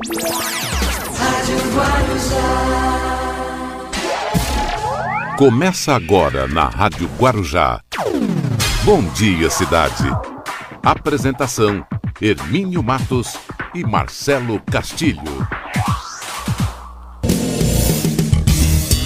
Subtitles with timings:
[0.00, 2.46] Rádio Guarujá.
[5.36, 7.82] Começa agora na Rádio Guarujá.
[8.84, 10.04] Bom dia, cidade.
[10.82, 11.86] Apresentação:
[12.22, 13.36] Hermínio Matos
[13.74, 15.46] e Marcelo Castilho.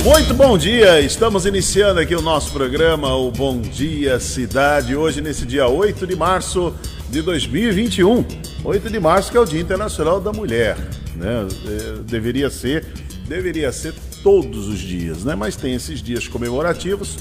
[0.04, 5.44] Muito bom dia, estamos iniciando aqui o nosso programa, o Bom Dia Cidade, hoje nesse
[5.44, 6.72] dia 8 de março
[7.10, 8.24] de 2021.
[8.64, 10.76] 8 de março que é o Dia Internacional da Mulher,
[11.14, 11.46] né?
[11.66, 12.84] É, deveria ser,
[13.28, 15.34] deveria ser todos os dias, né?
[15.34, 17.16] Mas tem esses dias comemorativos,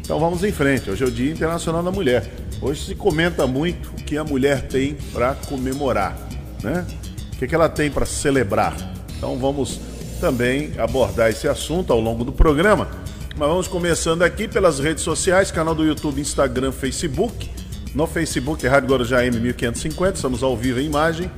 [0.00, 0.90] então vamos em frente.
[0.90, 2.30] Hoje é o Dia Internacional da Mulher.
[2.60, 6.16] Hoje se comenta muito o que a mulher tem para comemorar,
[6.62, 6.86] né?
[7.34, 8.76] O que, que ela tem para celebrar.
[9.16, 9.80] Então vamos
[10.20, 12.88] também abordar esse assunto ao longo do programa.
[13.36, 17.50] Mas vamos começando aqui pelas redes sociais, canal do YouTube, Instagram, Facebook.
[17.94, 21.30] No Facebook Rádio Guarujá M1550, estamos ao vivo em imagem.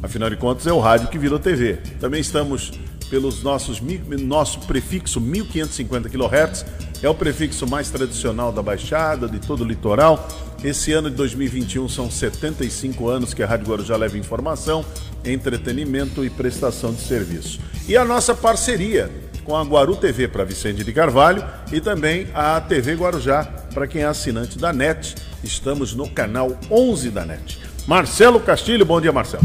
[0.00, 1.78] Afinal de contas, é o rádio que virou TV.
[1.98, 2.70] Também estamos
[3.10, 3.82] pelos nossos
[4.20, 6.64] nosso prefixo 1550 kHz,
[7.02, 10.28] é o prefixo mais tradicional da Baixada, de todo o litoral.
[10.62, 14.84] Esse ano de 2021 são 75 anos que a Rádio Guarujá leva informação,
[15.24, 17.58] entretenimento e prestação de serviço.
[17.88, 19.10] E a nossa parceria
[19.44, 24.00] com a Guaru TV para Vicente de Carvalho e também a TV Guarujá para quem
[24.00, 25.14] é assinante da NET.
[25.44, 27.58] Estamos no canal 11 da NET.
[27.86, 29.44] Marcelo Castilho, bom dia, Marcelo.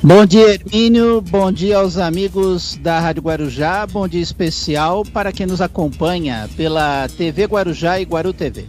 [0.00, 1.20] Bom dia, Hermínio.
[1.20, 3.84] Bom dia aos amigos da Rádio Guarujá.
[3.84, 8.64] Bom dia especial para quem nos acompanha pela TV Guarujá e Guaru TV.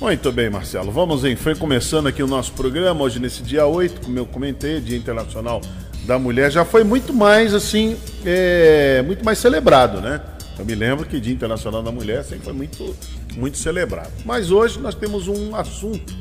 [0.00, 0.90] Muito bem, Marcelo.
[0.90, 4.80] Vamos em frente, começando aqui o nosso programa, hoje nesse dia 8, como eu comentei,
[4.80, 5.60] Dia Internacional
[6.06, 10.18] da Mulher, já foi muito mais, assim, é, muito mais celebrado, né?
[10.58, 12.96] Eu me lembro que Dia Internacional da Mulher sempre foi muito,
[13.36, 14.12] muito celebrado.
[14.24, 16.14] Mas hoje nós temos um assunto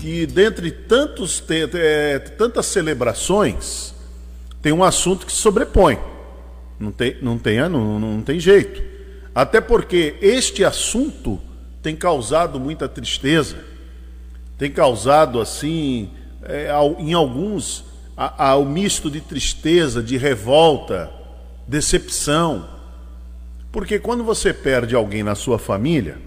[0.00, 1.42] que, dentre tantos,
[1.74, 3.94] é, tantas celebrações,
[4.60, 5.98] tem um assunto que se sobrepõe.
[6.78, 8.82] Não tem, não tem, não, não tem jeito.
[9.34, 11.40] Até porque este assunto
[11.82, 13.58] tem causado muita tristeza,
[14.58, 16.10] tem causado assim,
[16.42, 17.84] é, em alguns,
[18.16, 21.10] ao misto de tristeza, de revolta,
[21.66, 22.68] decepção.
[23.70, 26.18] Porque quando você perde alguém na sua família,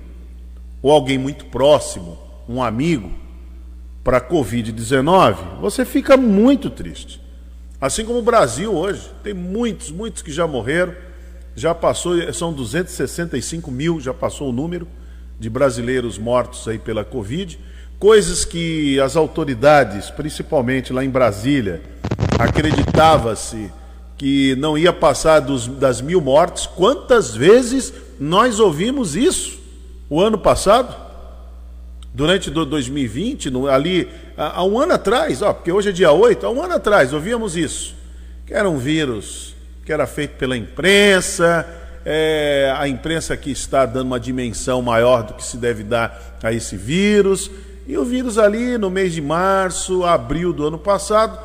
[0.81, 2.17] ou alguém muito próximo,
[2.47, 3.12] um amigo,
[4.03, 7.22] para a Covid-19, você fica muito triste.
[7.79, 10.94] Assim como o Brasil hoje, tem muitos, muitos que já morreram,
[11.56, 14.88] já passou, são 265 mil, já passou o número
[15.40, 17.59] de brasileiros mortos aí pela Covid,
[17.97, 21.81] coisas que as autoridades, principalmente lá em Brasília,
[22.40, 23.72] acreditava-se
[24.17, 26.66] que não ia passar dos, das mil mortes.
[26.66, 29.59] Quantas vezes nós ouvimos isso
[30.09, 30.96] o ano passado?
[32.14, 36.50] Durante 2020, no, ali, há um ano atrás, ó, porque hoje é dia 8, há
[36.50, 37.96] um ano atrás ouvíamos isso,
[38.46, 39.56] que era um vírus
[39.90, 41.66] que era feito pela imprensa,
[42.06, 46.53] é, a imprensa que está dando uma dimensão maior do que se deve dar a
[46.53, 47.50] esse vírus.
[47.88, 51.40] E o vírus ali no mês de março, abril do ano passado,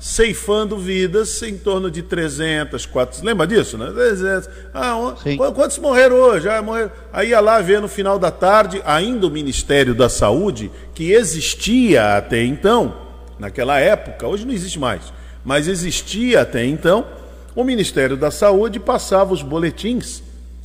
[0.00, 3.22] ceifando vidas em torno de 300, 400.
[3.22, 3.92] Lembra disso, né?
[3.92, 4.48] 300.
[4.72, 5.36] Ah, Sim.
[5.36, 6.48] quantos morreram hoje?
[6.48, 6.90] Ah, morreram.
[7.12, 12.16] Aí ia lá ver no final da tarde, ainda o Ministério da Saúde, que existia
[12.16, 12.96] até então,
[13.38, 15.12] naquela época, hoje não existe mais,
[15.44, 17.06] mas existia até então
[17.54, 20.22] o Ministério da Saúde passava os boletins.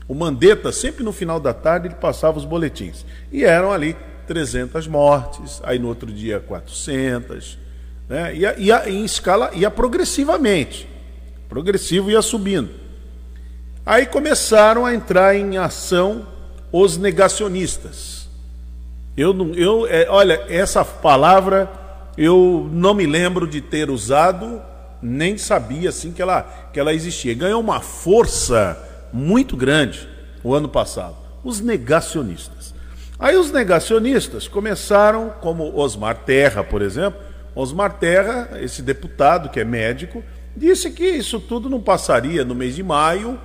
[0.07, 3.05] O Mandetta, sempre no final da tarde, ele passava os boletins.
[3.33, 3.97] E eram ali
[4.27, 7.64] 300 mortes, aí no outro dia 400,
[8.07, 8.33] né?
[8.87, 10.87] em escala, ia progressivamente.
[11.49, 12.69] Progressivo ia subindo.
[13.85, 16.27] Aí começaram a entrar em ação
[16.71, 18.27] os negacionistas.
[19.15, 21.71] Eu, eu é, olha, essa palavra
[22.17, 24.61] eu não me lembro de ter usado
[25.01, 26.41] nem sabia assim que ela,
[26.73, 27.33] que ela existia.
[27.33, 28.77] Ganhou uma força
[29.13, 30.07] muito grande
[30.43, 31.15] o ano passado.
[31.43, 32.73] Os negacionistas.
[33.19, 37.21] Aí os negacionistas começaram, como Osmar Terra, por exemplo.
[37.55, 40.23] Osmar Terra, esse deputado que é médico,
[40.55, 43.39] disse que isso tudo não passaria no mês de maio.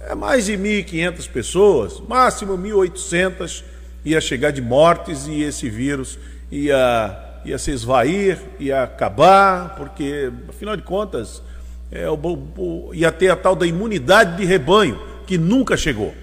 [0.00, 3.62] É mais de 1.500 pessoas, máximo 1.800
[4.02, 6.18] ia chegar de mortes e esse vírus
[6.50, 11.42] ia ia se esvair, ia acabar, porque, afinal de contas,
[11.90, 16.14] é, o, o, ia ter a tal da imunidade de rebanho, que nunca chegou.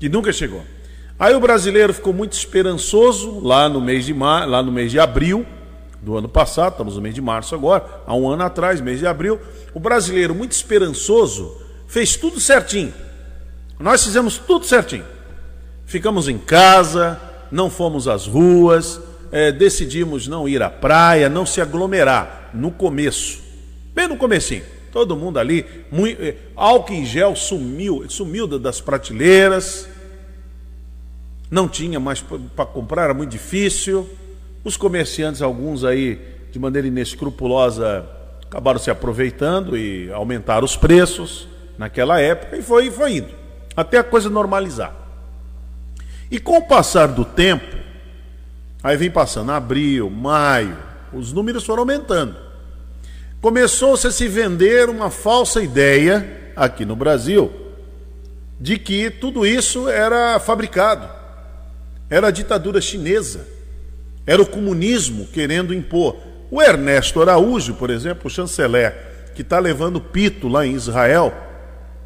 [0.00, 0.62] Que nunca chegou.
[1.18, 5.46] Aí o brasileiro ficou muito esperançoso lá no mês de, lá no mês de abril
[6.02, 9.06] do ano passado, estamos no mês de março agora, há um ano atrás, mês de
[9.06, 9.40] abril,
[9.72, 11.56] o brasileiro muito esperançoso
[11.86, 12.92] fez tudo certinho.
[13.78, 15.04] Nós fizemos tudo certinho.
[15.86, 17.20] Ficamos em casa,
[17.50, 19.00] não fomos às ruas,
[19.30, 23.40] é, decidimos não ir à praia, não se aglomerar no começo.
[23.94, 24.64] Bem no comecinho.
[24.90, 29.88] Todo mundo ali, muito, eh, álcool em gel sumiu, sumiu das prateleiras.
[31.50, 34.08] Não tinha mais para comprar, era muito difícil.
[34.64, 36.20] Os comerciantes, alguns aí,
[36.50, 38.06] de maneira inescrupulosa,
[38.44, 41.48] acabaram se aproveitando e aumentaram os preços
[41.78, 43.30] naquela época e foi, foi indo,
[43.74, 44.94] até a coisa normalizar.
[46.30, 47.76] E com o passar do tempo,
[48.82, 50.76] aí vem passando abril, maio,
[51.12, 52.36] os números foram aumentando.
[53.40, 57.50] Começou-se a se vender uma falsa ideia aqui no Brasil
[58.60, 61.08] de que tudo isso era fabricado,
[62.08, 63.48] era a ditadura chinesa,
[64.26, 66.16] era o comunismo querendo impor.
[66.50, 68.94] O Ernesto Araújo, por exemplo, o chanceler,
[69.34, 71.32] que está levando pito lá em Israel,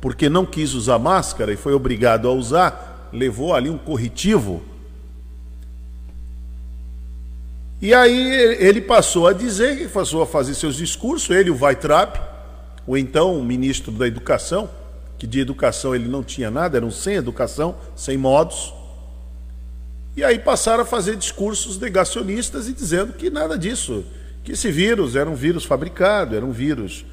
[0.00, 4.62] porque não quis usar máscara e foi obrigado a usar, levou ali um corretivo
[7.80, 12.18] e aí ele passou a dizer, que passou a fazer seus discursos, ele, o Weitraub,
[12.86, 14.70] o então ministro da Educação,
[15.18, 18.72] que de educação ele não tinha nada, era um sem educação, sem modos.
[20.16, 24.02] E aí passaram a fazer discursos negacionistas e dizendo que nada disso,
[24.42, 27.04] que esse vírus era um vírus fabricado, era um vírus.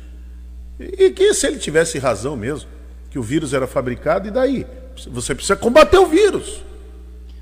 [0.80, 2.70] E que se ele tivesse razão mesmo,
[3.10, 4.66] que o vírus era fabricado, e daí?
[5.10, 6.64] Você precisa combater o vírus.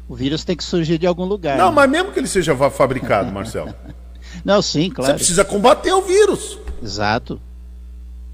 [0.10, 1.58] O vírus tem que surgir de algum lugar.
[1.58, 1.76] Não, né?
[1.76, 3.74] mas mesmo que ele seja fabricado, Marcelo.
[4.44, 5.12] Não, sim, claro.
[5.12, 6.58] Você precisa combater o vírus.
[6.82, 7.40] Exato.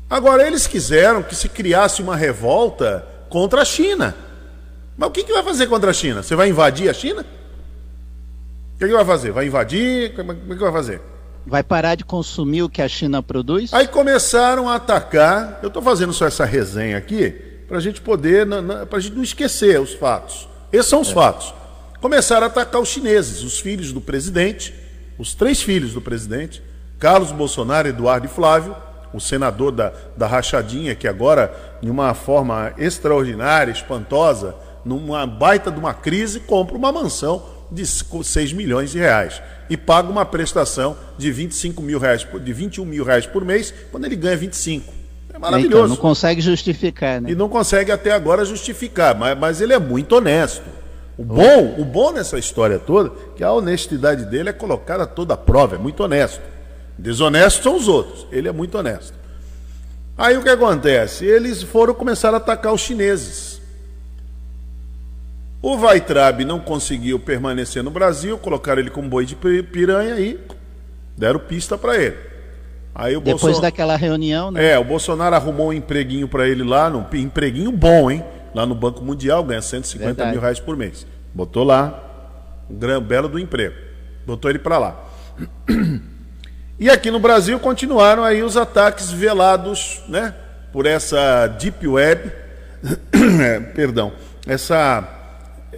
[0.10, 4.16] Agora, eles quiseram que se criasse uma revolta contra a China.
[4.98, 6.24] Mas o que, que vai fazer contra a China?
[6.24, 7.22] Você vai invadir a China?
[8.76, 9.32] O que, que vai fazer?
[9.32, 10.16] Vai invadir?
[10.16, 11.02] Como é que vai fazer?
[11.46, 13.74] Vai parar de consumir o que a China produz?
[13.74, 15.60] Aí começaram a atacar.
[15.62, 17.30] Eu estou fazendo só essa resenha aqui
[17.68, 18.48] para a gente poder,
[18.90, 20.50] para a gente não esquecer os fatos.
[20.72, 21.14] Esses são os é.
[21.14, 21.54] fatos
[22.00, 24.74] começaram a atacar os chineses, os filhos do presidente,
[25.18, 26.62] os três filhos do presidente,
[27.00, 28.76] Carlos Bolsonaro, Eduardo e Flávio,
[29.14, 34.56] o senador da, da rachadinha, que agora, de uma forma extraordinária, espantosa,
[34.88, 40.10] numa baita de uma crise, compra uma mansão de 6 milhões de reais e paga
[40.10, 44.38] uma prestação de 25 mil reais, de 21 mil reais por mês, quando ele ganha
[44.38, 44.94] 25.
[45.34, 45.76] É maravilhoso.
[45.78, 47.32] Então, não consegue justificar, né?
[47.32, 50.64] E não consegue até agora justificar, mas, mas ele é muito honesto.
[51.18, 55.34] O bom, o bom nessa história toda, que a honestidade dele é colocada a toda
[55.34, 56.42] a prova, é muito honesto.
[56.98, 59.14] Desonestos são os outros, ele é muito honesto.
[60.18, 61.26] Aí o que acontece?
[61.26, 63.57] Eles foram começar a atacar os chineses.
[65.68, 70.40] O Weitraub não conseguiu permanecer no Brasil, colocaram ele como boi de piranha e
[71.18, 72.16] deram pista para ele.
[72.96, 73.60] Aí o Depois Bolson...
[73.60, 74.72] daquela reunião, né?
[74.72, 78.24] É, o Bolsonaro arrumou um empreguinho para ele lá, um empreguinho bom, hein?
[78.56, 80.32] lá no Banco Mundial, ganha 150 Verdade.
[80.32, 81.06] mil reais por mês.
[81.34, 82.02] Botou lá,
[82.70, 83.76] um grande, belo do emprego.
[84.26, 85.04] Botou ele para lá.
[86.80, 90.34] E aqui no Brasil continuaram aí os ataques velados, né?
[90.72, 92.32] Por essa deep web,
[93.42, 94.14] é, perdão,
[94.46, 95.17] essa,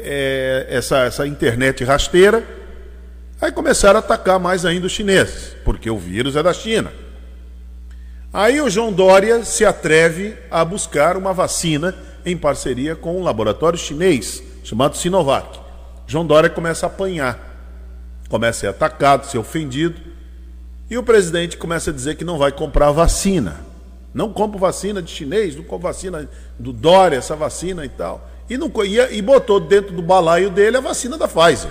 [0.02, 2.44] é, essa, essa internet rasteira.
[3.42, 6.92] Aí começaram a atacar mais ainda os chineses, porque o vírus é da China.
[8.34, 13.80] Aí o João Dória se atreve a buscar uma vacina em parceria com um laboratório
[13.80, 15.60] chinês chamado Sinovac.
[16.06, 17.40] João Dória começa a apanhar,
[18.28, 20.00] começa a ser atacado, ser ofendido,
[20.90, 23.58] e o presidente começa a dizer que não vai comprar vacina.
[24.14, 26.28] Não compro vacina de chinês, não compro vacina
[26.58, 28.28] do Dória, essa vacina e tal.
[28.50, 31.70] E, não, e, e botou dentro do balaio dele a vacina da Pfizer.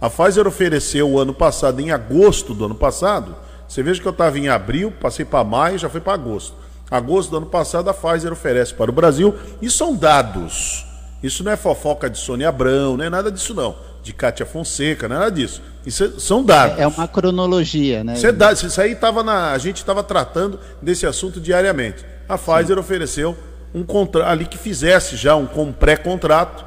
[0.00, 3.36] A Pfizer ofereceu o ano passado, em agosto do ano passado,
[3.68, 6.54] você veja que eu estava em abril, passei para maio, já foi para agosto.
[6.90, 10.86] Agosto do ano passado, a Pfizer oferece para o Brasil, e são dados.
[11.22, 13.74] Isso não é fofoca de Sônia Abrão, não é nada disso não.
[14.02, 15.60] De Cátia Fonseca, não é nada disso.
[15.84, 16.78] Isso é, são dados.
[16.78, 18.14] É uma cronologia, né?
[18.14, 19.52] Isso, é dado, isso aí estava na.
[19.52, 22.04] A gente estava tratando desse assunto diariamente.
[22.28, 22.80] A Pfizer Sim.
[22.80, 23.36] ofereceu
[23.76, 26.64] um contrato ali que fizesse já um, um pré-contrato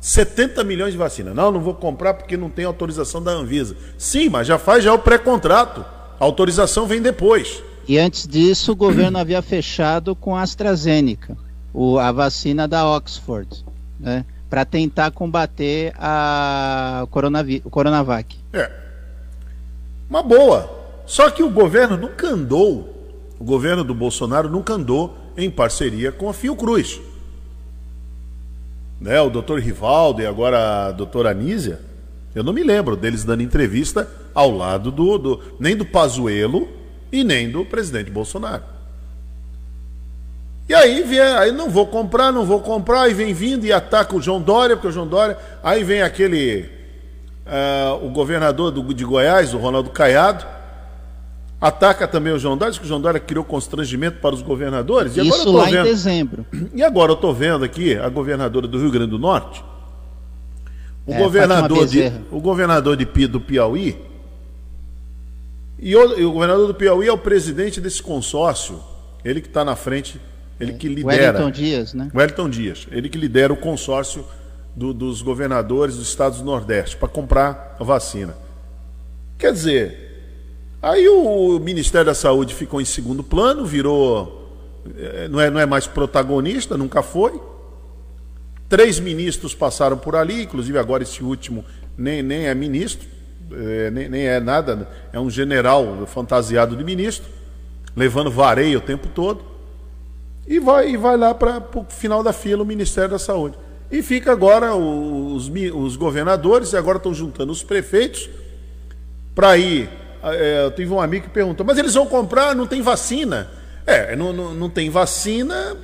[0.00, 1.32] 70 milhões de vacina.
[1.32, 3.76] Não, não vou comprar porque não tem autorização da Anvisa.
[3.96, 5.84] Sim, mas já faz já o pré-contrato.
[6.18, 7.62] A autorização vem depois.
[7.86, 11.36] E antes disso, o governo havia fechado com a AstraZeneca,
[11.72, 13.64] o, a vacina da Oxford,
[13.98, 18.36] né, para tentar combater a o Coronavac.
[18.52, 18.70] É.
[20.10, 20.68] Uma boa.
[21.06, 26.28] Só que o governo nunca andou, o governo do Bolsonaro nunca andou em parceria com
[26.28, 27.00] a Fiocruz.
[29.00, 31.80] Né, o doutor Rivaldo e agora a doutora Anísia,
[32.34, 36.68] eu não me lembro deles dando entrevista ao lado do, do nem do Pazuello
[37.10, 38.62] e nem do presidente Bolsonaro.
[40.68, 44.16] E aí vem, aí não vou comprar, não vou comprar, e vem vindo e ataca
[44.16, 45.36] o João Dória, porque o João Dória.
[45.62, 46.70] Aí vem aquele.
[47.44, 50.46] Uh, o governador do, de Goiás, o Ronaldo Caiado.
[51.62, 55.16] Ataca também o João Dória, diz que o João Dória criou constrangimento para os governadores.
[55.16, 55.86] E agora Isso eu tô lá vendo...
[55.86, 56.46] em dezembro.
[56.74, 59.62] E agora eu estou vendo aqui a governadora do Rio Grande do Norte,
[61.06, 63.96] o É, governador de, o governador de do Piauí,
[65.78, 68.80] e o, e o governador do Piauí é o presidente desse consórcio,
[69.24, 70.20] ele que está na frente,
[70.58, 71.38] ele que lidera.
[71.38, 72.10] Wellington Dias, né?
[72.12, 74.24] Wellington Dias, ele que lidera o consórcio
[74.74, 78.34] do- dos governadores dos estados do Nordeste para comprar a vacina.
[79.38, 80.01] Quer dizer,
[80.82, 84.50] aí o Ministério da Saúde ficou em segundo plano, virou.
[84.98, 87.40] eh, Não é, não é mais protagonista, nunca foi.
[88.68, 91.64] Três ministros passaram por ali, inclusive agora esse último
[91.96, 93.06] nem, nem é ministro,
[93.52, 97.30] eh, nem, nem é nada, é um general fantasiado de ministro,
[97.94, 99.44] levando vareio o tempo todo
[100.46, 103.56] e vai, e vai lá para o final da fila o Ministério da Saúde.
[103.90, 108.28] E fica agora os, os governadores, e agora estão juntando os prefeitos
[109.34, 109.88] para ir.
[110.24, 113.48] É, eu tive um amigo que perguntou, mas eles vão comprar, não tem vacina.
[113.86, 115.76] É, não, não, não tem vacina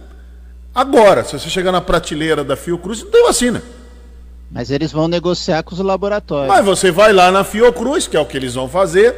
[0.75, 1.25] agora.
[1.25, 3.62] Se você chegar na prateleira da Fiocruz, não tem vacina.
[4.50, 6.49] Mas eles vão negociar com os laboratórios.
[6.54, 9.14] Mas você vai lá na Fiocruz, que é o que eles vão fazer.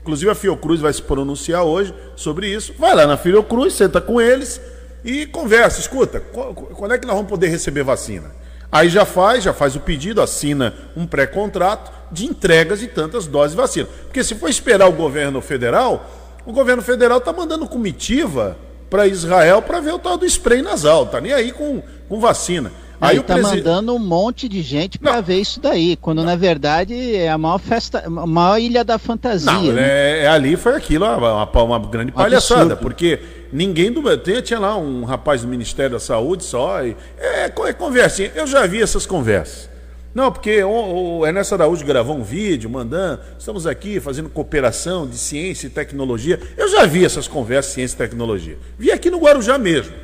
[0.00, 2.72] Inclusive a Fiocruz vai se pronunciar hoje sobre isso.
[2.78, 4.60] Vai lá na Fiocruz, senta com eles
[5.04, 5.80] e conversa.
[5.80, 8.30] Escuta, qu- qu- quando é que nós vamos poder receber vacina?
[8.70, 13.52] Aí já faz, já faz o pedido, assina um pré-contrato de entregas de tantas doses
[13.52, 13.88] de vacina.
[14.04, 16.08] Porque se for esperar o governo federal,
[16.44, 18.56] o governo federal está mandando comitiva
[18.90, 21.06] para Israel para ver o tal do spray nasal.
[21.06, 22.70] Tá nem aí com, com vacina.
[22.98, 25.22] Aí o tá presi- mandando um monte de gente Não.
[25.22, 29.52] ver isso daí, quando na verdade é a maior festa, a maior ilha da fantasia.
[29.52, 29.82] Não, né?
[29.82, 32.80] é, é ali foi aquilo, uma, uma- uma grande palhaçada, absurdo.
[32.80, 33.20] porque
[33.52, 34.16] ninguém do.
[34.18, 36.84] Tinha, tinha lá um rapaz do Ministério da Saúde só.
[36.84, 38.32] E, é, é conversinha.
[38.34, 39.68] Eu já vi essas conversas.
[40.14, 45.18] Não, porque o, o Ernesto Araújo gravou um vídeo mandando, estamos aqui fazendo cooperação de
[45.18, 46.40] ciência e tecnologia.
[46.56, 48.56] Eu já vi essas conversas ciência e tecnologia.
[48.78, 49.94] Vi aqui no Guarujá mesmo.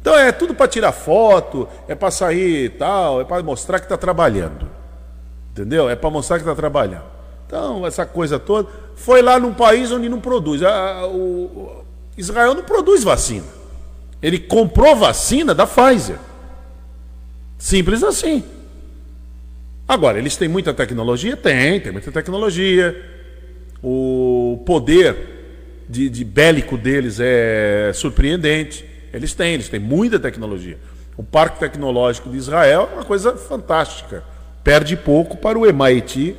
[0.00, 3.84] Então é tudo para tirar foto, é para sair e tal, é para mostrar que
[3.84, 4.66] está trabalhando.
[5.52, 5.90] Entendeu?
[5.90, 7.04] É para mostrar que está trabalhando.
[7.46, 8.66] Então, essa coisa toda.
[8.96, 10.62] Foi lá num país onde não produz.
[10.62, 11.02] A-
[12.16, 13.46] Israel não produz vacina.
[14.22, 16.18] Ele comprou vacina da Pfizer.
[17.58, 18.44] Simples assim.
[19.86, 21.36] Agora, eles têm muita tecnologia?
[21.36, 23.10] Tem, tem muita tecnologia.
[23.82, 28.84] O poder de, de bélico deles é surpreendente.
[29.12, 30.78] Eles têm, eles têm muita tecnologia.
[31.16, 34.24] O parque tecnológico de Israel é uma coisa fantástica.
[34.64, 36.36] Perde pouco para o MIT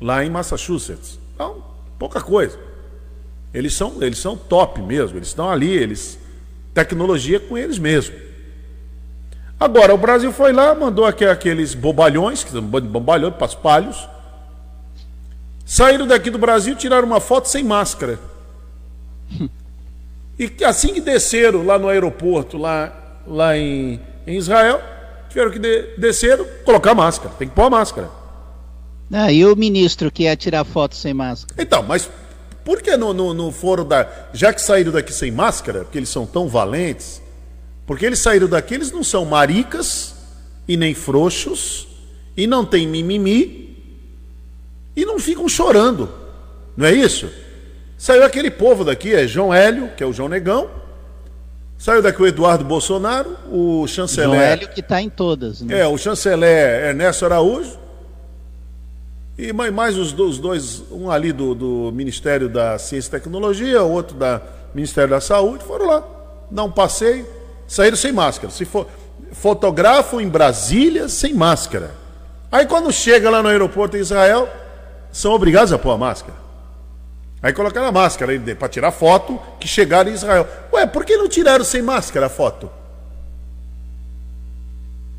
[0.00, 1.18] lá em Massachusetts.
[1.34, 1.62] Então,
[1.98, 2.58] pouca coisa.
[3.56, 6.18] Eles são, eles são top mesmo, eles estão ali, eles
[6.74, 8.14] tecnologia com eles mesmo.
[9.58, 14.06] Agora, o Brasil foi lá, mandou aqueles bobalhões, que são bobalhões, paspalhos,
[15.64, 18.20] saíram daqui do Brasil, tiraram uma foto sem máscara.
[20.38, 22.92] E assim que desceram lá no aeroporto, lá,
[23.26, 24.82] lá em, em Israel,
[25.30, 27.32] tiveram que de, desceram, colocar máscara.
[27.38, 28.10] Tem que pôr a máscara.
[29.10, 31.62] Ah, e o ministro que ia tirar foto sem máscara?
[31.62, 32.10] Então, mas
[32.66, 34.08] por que não, não, não foram da.
[34.32, 37.22] Já que saíram daqui sem máscara, porque eles são tão valentes,
[37.86, 40.16] porque eles saíram daqui, eles não são maricas
[40.66, 41.86] e nem frouxos,
[42.36, 43.78] e não tem mimimi,
[44.96, 46.12] e não ficam chorando.
[46.76, 47.30] Não é isso?
[47.96, 50.68] Saiu aquele povo daqui, é João Hélio, que é o João Negão.
[51.78, 54.30] Saiu daqui o Eduardo Bolsonaro, o chanceler.
[54.30, 55.82] João Hélio que tá em todas, né?
[55.82, 57.85] É, o chanceler Ernesto Araújo.
[59.38, 63.92] E mais, os, do- dois, um ali do, do Ministério da Ciência e Tecnologia, o
[63.92, 64.40] outro da
[64.74, 66.02] Ministério da Saúde, foram lá
[66.50, 67.26] dar um passeio,
[67.68, 68.50] saíram sem máscara.
[68.50, 68.86] Se for,
[69.32, 71.90] fotografam em Brasília sem máscara.
[72.50, 74.48] Aí quando chega lá no aeroporto em Israel,
[75.12, 76.46] são obrigados a pôr a máscara.
[77.42, 80.48] Aí colocaram a máscara para tirar foto que chegaram em Israel.
[80.72, 82.70] Ué, por que não tiraram sem máscara a foto?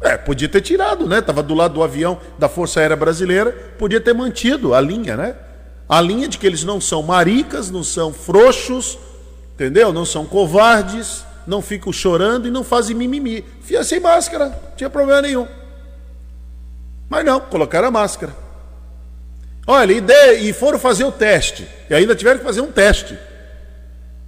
[0.01, 1.21] É, podia ter tirado, né?
[1.21, 5.35] Tava do lado do avião da Força Aérea Brasileira, podia ter mantido a linha, né?
[5.89, 8.97] A linha de que eles não são maricas, não são frouxos,
[9.55, 9.91] entendeu?
[9.91, 13.43] Não são covardes, não ficam chorando e não fazem mimimi.
[13.61, 15.47] Fia sem máscara, não tinha problema nenhum.
[17.09, 18.35] Mas não, colocaram a máscara.
[19.65, 21.67] Olha, e, de- e foram fazer o teste.
[21.89, 23.17] E ainda tiveram que fazer um teste.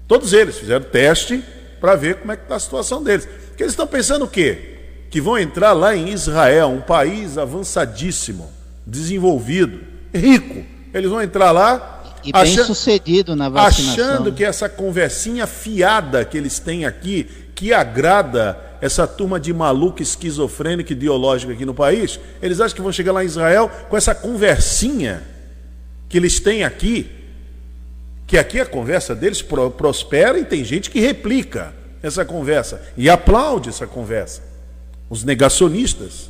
[0.08, 1.44] Todos eles fizeram teste
[1.80, 3.26] para ver como é que está a situação deles.
[3.26, 4.69] Porque eles estão pensando o quê?
[5.10, 8.50] Que vão entrar lá em Israel, um país avançadíssimo,
[8.86, 9.80] desenvolvido,
[10.14, 10.64] rico.
[10.94, 14.04] Eles vão entrar lá E bem acha- sucedido na vacinação.
[14.06, 20.02] achando que essa conversinha fiada que eles têm aqui, que agrada essa turma de maluco
[20.02, 24.16] esquizofrênico ideológico aqui no país, eles acham que vão chegar lá em Israel com essa
[24.16, 25.22] conversinha
[26.08, 27.10] que eles têm aqui,
[28.28, 31.74] Que aqui a conversa deles pro, prospera e tem gente que replica
[32.04, 34.44] essa conversa e aplaude essa conversa.
[35.10, 36.30] Os negacionistas.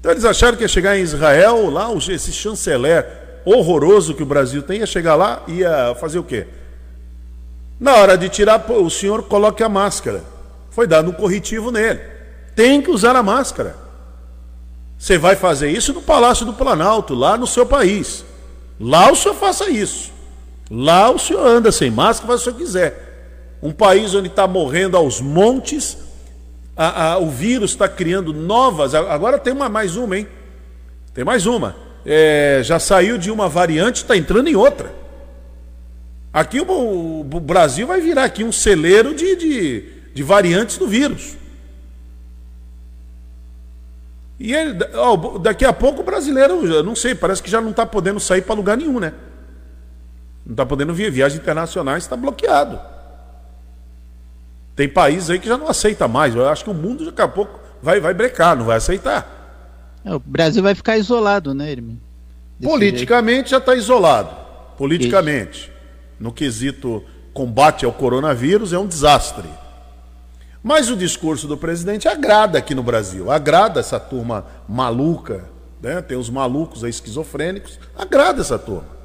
[0.00, 3.06] Então eles acharam que ia chegar em Israel, lá esse chanceler
[3.44, 6.46] horroroso que o Brasil tem, ia chegar lá e ia fazer o quê?
[7.80, 10.22] Na hora de tirar, o senhor coloque a máscara.
[10.70, 12.00] Foi dado um corretivo nele.
[12.54, 13.76] Tem que usar a máscara.
[14.98, 18.24] Você vai fazer isso no Palácio do Planalto, lá no seu país.
[18.80, 20.10] Lá o senhor faça isso.
[20.70, 23.58] Lá o senhor anda sem máscara, faz o que o senhor quiser.
[23.62, 25.96] Um país onde está morrendo aos montes,
[26.78, 28.94] a, a, o vírus está criando novas.
[28.94, 30.28] Agora tem uma, mais uma, hein?
[31.12, 31.74] Tem mais uma.
[32.06, 34.94] É, já saiu de uma variante, está entrando em outra.
[36.32, 41.36] Aqui o, o, Brasil vai virar aqui um celeiro de, de, de variantes do vírus.
[44.38, 47.70] E ele, ó, daqui a pouco o brasileiro, eu não sei, parece que já não
[47.70, 49.12] está podendo sair para lugar nenhum, né?
[50.46, 52.78] Não está podendo vir, viagens internacionais está bloqueado.
[54.78, 56.36] Tem países aí que já não aceita mais.
[56.36, 59.98] Eu acho que o mundo daqui a pouco vai, vai brecar, não vai aceitar.
[60.04, 61.98] É, o Brasil vai ficar isolado, né, Irmão?
[62.62, 63.50] Politicamente jeito.
[63.50, 64.36] já está isolado.
[64.76, 65.72] Politicamente.
[66.20, 67.02] No quesito
[67.34, 69.48] combate ao coronavírus, é um desastre.
[70.62, 75.46] Mas o discurso do presidente agrada aqui no Brasil, agrada essa turma maluca,
[75.82, 76.00] né?
[76.02, 78.97] tem os malucos aí esquizofrênicos, agrada essa turma.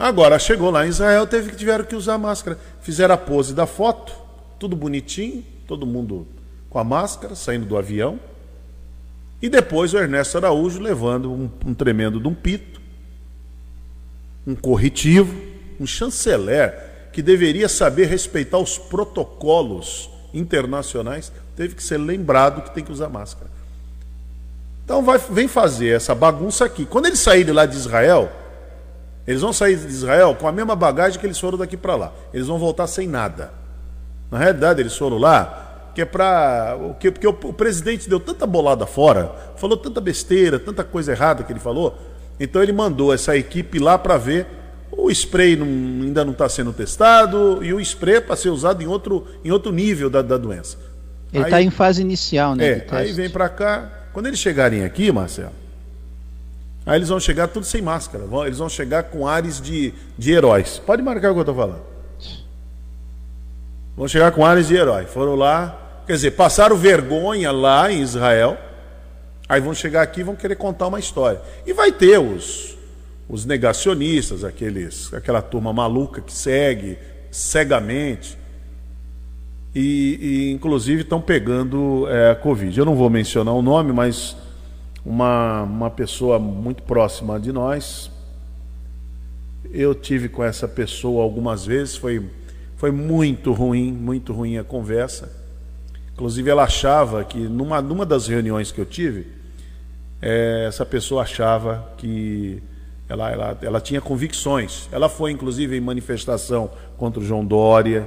[0.00, 2.58] Agora chegou lá em Israel, teve tiveram que usar máscara.
[2.80, 4.14] Fizeram a pose da foto,
[4.58, 6.26] tudo bonitinho, todo mundo
[6.70, 8.18] com a máscara, saindo do avião.
[9.42, 12.80] E depois o Ernesto Araújo levando um, um tremendo de um pito,
[14.46, 15.38] um corretivo,
[15.78, 22.82] um chanceler que deveria saber respeitar os protocolos internacionais, teve que ser lembrado que tem
[22.82, 23.50] que usar máscara.
[24.82, 26.86] Então vai, vem fazer essa bagunça aqui.
[26.86, 28.39] Quando eles saírem lá de Israel,
[29.30, 32.12] eles vão sair de Israel com a mesma bagagem que eles foram daqui para lá.
[32.34, 33.52] Eles vão voltar sem nada.
[34.28, 38.86] Na realidade, eles foram lá que é para porque o, o presidente deu tanta bolada
[38.86, 41.96] fora, falou tanta besteira, tanta coisa errada que ele falou.
[42.40, 44.48] Então ele mandou essa equipe lá para ver
[44.90, 48.82] o spray não, ainda não está sendo testado e o spray é para ser usado
[48.82, 50.76] em outro, em outro nível da, da doença.
[51.32, 52.66] Ele está em fase inicial, né?
[52.66, 54.08] É, aí vem para cá.
[54.12, 55.52] Quando eles chegarem aqui, Marcelo,
[56.86, 58.24] aí eles vão chegar tudo sem máscara.
[58.24, 60.80] Vão, eles vão chegar com ares de, de heróis.
[60.84, 61.82] Pode marcar o que eu estou falando.
[63.96, 65.04] Vão chegar com ares de herói.
[65.04, 68.56] Foram lá, quer dizer, passaram vergonha lá em Israel.
[69.48, 71.40] Aí vão chegar aqui e vão querer contar uma história.
[71.66, 72.78] E vai ter os,
[73.28, 76.96] os negacionistas, aqueles, aquela turma maluca que segue
[77.30, 78.38] cegamente.
[79.74, 82.78] E, e inclusive estão pegando é, a Covid.
[82.78, 84.36] Eu não vou mencionar o nome, mas
[85.04, 88.10] uma, uma pessoa muito próxima de nós.
[89.72, 92.28] Eu tive com essa pessoa algumas vezes, foi,
[92.76, 95.30] foi muito ruim, muito ruim a conversa.
[96.12, 99.26] Inclusive, ela achava que, numa, numa das reuniões que eu tive,
[100.20, 102.62] é, essa pessoa achava que
[103.08, 104.88] ela, ela, ela tinha convicções.
[104.92, 108.06] Ela foi, inclusive, em manifestação contra o João Dória.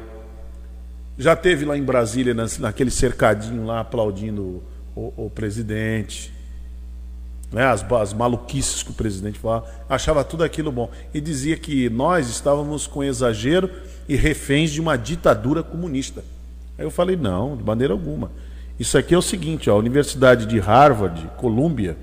[1.18, 4.64] Já teve lá em Brasília, naquele cercadinho lá, aplaudindo
[4.96, 6.33] o, o presidente.
[7.54, 9.68] Né, as, as maluquices que o presidente falava.
[9.88, 10.90] Achava tudo aquilo bom.
[11.14, 13.70] E dizia que nós estávamos com exagero
[14.10, 16.24] e reféns de uma ditadura comunista.
[16.78, 18.32] Aí eu falei, não, de maneira alguma.
[18.80, 21.96] Isso aqui é o seguinte, ó, a Universidade de Harvard, Colômbia,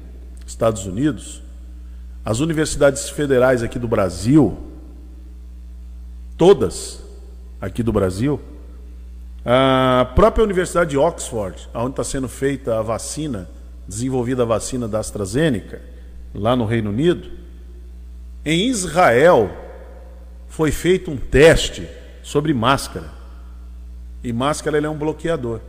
[0.47, 1.43] Estados Unidos,
[2.25, 4.57] as universidades federais aqui do Brasil,
[6.37, 7.03] todas
[7.61, 8.41] aqui do Brasil,
[9.45, 13.49] a própria Universidade de Oxford, onde está sendo feita a vacina,
[13.91, 15.83] desenvolvida a vacina da AstraZeneca,
[16.33, 17.29] lá no Reino Unido,
[18.45, 19.51] em Israel
[20.49, 21.89] foi feito um teste
[22.23, 23.11] sobre máscara.
[24.23, 25.61] E máscara é um bloqueador.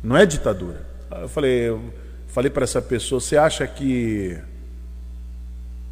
[0.00, 0.86] Não é ditadura.
[1.10, 1.92] Eu falei, eu
[2.28, 4.38] falei para essa pessoa, você acha que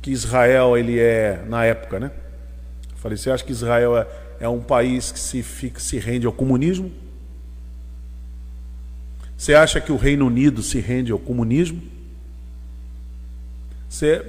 [0.00, 2.10] que Israel ele é na época, né?
[2.90, 4.06] Eu falei, você acha que Israel é,
[4.40, 6.90] é um país que se, fica, se rende ao comunismo?
[9.42, 11.82] Você acha que o Reino Unido se rende ao comunismo?
[13.88, 14.24] Você...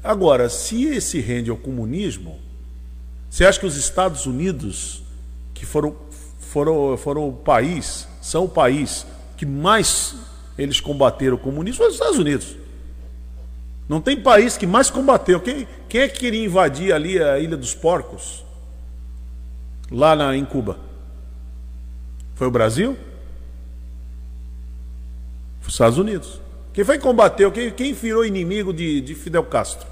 [0.00, 2.38] Agora, se esse rende ao comunismo,
[3.28, 5.02] você acha que os Estados Unidos,
[5.52, 5.96] que foram,
[6.38, 9.04] foram, foram o país, são o país
[9.36, 10.14] que mais
[10.56, 12.56] eles combateram o comunismo, os Estados Unidos.
[13.88, 15.40] Não tem país que mais combateu.
[15.40, 18.44] Quem, quem é que queria invadir ali a Ilha dos Porcos?
[19.90, 20.78] Lá na, em Cuba?
[22.36, 22.96] Foi o Brasil?
[25.68, 26.40] Os Estados Unidos.
[26.72, 27.52] Quem foi que combateu?
[27.52, 29.86] Quem, quem virou inimigo de, de Fidel Castro?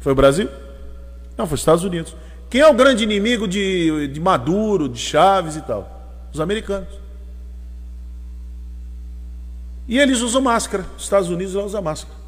[0.00, 0.48] Foi o Brasil?
[1.36, 2.16] Não, foi os Estados Unidos.
[2.48, 6.26] Quem é o grande inimigo de, de Maduro, de Chaves e tal?
[6.32, 6.88] Os americanos.
[9.86, 10.86] E eles usam máscara.
[10.96, 12.18] Os Estados Unidos usam máscara.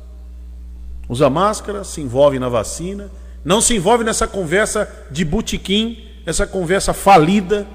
[1.08, 3.10] Usa máscara, se envolve na vacina,
[3.42, 7.66] não se envolve nessa conversa de butiquim, essa conversa falida.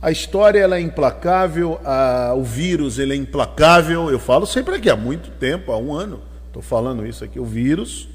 [0.00, 4.10] A história ela é implacável, a, o vírus ele é implacável.
[4.10, 7.40] Eu falo sempre aqui há muito tempo, há um ano, estou falando isso aqui.
[7.40, 8.08] O vírus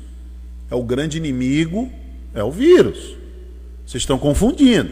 [0.71, 1.91] é o grande inimigo,
[2.33, 3.17] é o vírus.
[3.85, 4.91] Vocês estão confundindo.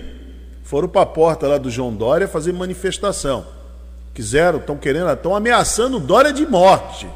[0.64, 3.46] Foram para a porta lá do João Dória fazer manifestação.
[4.14, 7.08] Quiseram, estão querendo, estão ameaçando Dória de morte.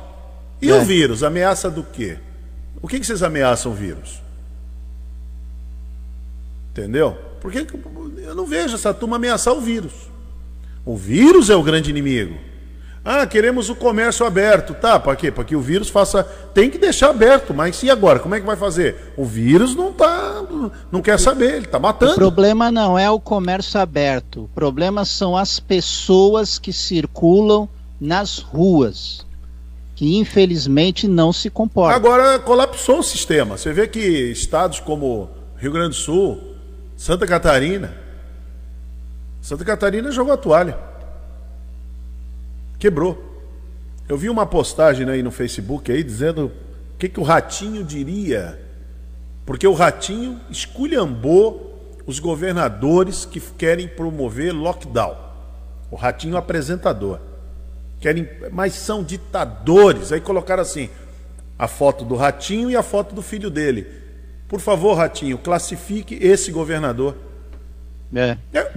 [0.61, 0.73] E é.
[0.73, 1.21] o vírus?
[1.21, 2.17] Ameaça do quê?
[2.81, 4.21] O que, que vocês ameaçam o vírus?
[6.71, 7.17] Entendeu?
[7.45, 7.67] Porque
[8.23, 9.93] eu não vejo essa turma ameaçar o vírus.
[10.83, 12.33] O vírus é o grande inimigo.
[13.03, 14.73] Ah, queremos o comércio aberto.
[14.73, 15.29] Tá, para quê?
[15.29, 16.23] Para que o vírus faça.
[16.55, 18.17] Tem que deixar aberto, mas e agora?
[18.17, 19.13] Como é que vai fazer?
[19.15, 20.43] O vírus não tá.
[20.91, 22.13] não quer saber, ele está matando.
[22.13, 24.45] O problema não é o comércio aberto.
[24.45, 27.69] O problema são as pessoas que circulam
[28.01, 29.23] nas ruas.
[29.93, 31.95] Que infelizmente não se comportam.
[31.95, 33.55] Agora colapsou o sistema.
[33.55, 36.54] Você vê que estados como Rio Grande do Sul,
[37.05, 37.93] Santa Catarina.
[39.39, 40.75] Santa Catarina jogou a toalha.
[42.79, 43.23] Quebrou.
[44.09, 48.59] Eu vi uma postagem aí no Facebook aí dizendo o que, que o Ratinho diria.
[49.45, 55.15] Porque o Ratinho esculhambou os governadores que querem promover lockdown.
[55.91, 57.19] O Ratinho apresentador.
[57.99, 60.11] Querem, mas são ditadores.
[60.11, 60.89] Aí colocaram assim:
[61.55, 64.04] a foto do Ratinho e a foto do filho dele.
[64.47, 67.15] Por favor, Ratinho, classifique esse governador.
[68.15, 68.37] É.
[68.53, 68.71] é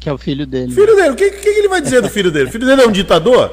[0.00, 0.72] que é o filho dele.
[0.72, 2.48] Filho dele, o que, que, ele vai dizer do filho dele?
[2.48, 3.52] O filho dele é um ditador?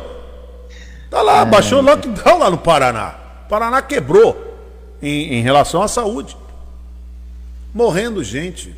[1.10, 1.46] Tá lá, é...
[1.46, 3.15] baixou lockdown lá no Paraná.
[3.46, 4.56] O Paraná quebrou
[5.02, 6.38] em, em relação à saúde.
[7.74, 8.76] Morrendo gente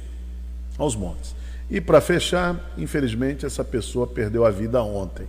[0.77, 1.35] aos montes.
[1.69, 5.27] E para fechar, infelizmente, essa pessoa perdeu a vida ontem.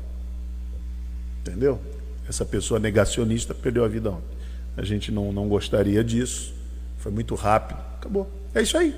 [1.40, 1.80] Entendeu?
[2.28, 4.38] Essa pessoa negacionista perdeu a vida ontem.
[4.76, 6.54] A gente não, não gostaria disso.
[6.98, 7.78] Foi muito rápido.
[7.98, 8.30] Acabou.
[8.54, 8.94] É isso aí.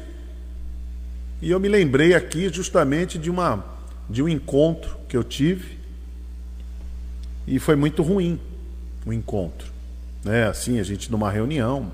[1.43, 3.65] E eu me lembrei aqui justamente de, uma,
[4.09, 5.79] de um encontro que eu tive
[7.47, 8.39] e foi muito ruim
[9.07, 9.69] o encontro.
[10.23, 10.47] Né?
[10.47, 11.91] Assim, a gente numa reunião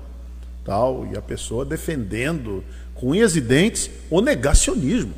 [0.65, 2.61] tal, e a pessoa defendendo
[2.93, 5.13] com unhas e dentes o negacionismo.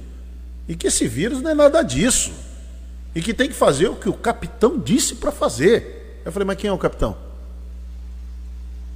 [0.67, 2.31] E que esse vírus não é nada disso.
[3.15, 6.21] E que tem que fazer o que o capitão disse para fazer.
[6.23, 7.17] Eu falei, mas quem é o capitão?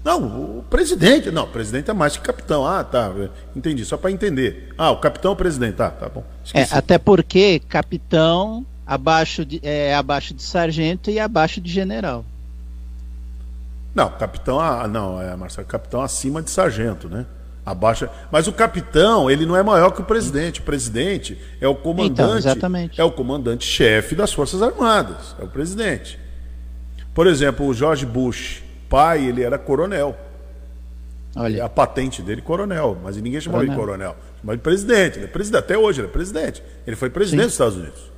[0.03, 1.31] Não, o presidente.
[1.31, 2.67] Não, o presidente é mais que capitão.
[2.67, 3.11] Ah, tá.
[3.55, 3.85] Entendi.
[3.85, 4.73] Só para entender.
[4.77, 5.75] Ah, o capitão é o presidente.
[5.75, 6.23] Tá, tá bom.
[6.53, 12.25] É, até porque capitão abaixo de, é abaixo de sargento e abaixo de general.
[13.95, 14.59] Não, capitão.
[14.59, 17.25] Ah, não, é, Marcelo, capitão acima de sargento, né?
[17.65, 18.09] Abaixo.
[18.29, 20.59] Mas o capitão, ele não é maior que o presidente.
[20.59, 22.11] O presidente é o comandante.
[22.11, 22.99] Então, exatamente.
[22.99, 25.33] É o comandante-chefe das Forças Armadas.
[25.39, 26.19] É o presidente.
[27.13, 28.62] Por exemplo, o George Bush
[28.93, 30.15] pai, ele era coronel.
[31.35, 31.65] Olha.
[31.65, 32.95] A patente dele, coronel.
[33.01, 34.15] Mas ninguém chamava ele de coronel.
[34.39, 35.17] Chamava de presidente.
[35.17, 35.59] Ele é presidente.
[35.59, 36.63] Até hoje ele é presidente.
[36.85, 37.47] Ele foi presidente Sim.
[37.47, 38.11] dos Estados Unidos.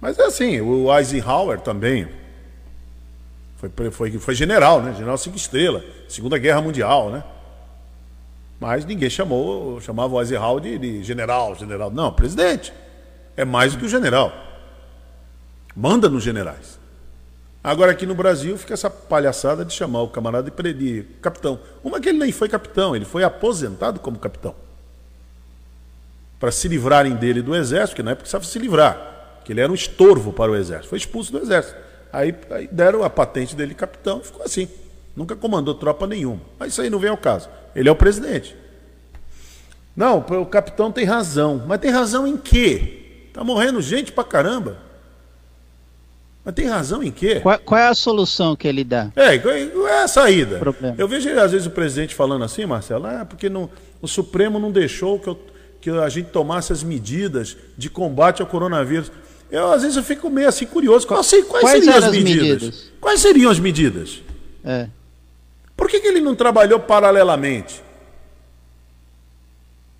[0.00, 2.08] Mas é assim, o Eisenhower também.
[3.56, 4.94] Foi, foi, foi general, né?
[4.94, 5.82] General cinco estrelas.
[6.08, 7.24] Segunda Guerra Mundial, né?
[8.60, 11.90] Mas ninguém chamou, chamava o Eisenhower de, de general, general.
[11.90, 12.72] Não, presidente.
[13.36, 14.32] É mais do que o general.
[15.74, 16.79] Manda nos generais.
[17.62, 21.60] Agora aqui no Brasil fica essa palhaçada de chamar o camarada de, de capitão.
[21.84, 24.54] Uma que ele nem foi capitão, ele foi aposentado como capitão.
[26.38, 29.70] Para se livrarem dele do exército, que na época precisava se livrar, que ele era
[29.70, 30.88] um estorvo para o exército.
[30.88, 31.76] Foi expulso do exército.
[32.10, 34.66] Aí, aí deram a patente dele de capitão, ficou assim.
[35.14, 36.40] Nunca comandou tropa nenhuma.
[36.58, 37.50] Mas isso aí não vem ao caso.
[37.74, 38.56] Ele é o presidente.
[39.94, 41.62] Não, o capitão tem razão.
[41.66, 43.28] Mas tem razão em quê?
[43.34, 44.78] Tá morrendo gente pra caramba.
[46.44, 47.40] Mas tem razão em quê?
[47.40, 49.10] Qual, qual, é a solução que ele dá?
[49.14, 50.58] É, qual é a saída?
[50.58, 50.94] Problema.
[50.98, 53.68] Eu vejo às vezes o presidente falando assim, Marcelo, ah, porque não,
[54.00, 55.38] o Supremo não deixou que, eu,
[55.80, 59.12] que a gente tomasse as medidas de combate ao coronavírus.
[59.50, 61.06] Eu, às vezes eu fico meio assim curioso.
[61.06, 62.42] Quais, quais, quais seriam as medidas?
[62.42, 62.90] medidas?
[63.00, 64.22] Quais seriam as medidas?
[64.64, 64.88] É.
[65.76, 67.82] Por que, que ele não trabalhou paralelamente?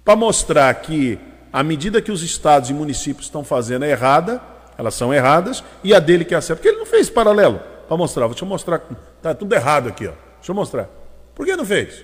[0.02, 1.18] Para mostrar que
[1.52, 4.49] a medida que os estados e municípios estão fazendo é errada
[4.80, 6.56] elas são erradas, e a dele que é certa.
[6.56, 8.26] Porque ele não fez paralelo para mostrar.
[8.28, 8.78] Deixa eu mostrar.
[9.20, 10.12] Tá tudo errado aqui, ó.
[10.36, 10.88] Deixa eu mostrar.
[11.34, 12.02] Por que não fez?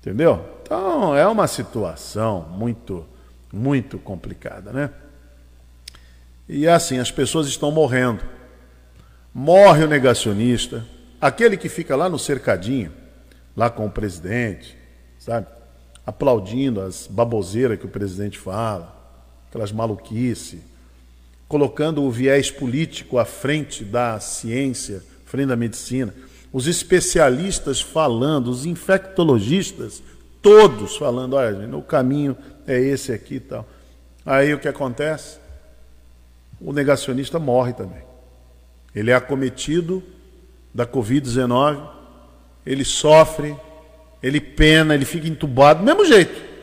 [0.00, 0.42] Entendeu?
[0.62, 3.04] Então é uma situação muito,
[3.52, 4.90] muito complicada, né?
[6.48, 8.24] E é assim, as pessoas estão morrendo.
[9.34, 10.82] morre o negacionista,
[11.20, 12.90] aquele que fica lá no cercadinho,
[13.54, 14.78] lá com o presidente,
[15.18, 15.46] sabe?
[16.06, 18.96] Aplaudindo as baboseiras que o presidente fala,
[19.46, 20.60] aquelas maluquices,
[21.48, 26.12] colocando o viés político à frente da ciência, frente da medicina,
[26.52, 30.02] os especialistas falando, os infectologistas,
[30.40, 33.68] todos falando, olha, gente, o caminho é esse aqui e tal.
[34.24, 35.38] Aí o que acontece?
[36.60, 38.02] O negacionista morre também.
[38.94, 40.02] Ele é acometido
[40.74, 41.86] da Covid-19,
[42.64, 43.56] ele sofre,
[44.22, 46.55] ele pena, ele fica entubado, do mesmo jeito.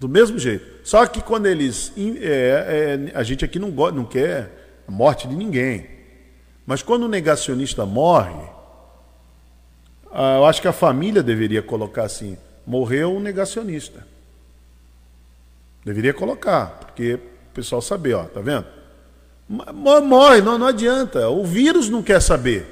[0.00, 0.66] Do mesmo jeito.
[0.82, 1.92] Só que quando eles.
[2.20, 5.86] É, é, a gente aqui não, não quer a morte de ninguém.
[6.64, 8.48] Mas quando o negacionista morre,
[10.10, 14.06] eu acho que a família deveria colocar assim: morreu um negacionista.
[15.84, 18.66] Deveria colocar, porque o pessoal saber, ó, tá vendo?
[19.48, 21.28] Morre, não, não adianta.
[21.28, 22.66] O vírus não quer saber.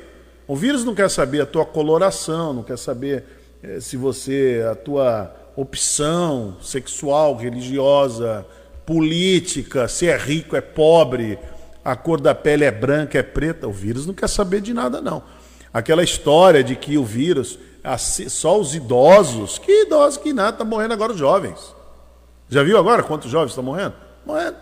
[0.47, 3.25] O vírus não quer saber a tua coloração, não quer saber
[3.63, 8.47] eh, se você, a tua opção sexual, religiosa,
[8.87, 11.37] política, se é rico, é pobre,
[11.85, 13.67] a cor da pele é branca, é preta.
[13.67, 15.21] O vírus não quer saber de nada, não.
[15.75, 17.59] Aquela história de que o vírus,
[18.29, 21.75] só os idosos, que idosos que nada, estão tá morrendo agora os jovens.
[22.49, 23.95] Já viu agora quantos jovens estão morrendo?
[24.25, 24.57] Morrendo.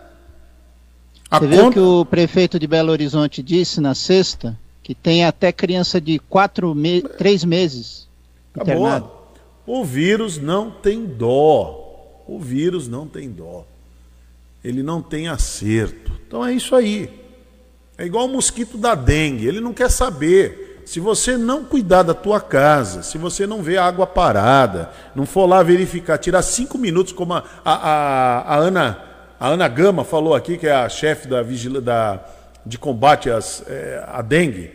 [1.29, 1.61] A Você conta...
[1.61, 6.17] viu que o prefeito de Belo Horizonte disse na sexta que tem até criança de
[6.17, 7.03] quatro me...
[7.03, 8.07] três meses
[8.55, 9.16] internado.
[9.67, 12.23] O vírus não tem dó.
[12.25, 13.65] O vírus não tem dó.
[14.63, 16.11] Ele não tem acerto.
[16.27, 17.09] Então é isso aí.
[17.97, 19.45] É igual o mosquito da dengue.
[19.45, 20.81] Ele não quer saber.
[20.85, 25.45] Se você não cuidar da tua casa, se você não vê água parada, não for
[25.45, 29.07] lá verificar, tirar cinco minutos, como a, a, a, a Ana
[29.39, 31.43] a Ana Gama falou aqui, que é a chefe da,
[31.81, 32.25] da
[32.65, 34.71] de combate às, é, à dengue,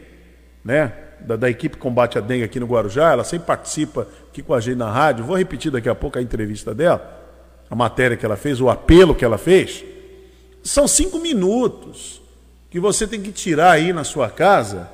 [0.64, 0.92] né?
[1.26, 4.60] Da, da, equipe combate à dengue aqui no Guarujá, ela sempre participa aqui com a
[4.60, 5.24] gente na rádio.
[5.24, 7.20] Vou repetir daqui a pouco a entrevista dela,
[7.70, 9.84] a matéria que ela fez, o apelo que ela fez.
[10.62, 12.22] São cinco minutos
[12.70, 14.88] que você tem que tirar aí na sua casa.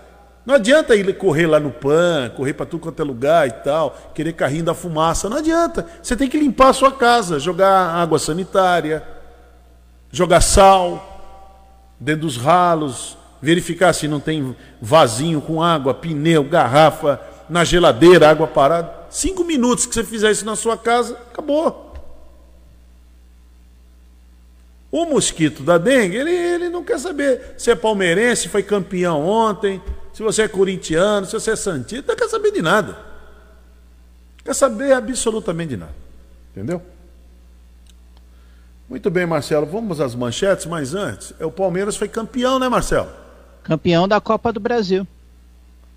[0.47, 3.95] Não adianta ir correr lá no PAN, correr para tudo quanto é lugar e tal,
[4.15, 5.29] querer carrinho da fumaça.
[5.29, 5.87] Não adianta.
[6.03, 9.07] Você tem que limpar a sua casa, jogar água sanitária,
[10.11, 11.19] jogar sal
[12.01, 18.47] dentro dos ralos, verificar se não tem vasinho com água, pneu, garrafa, na geladeira, água
[18.47, 18.93] parada.
[19.11, 21.89] Cinco minutos que você fizer isso na sua casa, acabou.
[24.91, 29.83] O mosquito da dengue, ele, ele não quer saber se é palmeirense, foi campeão ontem,
[30.15, 32.99] se você é corintiano, se você é santista, não quer saber de nada.
[34.45, 35.95] Quer saber absolutamente de nada.
[36.53, 36.83] Entendeu?
[38.89, 39.67] Muito bem, Marcelo.
[39.67, 43.11] Vamos às manchetes, mas antes, o Palmeiras foi campeão, né, Marcelo?
[43.69, 45.07] Campeão da Copa do Brasil.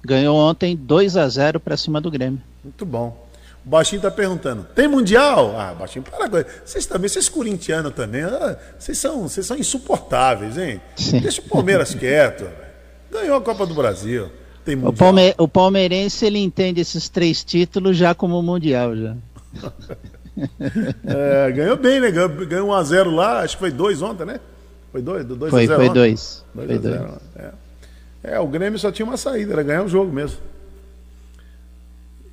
[0.04, 2.42] Ganhou ontem 2 a 0 para cima do Grêmio.
[2.62, 3.30] Muito bom.
[3.66, 5.56] O Baixinho está perguntando: tem mundial?
[5.58, 6.46] Ah, Baixinho, para agora.
[6.66, 10.82] Vocês também, vocês corintianos também, ah, vocês, são, vocês são insuportáveis, hein?
[10.98, 11.22] Sim.
[11.22, 12.46] Deixa o Palmeiras quieto.
[13.10, 14.30] Ganhou a Copa do Brasil.
[14.66, 14.92] Tem mundial.
[14.92, 19.16] O, Palme o palmeirense ele entende esses três títulos já como mundial já.
[21.06, 22.12] é, ganhou bem, né?
[22.12, 24.42] Ganhou, ganhou 1x0 lá, acho que foi 2 ontem, né?
[24.92, 25.26] Foi 2?
[25.26, 26.46] 2 foi, foi 2.
[26.54, 26.86] Foi 2.
[27.38, 27.61] É.
[28.24, 30.38] é, o Grêmio só tinha uma saída, era ganhar o jogo mesmo.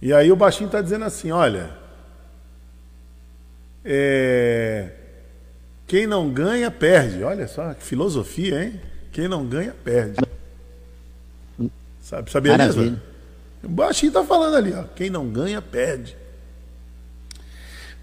[0.01, 1.71] E aí o baixinho está dizendo assim: olha,
[3.85, 4.91] é,
[5.87, 7.23] quem não ganha, perde.
[7.25, 8.81] Olha só, que filosofia, hein?
[9.11, 10.21] Quem não ganha, perde.
[12.01, 12.91] Sabe, sabia Maravilha.
[12.91, 13.03] disso?
[13.65, 14.85] O baixinho está falando ali, ó.
[14.95, 16.17] Quem não ganha, perde.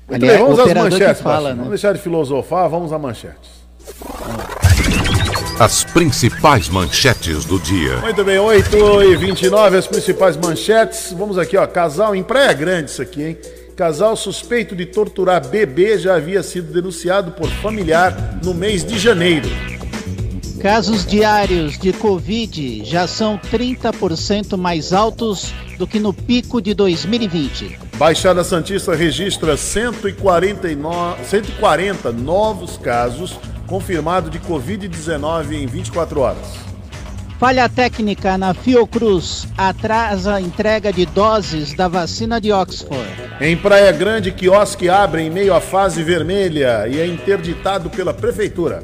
[0.07, 1.21] Muito bem, vamos às manchetes.
[1.21, 1.55] Fala, né?
[1.55, 3.49] Vamos deixar de filosofar, vamos às manchetes.
[5.57, 7.99] As principais manchetes do dia.
[7.99, 11.13] Muito bem, 8 e 29 as principais manchetes.
[11.17, 11.65] Vamos aqui, ó.
[11.65, 13.37] Casal em Praia Grande, isso aqui, hein?
[13.73, 19.47] Casal suspeito de torturar bebê já havia sido denunciado por familiar no mês de janeiro.
[20.61, 27.79] Casos diários de Covid já são 30% mais altos do que no pico de 2020.
[27.95, 36.65] Baixada Santista registra 149, 140 novos casos confirmados de Covid-19 em 24 horas.
[37.37, 43.05] Falha técnica na Fiocruz atrasa a entrega de doses da vacina de Oxford.
[43.41, 48.83] Em Praia Grande, quiosque abre em meio à fase vermelha e é interditado pela prefeitura.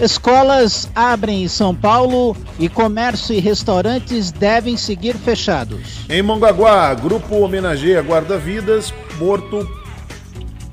[0.00, 6.06] Escolas abrem em São Paulo e comércio e restaurantes devem seguir fechados.
[6.08, 9.68] Em Mongaguá, grupo homenageia guarda-vidas morto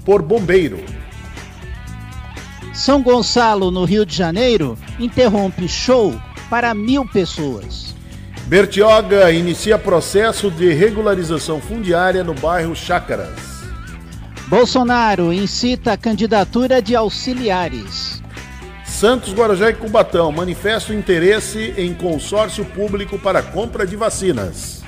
[0.05, 0.98] por bombeiro.
[2.79, 6.15] São Gonçalo, no Rio de Janeiro, interrompe show
[6.49, 7.93] para mil pessoas.
[8.45, 13.37] Bertioga inicia processo de regularização fundiária no bairro Chácaras.
[14.47, 18.23] Bolsonaro incita a candidatura de auxiliares.
[18.85, 24.81] Santos, Guarujá e Cubatão manifestam interesse em consórcio público para compra de vacinas.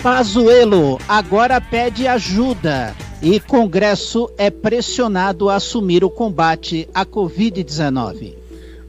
[0.00, 8.34] Pazuello agora pede ajuda e Congresso é pressionado a assumir o combate à Covid-19.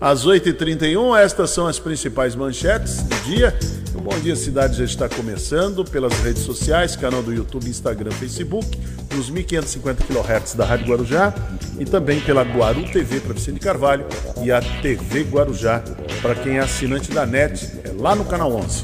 [0.02, 3.58] Às 8h31, estas são as principais manchetes do dia.
[3.96, 8.68] O Bom Dia Cidade já está começando pelas redes sociais, canal do YouTube, Instagram, Facebook,
[9.16, 11.34] nos 1550 kHz da Rádio Guarujá
[11.80, 14.06] e também pela Guaru TV para Vicente Carvalho
[14.44, 15.84] e a TV Guarujá
[16.22, 18.84] para quem é assinante da NET, é lá no canal 11.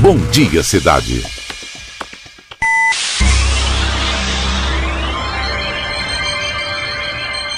[0.00, 1.35] Bom Dia Cidade.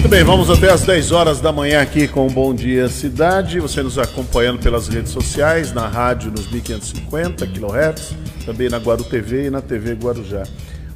[0.00, 3.60] Muito bem, vamos até às 10 horas da manhã aqui com o Bom Dia Cidade.
[3.60, 8.14] Você nos acompanhando pelas redes sociais, na rádio nos 1550 kHz,
[8.46, 10.44] também na Guaru TV e na TV Guarujá.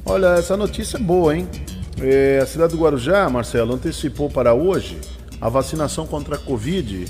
[0.03, 1.47] Olha, essa notícia é boa, hein?
[2.01, 4.97] É, a cidade do Guarujá, Marcelo, antecipou para hoje
[5.39, 7.05] a vacinação contra a Covid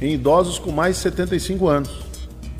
[0.00, 1.90] em idosos com mais de 75 anos.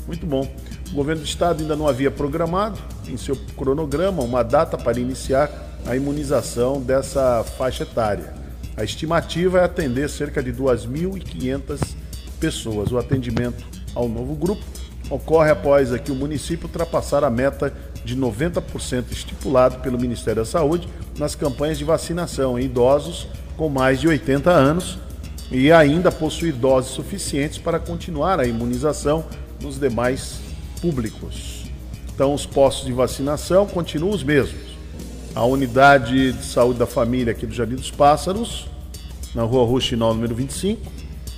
[0.05, 0.45] Muito bom.
[0.91, 2.77] O governo do estado ainda não havia programado
[3.07, 5.49] em seu cronograma uma data para iniciar
[5.87, 8.40] a imunização dessa faixa etária.
[8.81, 11.79] A estimativa é atender cerca de 2.500
[12.39, 12.91] pessoas.
[12.91, 13.63] O atendimento
[13.93, 14.63] ao novo grupo
[15.07, 17.71] ocorre após aqui o município ultrapassar a meta
[18.03, 24.01] de 90% estipulado pelo Ministério da Saúde nas campanhas de vacinação em idosos com mais
[24.01, 24.97] de 80 anos
[25.51, 29.25] e ainda possuir doses suficientes para continuar a imunização
[29.61, 30.39] nos demais
[30.81, 31.65] públicos.
[32.15, 34.71] Então, os postos de vacinação continuam os mesmos.
[35.35, 38.70] A unidade de saúde da família aqui do Jardim dos Pássaros,
[39.33, 40.91] na rua Ruxinol, número 25,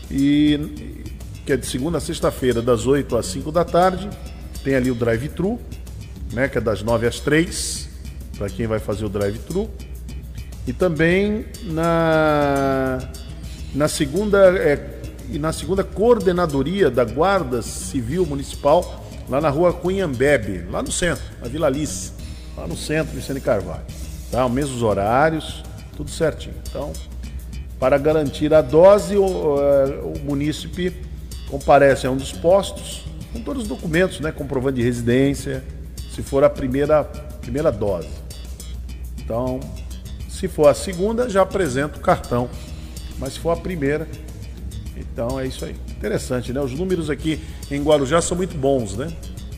[0.09, 1.03] e
[1.45, 4.09] que é de segunda a sexta-feira, das 8 às 5 da tarde.
[4.63, 5.59] Tem ali o drive-thru,
[6.31, 7.89] né, que é das 9 às 3,
[8.37, 9.69] para quem vai fazer o drive-thru.
[10.65, 12.99] E também na,
[13.75, 20.65] na segunda é, e na segunda coordenadoria da Guarda Civil Municipal, lá na rua Cunhambebe,
[20.69, 22.11] lá no centro, na Vila Alice,
[22.55, 23.83] lá no centro, Vicente Carvalho.
[24.31, 24.45] Tá?
[24.45, 25.63] Os mesmos horários,
[25.95, 26.55] tudo certinho.
[26.69, 26.93] Então,
[27.83, 30.95] para garantir a dose, o, o munícipe
[31.49, 35.61] comparece a um dos postos com todos os documentos, né, comprovando de residência,
[36.15, 37.03] se for a primeira,
[37.41, 38.07] primeira dose.
[39.19, 39.59] Então,
[40.29, 42.49] se for a segunda, já apresenta o cartão.
[43.19, 44.07] Mas se for a primeira,
[44.95, 45.75] então é isso aí.
[45.89, 46.61] Interessante, né?
[46.61, 49.11] Os números aqui em Guarujá são muito bons, né?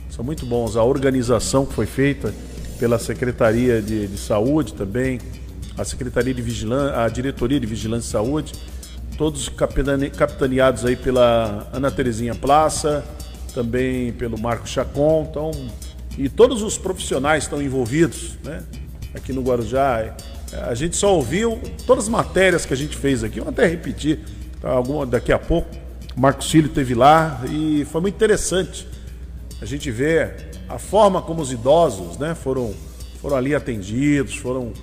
[0.10, 0.76] São muito bons.
[0.76, 2.34] A organização que foi feita
[2.80, 5.20] pela Secretaria de, de Saúde também,
[5.78, 8.54] a Secretaria de Vigilância, a Diretoria de Vigilância e Saúde,
[9.18, 13.04] todos capitaneados aí pela Ana Terezinha Plaça,
[13.54, 15.52] também pelo Marco Chacon, então,
[16.18, 18.64] e todos os profissionais estão envolvidos, né?
[19.14, 20.16] Aqui no Guarujá,
[20.68, 24.20] a gente só ouviu todas as matérias que a gente fez aqui, vou até repetir,
[24.62, 25.70] tá, alguma, daqui a pouco,
[26.16, 28.88] Marcos Filho teve lá e foi muito interessante
[29.62, 32.74] a gente ver a forma como os idosos, né, foram,
[33.22, 34.74] foram ali atendidos, foram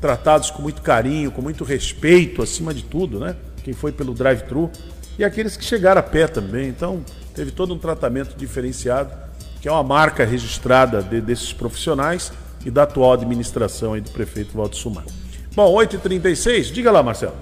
[0.00, 3.36] tratados com muito carinho, com muito respeito, acima de tudo, né?
[3.62, 4.70] Quem foi pelo drive-thru
[5.18, 6.68] e aqueles que chegaram a pé também.
[6.68, 9.12] Então, teve todo um tratamento diferenciado,
[9.60, 12.32] que é uma marca registrada de, desses profissionais
[12.64, 15.04] e da atual administração aí do prefeito Walter Sumar.
[15.54, 17.34] Bom, 8h36, diga lá, Marcelo.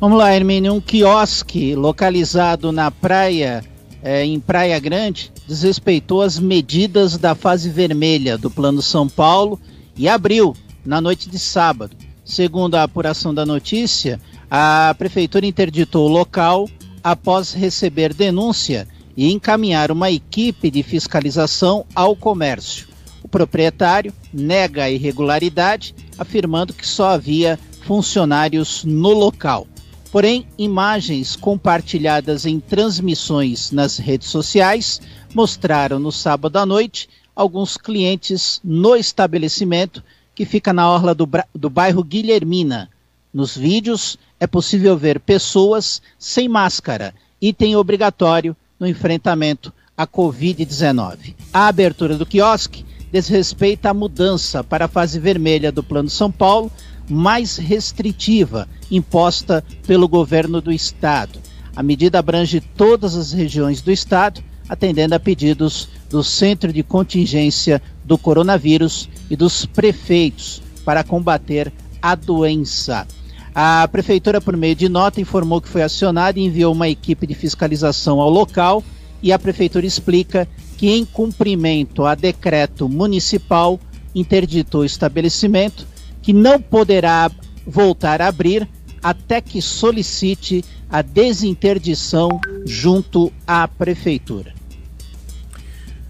[0.00, 0.74] Vamos lá, Hermínio.
[0.74, 3.64] Um quiosque localizado na praia,
[4.00, 9.58] é, em Praia Grande, desrespeitou as medidas da fase vermelha do Plano São Paulo
[9.96, 10.54] e abriu
[10.88, 11.94] na noite de sábado.
[12.24, 14.18] Segundo a apuração da notícia,
[14.50, 16.66] a prefeitura interditou o local
[17.04, 22.88] após receber denúncia e encaminhar uma equipe de fiscalização ao comércio.
[23.22, 29.66] O proprietário nega a irregularidade, afirmando que só havia funcionários no local.
[30.10, 35.02] Porém, imagens compartilhadas em transmissões nas redes sociais
[35.34, 40.02] mostraram no sábado à noite alguns clientes no estabelecimento
[40.38, 42.88] que fica na orla do, do bairro Guilhermina.
[43.34, 47.12] Nos vídeos é possível ver pessoas sem máscara,
[47.42, 51.34] item obrigatório no enfrentamento à Covid-19.
[51.52, 56.70] A abertura do quiosque desrespeita a mudança para a fase vermelha do Plano São Paulo,
[57.10, 61.40] mais restritiva, imposta pelo governo do estado.
[61.74, 67.82] A medida abrange todas as regiões do estado, atendendo a pedidos do Centro de Contingência
[68.04, 73.06] do Coronavírus e dos prefeitos para combater a doença.
[73.54, 77.34] A prefeitura, por meio de nota, informou que foi acionada e enviou uma equipe de
[77.34, 78.84] fiscalização ao local.
[79.20, 83.80] E a prefeitura explica que, em cumprimento a decreto municipal,
[84.14, 85.86] interditou o estabelecimento,
[86.22, 87.30] que não poderá
[87.66, 88.68] voltar a abrir
[89.02, 94.57] até que solicite a desinterdição junto à prefeitura.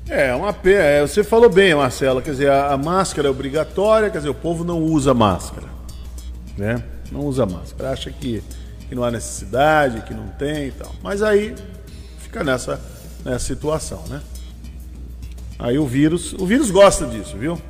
[0.09, 0.83] É, uma pena.
[0.83, 2.23] É, você falou bem, Marcelo.
[2.23, 5.67] Quer dizer, a, a, máscara é obrigatória, quer dizer, o povo não usa máscara.
[6.57, 6.83] Né?
[7.13, 7.91] Não usa máscara.
[7.91, 8.43] Acha que,
[8.89, 10.91] que não há necessidade, que não tem e tal.
[11.03, 11.55] Mas aí
[12.21, 12.81] fica nessa,
[13.23, 14.23] nessa situação, né?
[15.59, 16.33] Aí o vírus.
[16.33, 17.61] O vírus gosta disso, viu?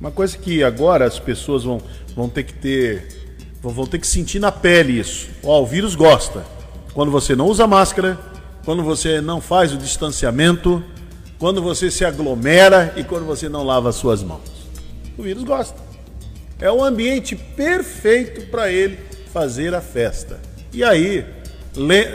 [0.00, 1.82] Uma coisa que agora as pessoas vão,
[2.16, 3.24] vão ter que ter.
[3.60, 5.28] Vão ter que sentir na pele isso.
[5.42, 6.44] Ó, o vírus gosta.
[6.92, 8.18] Quando você não usa máscara,
[8.64, 10.82] quando você não faz o distanciamento
[11.38, 14.42] quando você se aglomera e quando você não lava as suas mãos.
[15.16, 15.78] O vírus gosta.
[16.60, 18.98] É o ambiente perfeito para ele
[19.32, 20.40] fazer a festa.
[20.72, 21.26] E aí,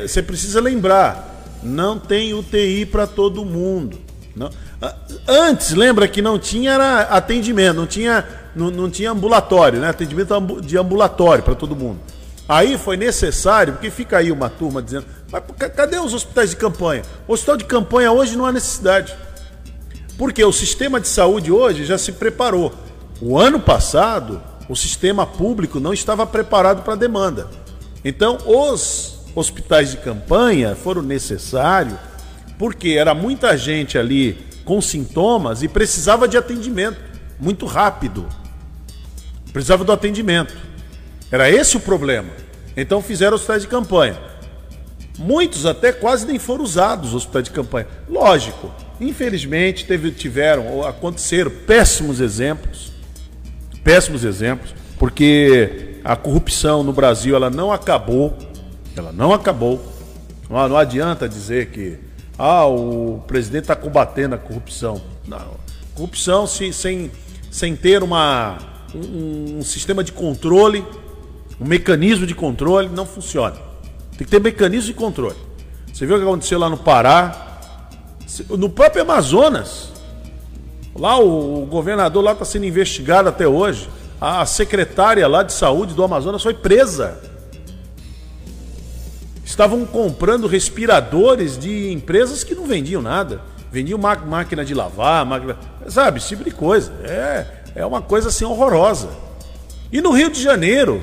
[0.02, 3.98] você precisa lembrar, não tem UTI para todo mundo.
[4.36, 4.50] Não.
[5.28, 6.78] Antes, lembra que não tinha
[7.10, 9.90] atendimento, não tinha, não, não tinha ambulatório, né?
[9.90, 12.00] Atendimento de ambulatório para todo mundo.
[12.48, 15.44] Aí foi necessário, porque fica aí uma turma dizendo, mas
[15.76, 17.04] cadê os hospitais de campanha?
[17.28, 19.16] O hospital de campanha hoje não há necessidade.
[20.18, 22.74] Porque o sistema de saúde hoje já se preparou.
[23.22, 27.48] O ano passado, o sistema público não estava preparado para a demanda.
[28.04, 31.98] Então, os hospitais de campanha foram necessários
[32.58, 37.00] porque era muita gente ali com sintomas e precisava de atendimento
[37.40, 38.28] muito rápido.
[39.54, 40.56] Precisava do atendimento.
[41.32, 42.30] Era esse o problema.
[42.76, 44.18] Então fizeram hospitais de campanha.
[45.20, 47.88] Muitos até quase nem foram usados os hospitais de campanha.
[48.08, 52.92] Lógico, infelizmente teve, tiveram ou aconteceram péssimos exemplos,
[53.84, 58.38] péssimos exemplos, porque a corrupção no Brasil ela não acabou,
[58.96, 59.84] ela não acabou.
[60.50, 62.00] Não, não adianta dizer que
[62.38, 65.02] ah, o presidente está combatendo a corrupção.
[65.28, 65.58] Não,
[65.94, 67.12] corrupção se, sem,
[67.52, 68.58] sem ter uma,
[68.96, 70.84] um, um sistema de controle
[71.60, 73.58] um mecanismo de controle não funciona.
[74.20, 75.38] Tem que ter mecanismo de controle.
[75.94, 77.62] Você viu o que aconteceu lá no Pará,
[78.50, 79.94] no próprio Amazonas.
[80.94, 83.90] Lá o, governador lá está sendo investigado até hoje.
[84.20, 87.18] A secretária lá de saúde do Amazonas foi presa.
[89.46, 93.42] Estavam comprando respiradores de empresas que não vendiam nada.
[93.72, 95.58] Vendiam máquina de lavar, máquina.
[95.88, 96.92] Sabe, esse tipo de coisa.
[97.06, 99.12] É, é uma coisa assim horrorosa.
[99.94, 101.02] E no Rio de Janeiro,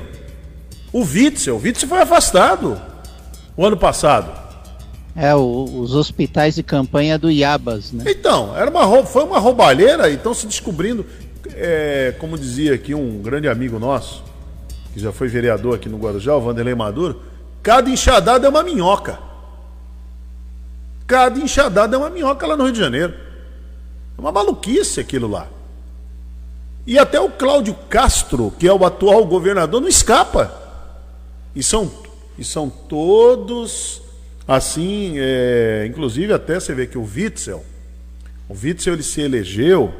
[0.93, 2.79] o Witzel, o Witzel foi afastado
[3.57, 4.31] o ano passado.
[5.15, 8.03] É, o, os hospitais de campanha do Iabas, né?
[8.07, 11.03] Então, era uma, foi uma roubalheira e estão se descobrindo,
[11.55, 14.23] é, como dizia aqui um grande amigo nosso,
[14.93, 17.23] que já foi vereador aqui no Guarujá, o Vanderlei Maduro,
[17.63, 19.17] cada enxadada é uma minhoca.
[21.07, 23.13] Cada enxadada é uma minhoca lá no Rio de Janeiro.
[24.15, 25.47] É uma maluquice aquilo lá.
[26.85, 30.53] E até o Cláudio Castro, que é o atual governador, não escapa.
[31.55, 31.91] E são,
[32.37, 34.01] e são todos
[34.47, 37.63] assim, é, inclusive até você vê que o Witzel,
[38.47, 39.93] o Witzel ele se elegeu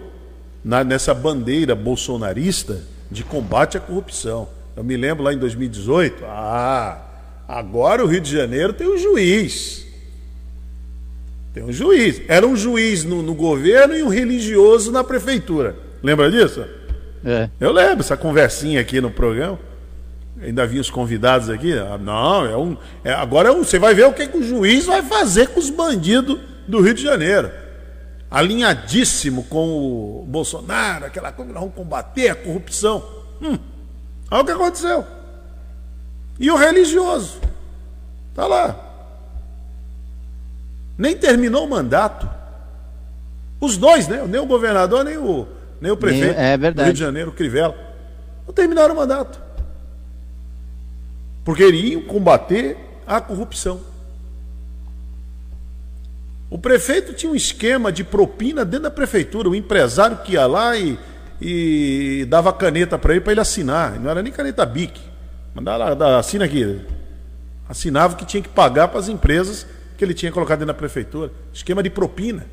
[0.64, 2.82] na, nessa bandeira bolsonarista
[3.12, 4.48] de combate à corrupção.
[4.76, 7.02] Eu me lembro lá em 2018, ah,
[7.48, 9.86] agora o Rio de Janeiro tem um juiz.
[11.54, 12.22] Tem um juiz.
[12.28, 15.76] Era um juiz no, no governo e um religioso na prefeitura.
[16.04, 16.64] Lembra disso?
[17.26, 17.50] É.
[17.60, 19.60] Eu lembro essa conversinha aqui no programa.
[20.42, 21.74] Ainda vi os convidados aqui.
[21.74, 22.78] Ah, não, é um.
[23.04, 25.60] É, agora é um, você vai ver o que, que o juiz vai fazer com
[25.60, 27.52] os bandidos do Rio de Janeiro.
[28.30, 33.04] Alinhadíssimo com o Bolsonaro, aquela coisa, vamos combater a corrupção.
[33.42, 33.58] Hum,
[34.30, 35.06] olha o que aconteceu.
[36.40, 37.40] E o religioso?
[38.30, 38.76] Está lá.
[40.98, 42.30] Nem terminou o mandato.
[43.60, 44.24] Os dois, né?
[44.28, 45.48] Nem o governador, nem o,
[45.82, 47.76] nem o prefeito é do Rio de Janeiro, o Crivella.
[48.46, 49.47] Não terminaram o mandato
[51.48, 52.76] porque iriam combater
[53.08, 53.80] a corrupção.
[56.50, 60.76] O prefeito tinha um esquema de propina dentro da prefeitura, o empresário que ia lá
[60.76, 61.00] e,
[61.40, 63.98] e dava caneta para ele para ele assinar.
[63.98, 65.00] Não era nem caneta BIC.
[65.56, 66.82] Mandava assina aqui.
[67.70, 69.66] Assinava que tinha que pagar para as empresas
[69.98, 71.32] que ele tinha colocado dentro da prefeitura.
[71.54, 72.46] Esquema de propina.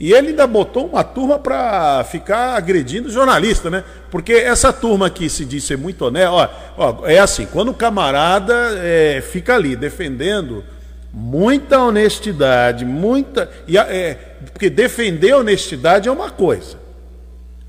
[0.00, 3.84] E ele ainda botou uma turma para ficar agredindo jornalista, né?
[4.10, 7.74] Porque essa turma que se diz ser muito honesta, ó, ó, é assim, quando o
[7.74, 10.64] camarada é, fica ali defendendo
[11.12, 13.50] muita honestidade, muita.
[13.68, 14.14] E, é,
[14.52, 16.78] porque defender honestidade é uma coisa.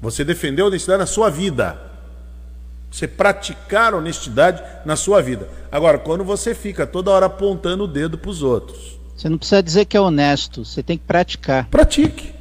[0.01, 1.77] Você defender honestidade na sua vida.
[2.89, 5.47] Você praticar honestidade na sua vida.
[5.71, 8.99] Agora, quando você fica toda hora apontando o dedo para os outros.
[9.23, 11.69] Você não precisa dizer que é honesto, você tem que praticar.
[11.69, 12.35] Pratique.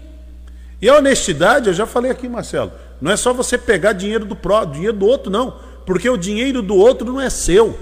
[0.81, 4.35] E a honestidade, eu já falei aqui, Marcelo, não é só você pegar dinheiro do,
[4.35, 5.61] pró, dinheiro do outro, não.
[5.87, 7.79] Porque o dinheiro do outro não é seu.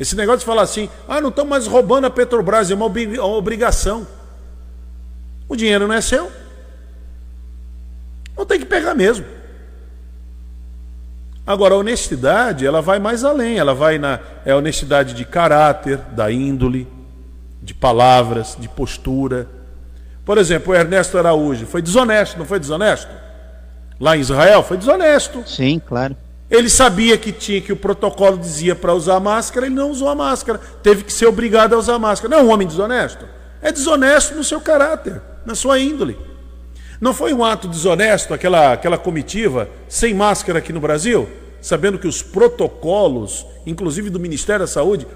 [0.00, 4.04] Esse negócio de falar assim, ah, não estamos mais roubando a Petrobras, é uma obrigação.
[5.48, 6.28] O dinheiro não é seu.
[8.36, 9.24] Não tem que pegar mesmo.
[11.46, 16.32] Agora, a honestidade, ela vai mais além, ela vai na é honestidade de caráter, da
[16.32, 16.97] índole,
[17.62, 19.48] de palavras, de postura.
[20.24, 23.10] Por exemplo, o Ernesto Araújo foi desonesto, não foi desonesto?
[24.00, 25.42] Lá em Israel foi desonesto.
[25.46, 26.16] Sim, claro.
[26.50, 30.14] Ele sabia que tinha que o protocolo dizia para usar máscara, ele não usou a
[30.14, 30.58] máscara.
[30.82, 32.34] Teve que ser obrigado a usar máscara.
[32.34, 33.26] Não é um homem desonesto.
[33.60, 36.16] É desonesto no seu caráter, na sua índole.
[37.00, 41.28] Não foi um ato desonesto aquela, aquela comitiva sem máscara aqui no Brasil,
[41.60, 45.06] sabendo que os protocolos, inclusive do Ministério da Saúde,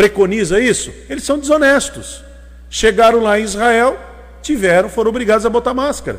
[0.00, 0.90] preconiza isso?
[1.10, 2.24] Eles são desonestos.
[2.70, 3.98] Chegaram lá em Israel,
[4.40, 6.18] tiveram, foram obrigados a botar máscara.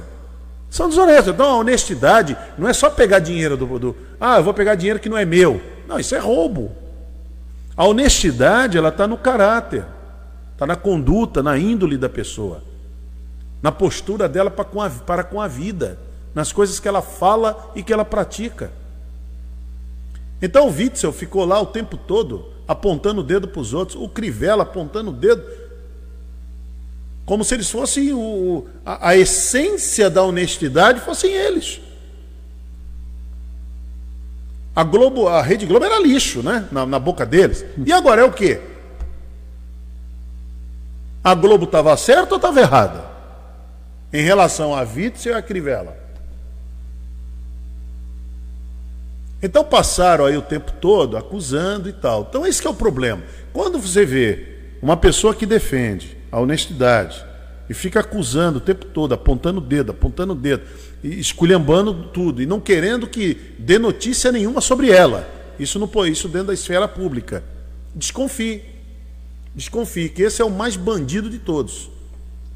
[0.69, 1.33] São desonestos.
[1.33, 3.95] Então a honestidade não é só pegar dinheiro do, do.
[4.19, 5.59] Ah, eu vou pegar dinheiro que não é meu.
[5.87, 6.71] Não, isso é roubo.
[7.75, 9.83] A honestidade, ela está no caráter,
[10.53, 12.63] está na conduta, na índole da pessoa,
[13.63, 15.97] na postura dela para com, a, para com a vida,
[16.35, 18.71] nas coisas que ela fala e que ela pratica.
[20.39, 24.07] Então o Witzel ficou lá o tempo todo apontando o dedo para os outros, o
[24.07, 25.43] Crivella apontando o dedo
[27.25, 31.79] como se eles fossem o, a, a essência da honestidade fossem eles.
[34.75, 36.67] A Globo, a Rede Globo era lixo, né?
[36.71, 37.63] Na, na boca deles.
[37.85, 38.59] E agora é o quê?
[41.23, 43.05] A Globo estava certa ou estava errada?
[44.11, 46.00] Em relação a Witzel e a Crivella.
[49.41, 52.27] Então passaram aí o tempo todo acusando e tal.
[52.29, 53.23] Então esse é o problema.
[53.51, 54.47] Quando você vê
[54.81, 57.23] uma pessoa que defende a honestidade
[57.69, 60.63] e fica acusando o tempo todo, apontando o dedo, apontando o dedo,
[61.03, 65.27] e esculhambando tudo e não querendo que dê notícia nenhuma sobre ela.
[65.57, 67.43] Isso não põe isso dentro da esfera pública.
[67.95, 68.63] Desconfie.
[69.55, 71.89] Desconfie que esse é o mais bandido de todos.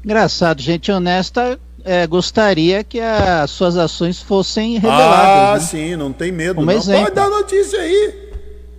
[0.04, 5.18] Engraçado, gente honesta é, gostaria que as suas ações fossem reveladas.
[5.18, 5.60] Ah, né?
[5.60, 6.60] sim, não tem medo.
[6.60, 6.74] não.
[6.82, 8.26] Pode dar notícia aí.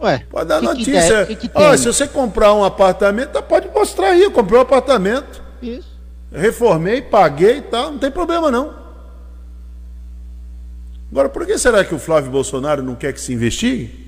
[0.02, 1.26] Ué, pode dar que notícia.
[1.26, 4.24] Que que oh, se você comprar um apartamento, pode mostrar aí.
[4.24, 5.42] Eu comprei um apartamento.
[5.62, 5.98] Isso.
[6.32, 7.92] Reformei, paguei e tal.
[7.92, 8.76] Não tem problema não.
[11.10, 14.06] Agora, por que será que o Flávio Bolsonaro não quer que se investigue?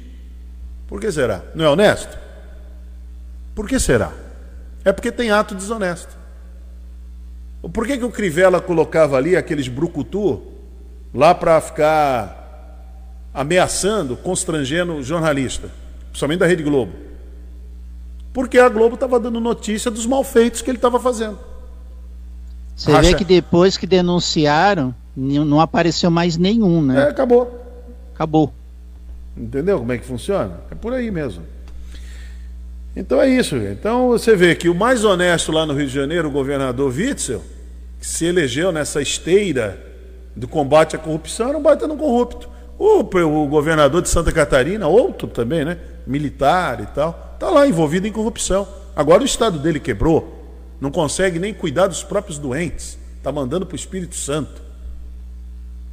[0.87, 1.41] Por que será?
[1.55, 2.17] Não é honesto?
[3.55, 4.11] Por que será?
[4.83, 6.18] É porque tem ato desonesto.
[7.61, 10.41] Por que, que o Crivella colocava ali aqueles brucutu
[11.13, 12.39] lá para ficar
[13.33, 15.69] ameaçando, constrangendo o jornalista,
[16.09, 16.93] principalmente da Rede Globo.
[18.33, 21.39] Porque a Globo estava dando notícia dos malfeitos que ele estava fazendo.
[22.75, 23.09] Você Racha.
[23.09, 27.07] vê que depois que denunciaram, não apareceu mais nenhum, né?
[27.07, 27.59] É, acabou.
[28.13, 28.53] Acabou.
[29.35, 30.61] Entendeu como é que funciona?
[30.71, 31.43] É por aí mesmo.
[32.99, 33.55] Então é isso.
[33.55, 37.41] Então você vê que o mais honesto lá no Rio de Janeiro, o governador Witzel,
[37.97, 39.81] que se elegeu nessa esteira
[40.35, 42.49] do combate à corrupção, era um baita no corrupto.
[42.77, 45.77] O, o governador de Santa Catarina, outro também, né?
[46.05, 48.67] Militar e tal, está lá envolvido em corrupção.
[48.93, 50.45] Agora o estado dele quebrou,
[50.81, 54.61] não consegue nem cuidar dos próprios doentes, está mandando para o Espírito Santo.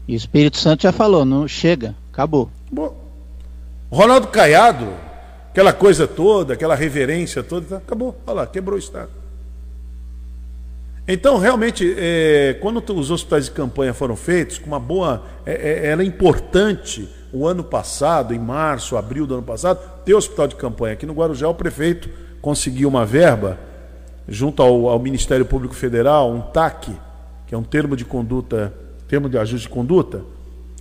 [0.08, 2.50] E o Espírito Santo já falou, não chega, acabou.
[2.70, 2.96] Bom,
[3.90, 4.88] Ronaldo Caiado,
[5.56, 9.08] aquela coisa toda, aquela reverência toda, tá, acabou, olha lá, quebrou o estado.
[11.08, 15.22] Então, realmente, é, quando os hospitais de campanha foram feitos, com uma boa.
[15.46, 20.46] É, é, era importante o ano passado, em março, abril do ano passado, ter hospital
[20.46, 20.92] de campanha.
[20.92, 22.10] Aqui no Guarujá, o prefeito
[22.42, 23.58] conseguiu uma verba,
[24.28, 26.92] junto ao, ao Ministério Público Federal, um TAC,
[27.46, 28.74] que é um termo de conduta,
[29.08, 30.20] termo de ajuste de conduta,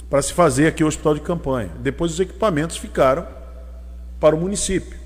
[0.09, 1.69] para se fazer aqui o hospital de campanha.
[1.80, 3.45] Depois os equipamentos ficaram
[4.20, 4.97] para o município,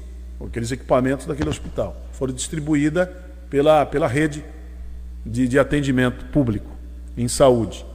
[0.46, 1.96] aqueles equipamentos daquele hospital.
[2.12, 3.08] Foram distribuídos
[3.50, 4.44] pela, pela rede
[5.26, 6.70] de, de atendimento público
[7.18, 7.86] em saúde.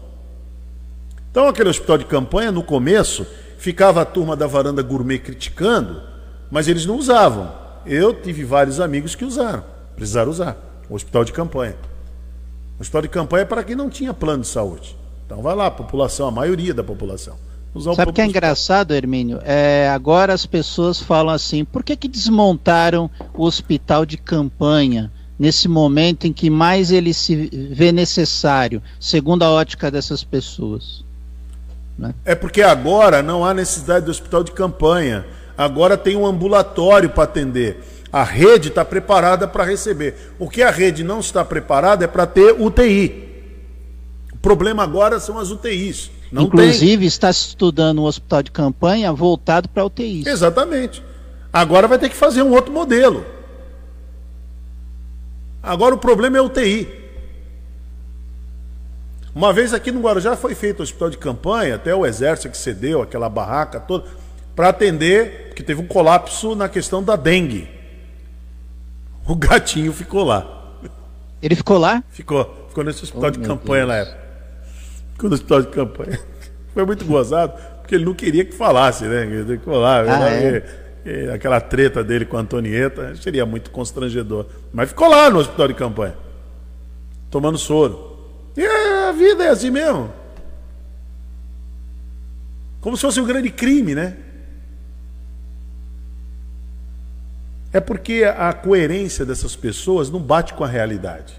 [1.31, 3.27] Então, aquele hospital de campanha, no começo,
[3.59, 6.03] ficava a turma da varanda gourmet criticando,
[6.51, 7.53] mas eles não usavam.
[7.87, 9.65] Eu tive vários amigos que usaram,
[9.97, 10.57] precisaram usar
[10.89, 11.77] o hospital de campanha.
[12.79, 14.97] O hospital de campanha é para quem não tinha plano de saúde.
[15.27, 17.37] Então vai lá, a população, a maioria da população.
[17.75, 19.41] Usar Sabe o que é engraçado, Hermínio?
[19.43, 25.67] É, agora as pessoas falam assim, por que, que desmontaram o hospital de campanha nesse
[25.67, 31.05] momento em que mais ele se vê necessário, segundo a ótica dessas pessoas?
[31.99, 32.15] Né?
[32.25, 35.27] É porque agora não há necessidade do hospital de campanha.
[35.59, 37.83] Agora tem um ambulatório para atender.
[38.13, 40.33] A rede está preparada para receber.
[40.39, 43.25] O que a rede não está preparada é para ter UTI.
[44.33, 46.11] O problema agora são as UTIs.
[46.31, 47.07] Não Inclusive, tem.
[47.07, 50.27] está estudando um hospital de campanha voltado para UTIs.
[50.27, 51.03] Exatamente.
[51.53, 53.25] Agora vai ter que fazer um outro modelo.
[55.63, 56.89] Agora o problema é UTI.
[59.35, 62.59] Uma vez aqui no Guarujá foi feito o hospital de campanha, até o exército que
[62.59, 64.05] cedeu aquela barraca toda,
[64.55, 67.69] para atender, porque teve um colapso na questão da dengue.
[69.27, 70.79] O gatinho ficou lá.
[71.43, 72.03] Ele ficou lá?
[72.11, 72.67] Ficou.
[72.69, 73.89] Ficou nesse hospital oh, de campanha Deus.
[73.89, 74.24] na época
[75.23, 76.21] no hospital de campanha.
[76.75, 79.23] Foi muito gozado, porque ele não queria que falasse, né?
[79.23, 81.33] Ele lá, ah, é?
[81.33, 84.47] aquela treta dele com a Antonieta seria muito constrangedor.
[84.73, 86.15] Mas ficou lá no hospital de campanha,
[87.31, 88.19] tomando soro.
[88.57, 90.13] E a vida é assim mesmo.
[92.81, 94.17] Como se fosse um grande crime, né?
[97.73, 101.35] É porque a coerência dessas pessoas não bate com a realidade.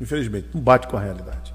[0.00, 1.52] Infelizmente, não bate com a realidade.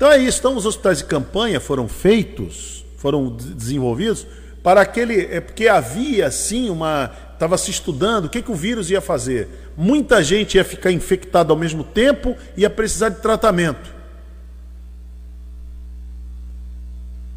[0.00, 0.38] Então é isso.
[0.38, 4.26] Então os hospitais de campanha foram feitos, foram desenvolvidos
[4.62, 5.26] para aquele.
[5.26, 7.10] É porque havia sim uma.
[7.34, 9.46] Estava se estudando o que, que o vírus ia fazer.
[9.76, 13.94] Muita gente ia ficar infectada ao mesmo tempo e ia precisar de tratamento.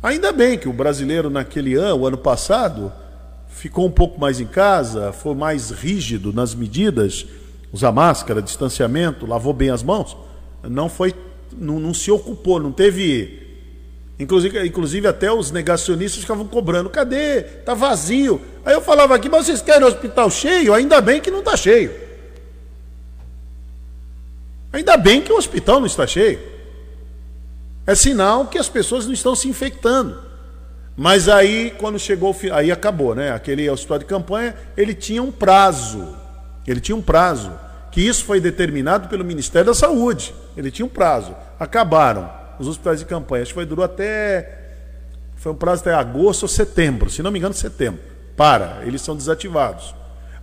[0.01, 2.93] Ainda bem que o brasileiro naquele ano, o ano passado,
[3.49, 7.25] ficou um pouco mais em casa, foi mais rígido nas medidas,
[7.73, 10.15] usar máscara, distanciamento, lavou bem as mãos.
[10.63, 11.13] Não foi
[11.57, 13.41] não, não se ocupou, não teve.
[14.19, 17.41] Inclusive, inclusive até os negacionistas ficavam cobrando, cadê?
[17.41, 18.41] Tá vazio.
[18.65, 20.73] Aí eu falava aqui, mas vocês querem hospital cheio?
[20.73, 21.91] Ainda bem que não está cheio.
[24.71, 26.39] Ainda bem que o hospital não está cheio.
[27.85, 30.17] É sinal que as pessoas não estão se infectando.
[30.95, 33.31] Mas aí, quando chegou, aí acabou, né?
[33.31, 36.15] Aquele hospital de campanha, ele tinha um prazo.
[36.67, 37.51] Ele tinha um prazo
[37.91, 40.33] que isso foi determinado pelo Ministério da Saúde.
[40.55, 41.35] Ele tinha um prazo.
[41.59, 42.29] Acabaram
[42.59, 43.43] os hospitais de campanha.
[43.43, 44.59] Acho que foi, durou até.
[45.35, 47.99] Foi um prazo até agosto ou setembro, se não me engano, setembro.
[48.35, 49.93] Para, eles são desativados.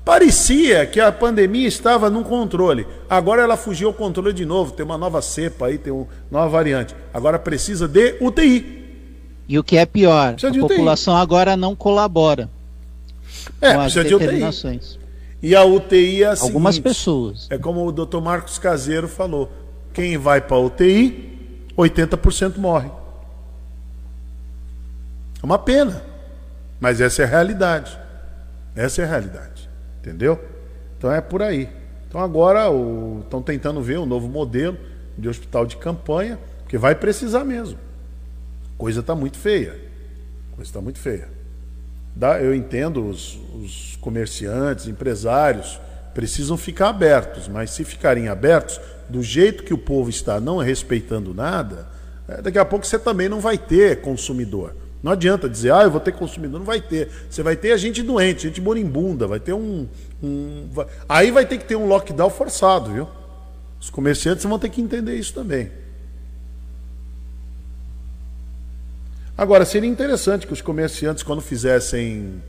[0.05, 2.87] Parecia que a pandemia estava no controle.
[3.09, 4.73] Agora ela fugiu ao controle de novo.
[4.73, 6.95] Tem uma nova cepa aí, tem uma nova variante.
[7.13, 8.81] Agora precisa de UTI.
[9.49, 12.49] E o que é pior, a população agora não colabora.
[13.61, 14.99] É, com as precisa de UTI.
[15.43, 17.47] E a UTI é a Algumas seguinte, pessoas.
[17.51, 18.21] É como o Dr.
[18.21, 19.51] Marcos Caseiro falou:
[19.93, 22.91] quem vai para a UTI, 80% morre.
[25.43, 26.03] É uma pena.
[26.79, 27.99] Mas essa é a realidade.
[28.75, 29.69] Essa é a realidade.
[30.01, 30.43] Entendeu?
[30.97, 31.69] Então é por aí.
[32.09, 32.65] Então agora
[33.23, 34.77] estão tentando ver um novo modelo
[35.17, 37.79] de hospital de campanha, porque vai precisar mesmo.
[38.77, 39.79] Coisa está muito feia.
[40.53, 41.29] Coisa está muito feia.
[42.41, 45.81] Eu entendo os, os comerciantes, empresários,
[46.15, 48.81] precisam ficar abertos, mas se ficarem abertos,
[49.11, 51.89] do jeito que o povo está não respeitando nada,
[52.29, 54.75] é, daqui a pouco você também não vai ter consumidor.
[55.03, 57.09] Não adianta dizer, ah, eu vou ter consumidor, não vai ter.
[57.29, 59.89] Você vai ter a gente doente, gente moribunda, vai ter um.
[60.23, 60.69] um.
[61.09, 63.09] Aí vai ter que ter um lockdown forçado, viu?
[63.81, 65.73] Os comerciantes vão ter que entender isso também.
[69.37, 72.43] Agora, seria interessante que os comerciantes, quando fizessem.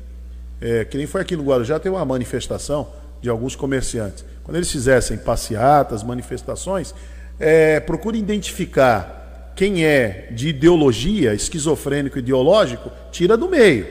[0.59, 2.87] É, que nem foi aqui no Guarujá, tem uma manifestação
[3.21, 4.25] de alguns comerciantes.
[4.43, 6.93] Quando eles fizessem passeatas, manifestações,
[7.39, 13.85] é, procure identificar quem é de ideologia, esquizofrênico ideológico, tira do meio.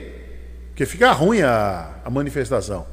[0.68, 2.86] Porque fica ruim a, a manifestação.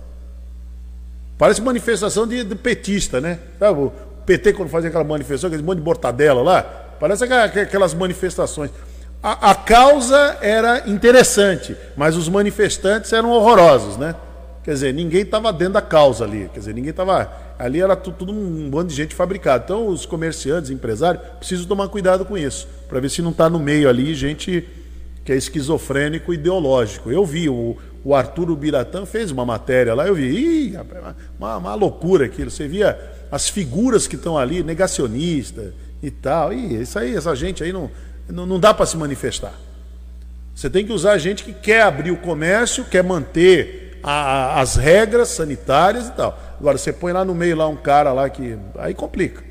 [1.37, 3.39] Parece manifestação de, de petista, né?
[3.59, 3.91] Sabe, o
[4.25, 6.61] PT, quando fazia aquela manifestação, aquele monte de mortadela lá,
[6.99, 8.71] parece aquelas manifestações.
[9.21, 14.15] A, a, causa era interessante, mas os manifestantes eram horrorosos, né?
[14.67, 16.49] Quer dizer, ninguém estava dentro da causa ali.
[16.53, 17.31] Quer dizer, ninguém estava.
[17.57, 19.63] Ali era tudo, tudo, um bando de gente fabricada.
[19.63, 23.59] Então, os comerciantes, empresários, precisam tomar cuidado com isso, para ver se não está no
[23.59, 24.67] meio ali gente
[25.23, 27.09] que é esquizofrênico ideológico.
[27.09, 30.73] Eu vi, o, o Arturo Biratã fez uma matéria lá, eu vi, ih,
[31.39, 32.51] uma, uma loucura aquilo.
[32.51, 32.99] Você via
[33.31, 36.51] as figuras que estão ali, negacionista e tal.
[36.51, 37.89] E isso aí, essa gente aí não
[38.29, 39.53] não, não dá para se manifestar.
[40.53, 44.75] Você tem que usar gente que quer abrir o comércio, quer manter a, a, as
[44.75, 46.37] regras sanitárias e tal.
[46.59, 48.57] Agora, você põe lá no meio lá um cara lá que.
[48.77, 49.43] Aí complica.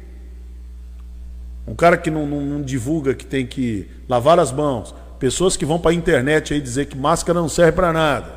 [1.66, 4.94] Um cara que não, não, não divulga que tem que lavar as mãos.
[5.18, 8.36] Pessoas que vão para a internet aí dizer que máscara não serve para nada.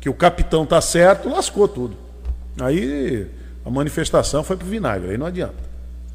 [0.00, 1.96] Que o capitão tá certo, lascou tudo.
[2.60, 3.26] Aí
[3.64, 5.70] a manifestação foi pro vinagre, aí não adianta.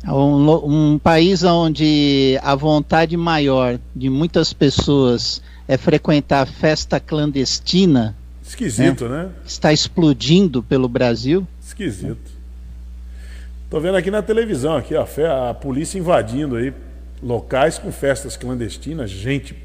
[0.08, 8.16] Um, um país onde a vontade maior de muitas pessoas é frequentar festa clandestina.
[8.56, 9.24] Esquisito, né?
[9.24, 9.30] né?
[9.46, 11.46] Está explodindo pelo Brasil.
[11.62, 12.32] Esquisito.
[13.70, 16.74] Tô vendo aqui na televisão aqui a polícia invadindo aí
[17.22, 19.56] locais com festas clandestinas, gente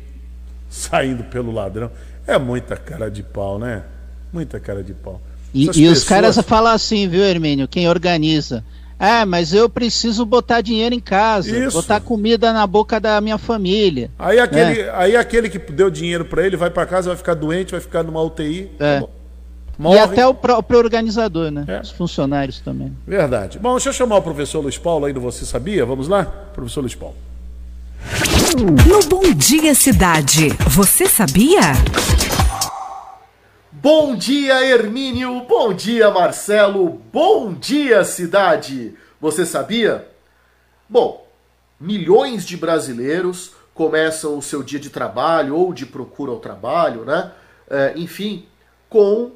[0.69, 1.91] saindo pelo ladrão.
[2.27, 3.85] É muita cara de pau, né?
[4.33, 5.21] Muita cara de pau.
[5.55, 5.99] E, e pessoas...
[5.99, 7.69] os caras falam assim, viu, Hermínio?
[7.69, 8.65] Quem organiza.
[9.03, 11.81] Ah, mas eu preciso botar dinheiro em casa, Isso.
[11.81, 14.11] botar comida na boca da minha família.
[14.19, 14.91] Aí aquele, né?
[14.93, 18.03] aí aquele que deu dinheiro para ele vai para casa, vai ficar doente, vai ficar
[18.03, 18.71] numa UTI.
[18.79, 19.03] É.
[19.95, 21.65] E até o próprio organizador, né?
[21.67, 21.81] É.
[21.81, 22.95] Os funcionários também.
[23.07, 23.59] Verdade.
[23.59, 25.87] Bom, deixa eu chamar o professor Luiz Paulo aí do Você Sabia.
[25.87, 26.25] Vamos lá?
[26.25, 27.17] Professor Luiz Paulo.
[28.87, 31.61] No Bom Dia Cidade, você sabia?
[33.83, 35.41] Bom dia, Hermínio.
[35.49, 37.01] Bom dia, Marcelo.
[37.11, 38.95] Bom dia, cidade.
[39.19, 40.07] Você sabia?
[40.87, 41.27] Bom,
[41.81, 47.33] milhões de brasileiros começam o seu dia de trabalho ou de procura ao trabalho, né?
[47.71, 48.45] É, enfim,
[48.87, 49.33] com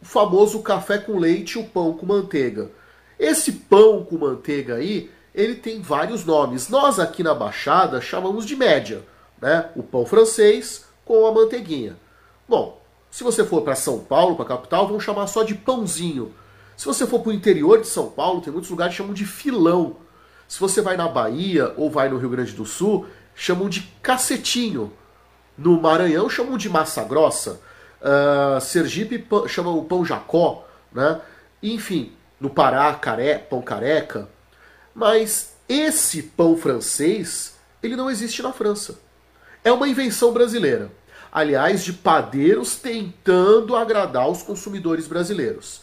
[0.00, 2.70] o famoso café com leite e o pão com manteiga.
[3.18, 6.68] Esse pão com manteiga aí, ele tem vários nomes.
[6.68, 9.02] Nós aqui na Baixada chamamos de média,
[9.42, 9.70] né?
[9.74, 11.96] O pão francês com a manteiguinha.
[12.48, 12.78] Bom,
[13.10, 16.34] se você for para São Paulo, para a capital, vão chamar só de pãozinho.
[16.76, 19.26] Se você for para o interior de São Paulo, tem muitos lugares que chamam de
[19.26, 19.96] filão.
[20.46, 24.92] Se você vai na Bahia ou vai no Rio Grande do Sul, chamam de cacetinho.
[25.56, 27.60] No Maranhão chamam de massa grossa.
[28.00, 31.20] Uh, Sergipe chama o pão jacó, né?
[31.60, 34.28] Enfim, no Pará, caré, pão careca.
[34.94, 39.00] Mas esse pão francês, ele não existe na França.
[39.64, 40.92] É uma invenção brasileira
[41.32, 45.82] aliás, de padeiros tentando agradar os consumidores brasileiros.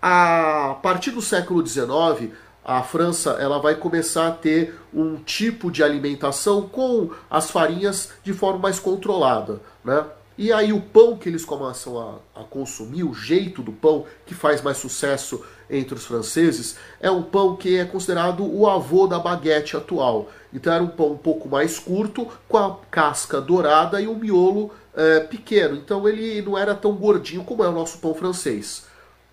[0.00, 2.32] A partir do século XIX,
[2.64, 8.32] a França ela vai começar a ter um tipo de alimentação com as farinhas de
[8.32, 10.04] forma mais controlada, né?
[10.38, 14.34] E aí o pão que eles começam a, a, consumir, o jeito do pão que
[14.34, 19.18] faz mais sucesso entre os franceses, é um pão que é considerado o avô da
[19.18, 20.30] baguete atual.
[20.52, 24.70] Então era um pão um pouco mais curto, com a casca dourada e o miolo
[24.94, 25.76] é, pequeno.
[25.76, 28.86] Então ele não era tão gordinho como é o nosso pão francês.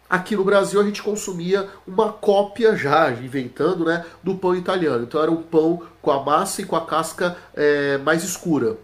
[0.10, 5.04] Aqui no Brasil a gente consumia uma cópia já, inventando, né, do pão italiano.
[5.04, 8.78] Então era um pão com a massa e com a casca é, mais escura.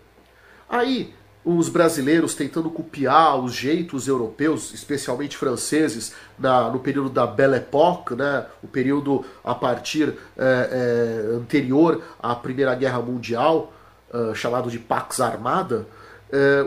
[0.69, 1.13] Aí
[1.45, 8.15] os brasileiros tentando copiar os jeitos europeus, especialmente franceses, na, no período da Belle Époque,
[8.15, 13.71] né, o período a partir é, é, anterior à Primeira Guerra Mundial,
[14.11, 15.87] é, chamado de Pax Armada,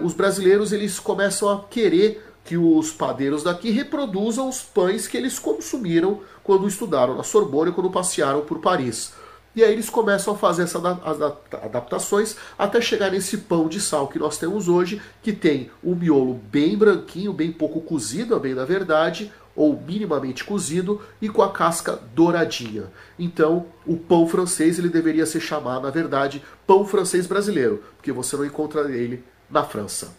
[0.02, 5.38] os brasileiros eles começam a querer que os padeiros daqui reproduzam os pães que eles
[5.38, 9.12] consumiram quando estudaram na Sorbonne, quando passearam por Paris.
[9.58, 14.16] E aí eles começam a fazer essas adaptações até chegar nesse pão de sal que
[14.16, 18.64] nós temos hoje, que tem o miolo bem branquinho, bem pouco cozido, a bem da
[18.64, 22.84] verdade, ou minimamente cozido e com a casca douradinha.
[23.18, 28.36] Então, o pão francês ele deveria ser chamado, na verdade, pão francês brasileiro, porque você
[28.36, 30.14] não encontra ele na França.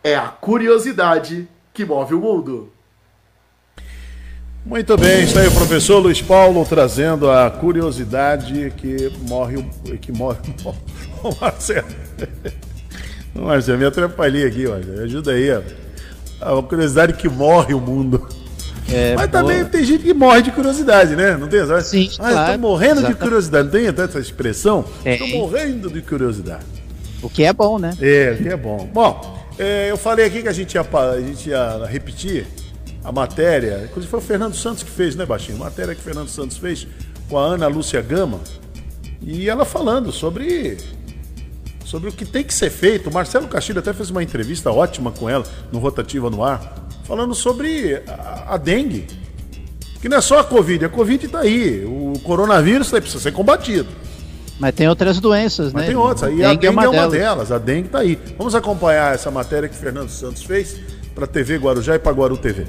[0.00, 2.72] É a curiosidade que move o mundo.
[4.68, 9.64] Muito bem, está aí o professor Luiz Paulo trazendo a curiosidade que morre
[9.98, 10.36] que morre
[11.24, 11.86] o Marcelo.
[13.34, 15.00] Marcelo, me atrapalhei aqui, Marcelo.
[15.04, 15.62] Ajuda aí, ó.
[16.58, 18.28] A curiosidade que morre o mundo.
[18.92, 19.42] É, Mas boa.
[19.42, 21.34] também tem gente que morre de curiosidade, né?
[21.38, 21.80] Não tem essa?
[21.80, 22.52] Sim, ah, claro.
[22.52, 23.16] estou morrendo Exatamente.
[23.16, 23.64] de curiosidade.
[23.64, 24.84] Não tem até essa expressão?
[25.02, 26.66] Estou morrendo de curiosidade.
[27.22, 27.94] O que é bom, né?
[28.02, 28.86] É, o que é bom.
[28.92, 32.46] Bom, é, eu falei aqui que a gente ia, a gente ia repetir
[33.08, 35.56] a matéria, inclusive foi o Fernando Santos que fez, né, Baixinho?
[35.56, 36.86] A matéria que o Fernando Santos fez
[37.26, 38.38] com a Ana Lúcia Gama.
[39.22, 40.76] E ela falando sobre
[41.86, 43.08] sobre o que tem que ser feito.
[43.08, 45.42] O Marcelo Castilho até fez uma entrevista ótima com ela
[45.72, 49.06] no Rotativa no Ar, falando sobre a, a dengue.
[50.02, 51.86] Que não é só a Covid, a Covid está aí.
[51.86, 53.88] O coronavírus tá precisa ser combatido.
[54.60, 55.88] Mas tem outras doenças, Mas né?
[55.88, 56.30] tem outras.
[56.30, 57.12] E a dengue é uma, é uma delas.
[57.12, 57.52] delas.
[57.52, 58.18] A dengue está aí.
[58.36, 60.78] Vamos acompanhar essa matéria que o Fernando Santos fez
[61.14, 62.66] para a TV Guarujá e para Guaru TV.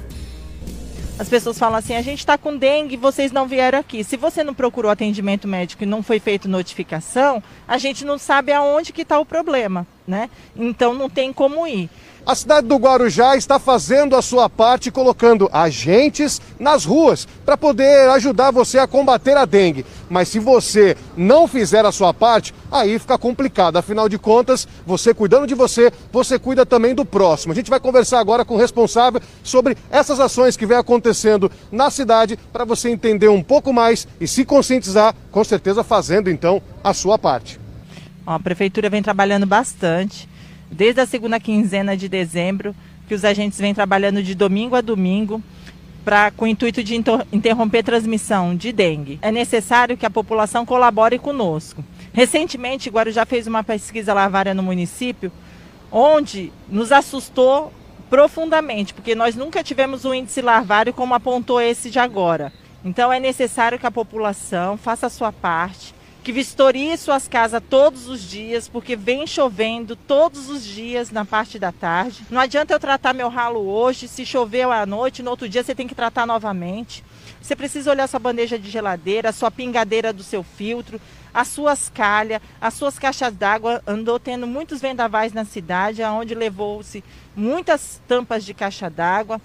[1.19, 4.05] As pessoas falam assim: a gente está com dengue, vocês não vieram aqui.
[4.05, 8.53] Se você não procurou atendimento médico e não foi feito notificação, a gente não sabe
[8.53, 10.29] aonde que está o problema, né?
[10.55, 11.89] Então não tem como ir.
[12.25, 18.09] A cidade do Guarujá está fazendo a sua parte, colocando agentes nas ruas para poder
[18.09, 19.85] ajudar você a combater a dengue.
[20.09, 23.77] Mas se você não fizer a sua parte, aí fica complicado.
[23.77, 27.53] Afinal de contas, você cuidando de você, você cuida também do próximo.
[27.53, 31.89] A gente vai conversar agora com o responsável sobre essas ações que vem acontecendo na
[31.89, 36.93] cidade para você entender um pouco mais e se conscientizar, com certeza fazendo então a
[36.93, 37.59] sua parte.
[38.25, 40.29] Ó, a prefeitura vem trabalhando bastante
[40.71, 42.75] desde a segunda quinzena de dezembro,
[43.07, 45.41] que os agentes vêm trabalhando de domingo a domingo
[46.05, 46.95] pra, com o intuito de
[47.31, 49.19] interromper transmissão de dengue.
[49.21, 51.83] É necessário que a população colabore conosco.
[52.13, 55.31] Recentemente, Guarujá fez uma pesquisa lavária no município,
[55.91, 57.71] onde nos assustou
[58.09, 62.51] profundamente, porque nós nunca tivemos um índice larvário como apontou esse de agora.
[62.83, 65.93] Então é necessário que a população faça a sua parte,
[66.29, 71.57] que vistorie suas casas todos os dias, porque vem chovendo todos os dias na parte
[71.57, 72.23] da tarde.
[72.29, 75.73] Não adianta eu tratar meu ralo hoje, se chover à noite, no outro dia você
[75.73, 77.03] tem que tratar novamente.
[77.41, 81.01] Você precisa olhar sua bandeja de geladeira, sua pingadeira do seu filtro,
[81.33, 83.81] as suas calhas, as suas caixas d'água.
[83.87, 87.03] Andou tendo muitos vendavais na cidade, onde levou-se
[87.35, 89.41] muitas tampas de caixa d'água.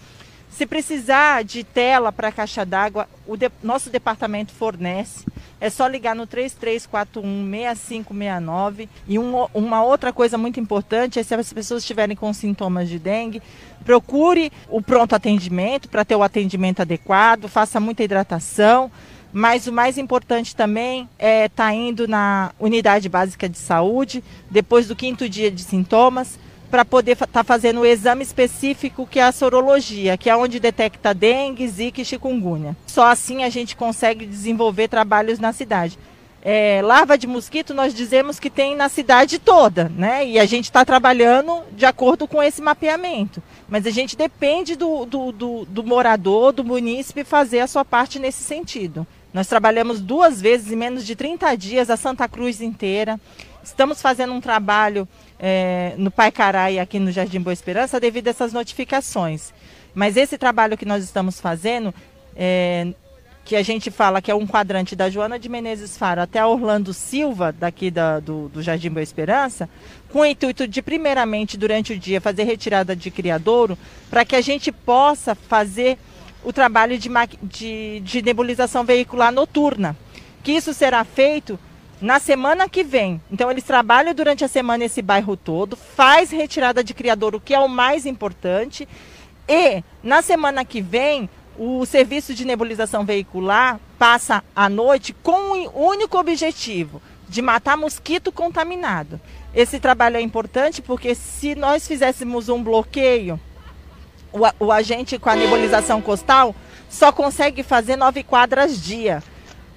[0.57, 5.26] Se precisar de tela para caixa d'água, o de, nosso departamento fornece.
[5.61, 8.88] É só ligar no 3341-6569.
[9.09, 13.00] E um, uma outra coisa muito importante é se as pessoas estiverem com sintomas de
[13.00, 13.42] dengue,
[13.84, 18.92] procure o pronto atendimento para ter o atendimento adequado, faça muita hidratação.
[19.32, 24.86] Mas o mais importante também é estar tá indo na unidade básica de saúde, depois
[24.86, 26.38] do quinto dia de sintomas,
[26.75, 30.59] para poder estar tá fazendo o exame específico que é a sorologia, que é onde
[30.59, 32.77] detecta dengue, zika e chikungunya.
[32.85, 35.97] Só assim a gente consegue desenvolver trabalhos na cidade.
[36.43, 40.27] É, larva de mosquito nós dizemos que tem na cidade toda, né?
[40.27, 43.41] E a gente está trabalhando de acordo com esse mapeamento.
[43.68, 48.18] Mas a gente depende do, do, do, do morador, do munícipe fazer a sua parte
[48.18, 49.07] nesse sentido.
[49.33, 53.20] Nós trabalhamos duas vezes em menos de 30 dias a Santa Cruz inteira.
[53.62, 55.09] Estamos fazendo um trabalho
[55.39, 59.53] é, no Pai Carai aqui no Jardim Boa Esperança devido a essas notificações.
[59.95, 61.95] Mas esse trabalho que nós estamos fazendo,
[62.37, 62.93] é,
[63.45, 66.49] que a gente fala que é um quadrante da Joana de Menezes Faro até a
[66.49, 69.68] Orlando Silva, daqui da, do, do Jardim Boa Esperança,
[70.11, 73.76] com o intuito de, primeiramente, durante o dia, fazer retirada de criadouro,
[74.09, 75.99] para que a gente possa fazer
[76.43, 77.11] o trabalho de,
[77.43, 79.97] de, de nebulização veicular noturna.
[80.43, 81.59] Que isso será feito
[82.05, 83.18] na semana que vem.
[83.32, 87.55] Então eles trabalham durante a semana esse bairro todo, faz retirada de criador, o que
[87.55, 88.86] é o mais importante.
[89.48, 95.86] E na semana que vem, o serviço de nebulização veicular passa à noite com o
[95.88, 99.18] único objetivo de matar mosquito contaminado.
[99.55, 103.40] Esse trabalho é importante porque se nós fizéssemos um bloqueio,
[104.30, 106.55] o, o agente com a nebulização costal
[106.86, 109.22] só consegue fazer nove quadras dia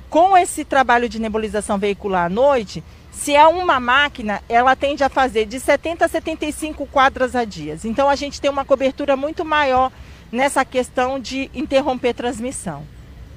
[0.10, 5.10] com esse trabalho de nebulização veicular à noite, se é uma máquina, ela tende a
[5.10, 7.78] fazer de 70 a 75 quadras a dia.
[7.84, 9.92] Então a gente tem uma cobertura muito maior
[10.32, 12.84] nessa questão de interromper transmissão.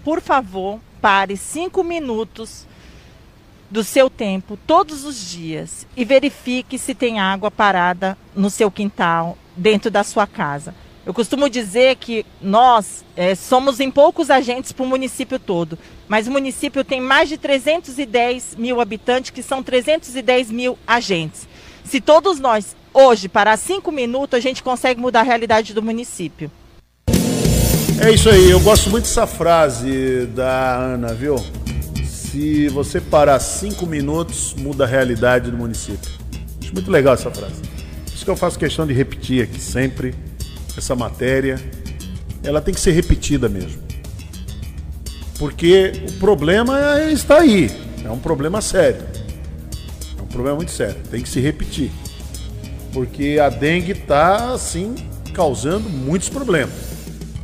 [0.05, 2.67] Por favor, pare cinco minutos
[3.71, 9.39] do seu tempo todos os dias e verifique se tem água parada no seu quintal,
[9.57, 10.75] dentro da sua casa.
[11.11, 16.29] Eu costumo dizer que nós é, somos em poucos agentes para o município todo, mas
[16.29, 21.49] o município tem mais de 310 mil habitantes, que são 310 mil agentes.
[21.83, 26.49] Se todos nós, hoje, parar cinco minutos, a gente consegue mudar a realidade do município.
[28.01, 31.35] É isso aí, eu gosto muito dessa frase da Ana, viu?
[32.05, 36.09] Se você parar cinco minutos, muda a realidade do município.
[36.63, 37.61] Acho muito legal essa frase.
[37.63, 40.15] Por isso que eu faço questão de repetir aqui sempre
[40.81, 41.61] essa matéria,
[42.43, 43.81] ela tem que ser repetida mesmo.
[45.39, 47.71] Porque o problema é, está aí.
[48.05, 49.03] É um problema sério.
[50.19, 50.97] É um problema muito sério.
[51.11, 51.91] Tem que se repetir.
[52.93, 54.95] Porque a dengue está, assim,
[55.33, 56.75] causando muitos problemas.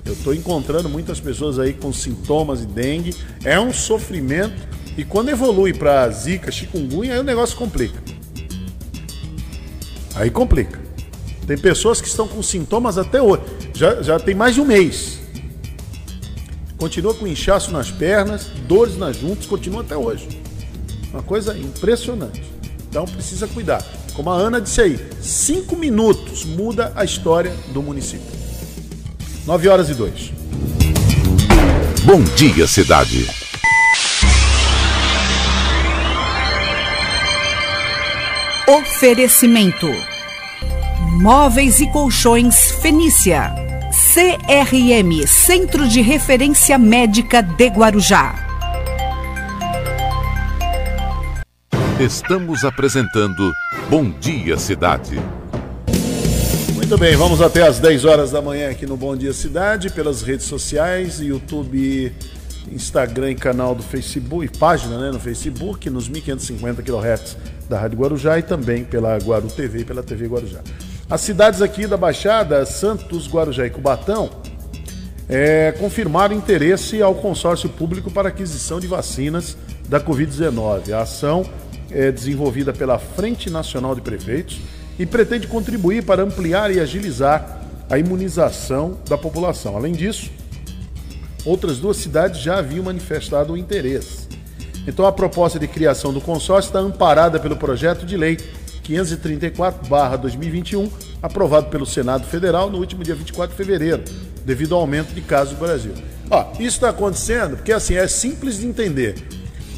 [0.04, 3.14] Eu estou encontrando muitas pessoas aí com sintomas de dengue.
[3.44, 4.76] É um sofrimento.
[4.96, 8.00] E quando evolui para zika, chikungunya, aí o negócio complica.
[10.14, 10.85] Aí complica.
[11.46, 13.42] Tem pessoas que estão com sintomas até hoje.
[13.72, 15.20] Já, já tem mais de um mês.
[16.76, 20.28] Continua com inchaço nas pernas, dores nas juntas, continua até hoje.
[21.12, 22.42] Uma coisa impressionante.
[22.88, 23.82] Então precisa cuidar.
[24.14, 28.26] Como a Ana disse aí, cinco minutos muda a história do município.
[29.46, 30.32] Nove horas e dois.
[32.04, 33.26] Bom dia, cidade.
[38.68, 40.15] Oferecimento
[41.06, 43.54] Móveis e Colchões Fenícia.
[44.12, 48.34] CRM Centro de Referência Médica de Guarujá.
[51.98, 53.52] Estamos apresentando
[53.88, 55.18] Bom Dia Cidade.
[56.74, 60.22] Muito bem, vamos até às 10 horas da manhã aqui no Bom Dia Cidade, pelas
[60.22, 62.12] redes sociais, YouTube,
[62.70, 67.36] Instagram e canal do Facebook, e página né, no Facebook, nos 1550 kHz
[67.68, 70.60] da Rádio Guarujá e também pela Guaru TV e pela TV Guarujá.
[71.08, 74.28] As cidades aqui da Baixada, Santos, Guarujá e Cubatão,
[75.28, 79.56] é, confirmaram interesse ao consórcio público para aquisição de vacinas
[79.88, 80.92] da Covid-19.
[80.92, 81.48] A ação
[81.92, 84.58] é desenvolvida pela Frente Nacional de Prefeitos
[84.98, 89.76] e pretende contribuir para ampliar e agilizar a imunização da população.
[89.76, 90.28] Além disso,
[91.44, 94.26] outras duas cidades já haviam manifestado o interesse.
[94.88, 98.38] Então, a proposta de criação do consórcio está amparada pelo projeto de lei
[98.88, 100.90] 534-2021,
[101.22, 104.02] aprovado pelo Senado Federal no último dia 24 de fevereiro,
[104.44, 105.92] devido ao aumento de casos no Brasil.
[106.30, 109.14] Ó, isso está acontecendo porque assim é simples de entender.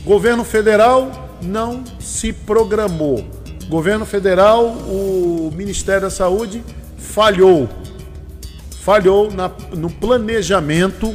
[0.04, 3.24] Governo federal não se programou.
[3.68, 6.64] Governo federal, o Ministério da Saúde
[6.96, 7.68] falhou.
[8.80, 11.14] Falhou na, no planejamento,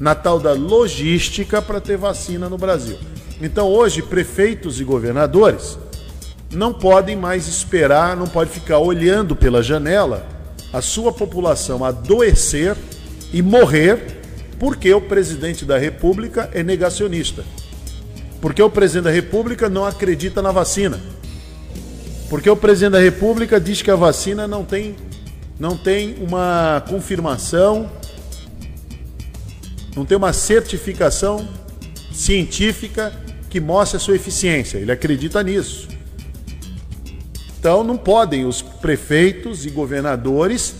[0.00, 2.98] na tal da logística para ter vacina no Brasil.
[3.40, 5.78] Então hoje, prefeitos e governadores
[6.50, 10.26] não podem mais esperar, não pode ficar olhando pela janela
[10.72, 12.76] a sua população adoecer
[13.32, 14.16] e morrer
[14.58, 17.44] porque o presidente da República é negacionista.
[18.40, 21.00] Porque o presidente da República não acredita na vacina.
[22.28, 24.96] Porque o presidente da República diz que a vacina não tem,
[25.58, 27.90] não tem uma confirmação,
[29.94, 31.48] não tem uma certificação
[32.12, 33.12] científica
[33.48, 34.78] que mostre a sua eficiência.
[34.78, 35.95] Ele acredita nisso.
[37.66, 40.72] Então não podem os prefeitos e governadores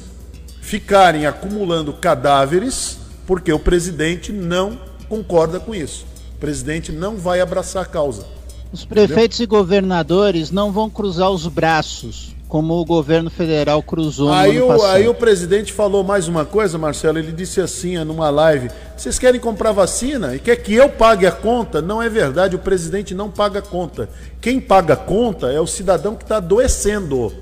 [0.60, 4.78] ficarem acumulando cadáveres porque o presidente não
[5.08, 6.06] concorda com isso.
[6.36, 8.24] O presidente não vai abraçar a causa.
[8.72, 9.58] Os prefeitos Entendeu?
[9.58, 15.08] e governadores não vão cruzar os braços, como o governo federal cruzou aí o, Aí
[15.08, 17.18] o presidente falou mais uma coisa, Marcelo.
[17.18, 21.32] Ele disse assim numa live: vocês querem comprar vacina e quer que eu pague a
[21.32, 21.82] conta?
[21.82, 24.08] Não é verdade, o presidente não paga a conta.
[24.40, 27.32] Quem paga a conta é o cidadão que está adoecendo.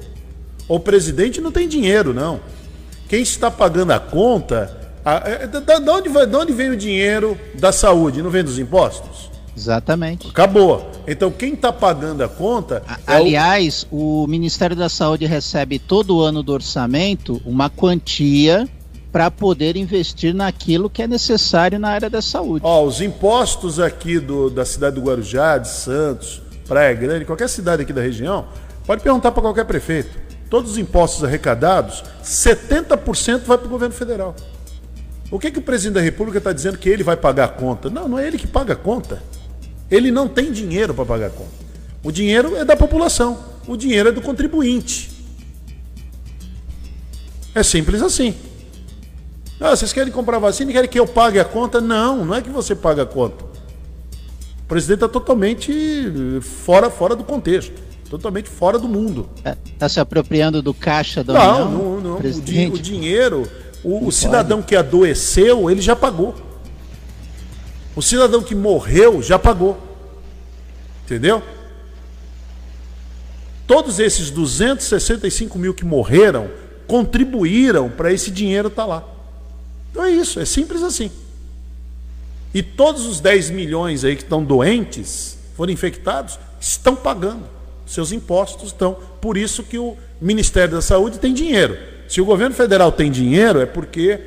[0.66, 2.40] O presidente não tem dinheiro, não.
[3.09, 4.82] Quem está pagando a conta.
[5.05, 8.22] A, é, da, da, onde, vai, de onde vem o dinheiro da saúde?
[8.22, 9.34] Não vem dos impostos?
[9.57, 10.28] Exatamente.
[10.28, 10.90] Acabou.
[11.07, 12.82] Então quem está pagando a conta.
[13.07, 14.24] É aliás, o...
[14.24, 18.68] o Ministério da Saúde recebe todo ano do orçamento uma quantia
[19.14, 22.64] para poder investir naquilo que é necessário na área da saúde.
[22.66, 27.82] Ó, os impostos aqui do, da cidade do Guarujá, de Santos, Praia Grande, qualquer cidade
[27.82, 28.46] aqui da região,
[28.84, 30.18] pode perguntar para qualquer prefeito.
[30.50, 34.34] Todos os impostos arrecadados, 70% vai para o governo federal.
[35.30, 37.88] O que, que o presidente da República está dizendo que ele vai pagar a conta?
[37.88, 39.22] Não, não é ele que paga a conta.
[39.95, 41.53] Ele não tem dinheiro para pagar a conta.
[42.03, 45.11] O dinheiro é da população, o dinheiro é do contribuinte.
[47.55, 48.34] É simples assim.
[49.61, 51.80] Ah, vocês querem comprar vacina e querem que eu pague a conta?
[51.80, 53.45] Não, não é que você paga a conta.
[53.45, 57.80] O presidente está totalmente fora, fora do contexto,
[58.11, 59.28] totalmente fora do mundo.
[59.36, 62.01] Está é, se apropriando do caixa da não, União?
[62.01, 63.49] Não, não, o, di o, dinheiro,
[63.84, 66.34] o, o cidadão que adoeceu, ele já pagou.
[67.95, 69.78] O cidadão que morreu já pagou.
[71.05, 71.42] Entendeu?
[73.66, 76.50] Todos esses 265 mil que morreram
[76.86, 79.05] contribuíram para esse dinheiro estar tá lá.
[79.90, 81.11] Então é isso, é simples assim.
[82.52, 87.44] E todos os 10 milhões aí que estão doentes, foram infectados, estão pagando.
[87.86, 88.96] Seus impostos estão.
[89.20, 91.76] Por isso que o Ministério da Saúde tem dinheiro.
[92.09, 94.20] Se o governo federal tem dinheiro, é porque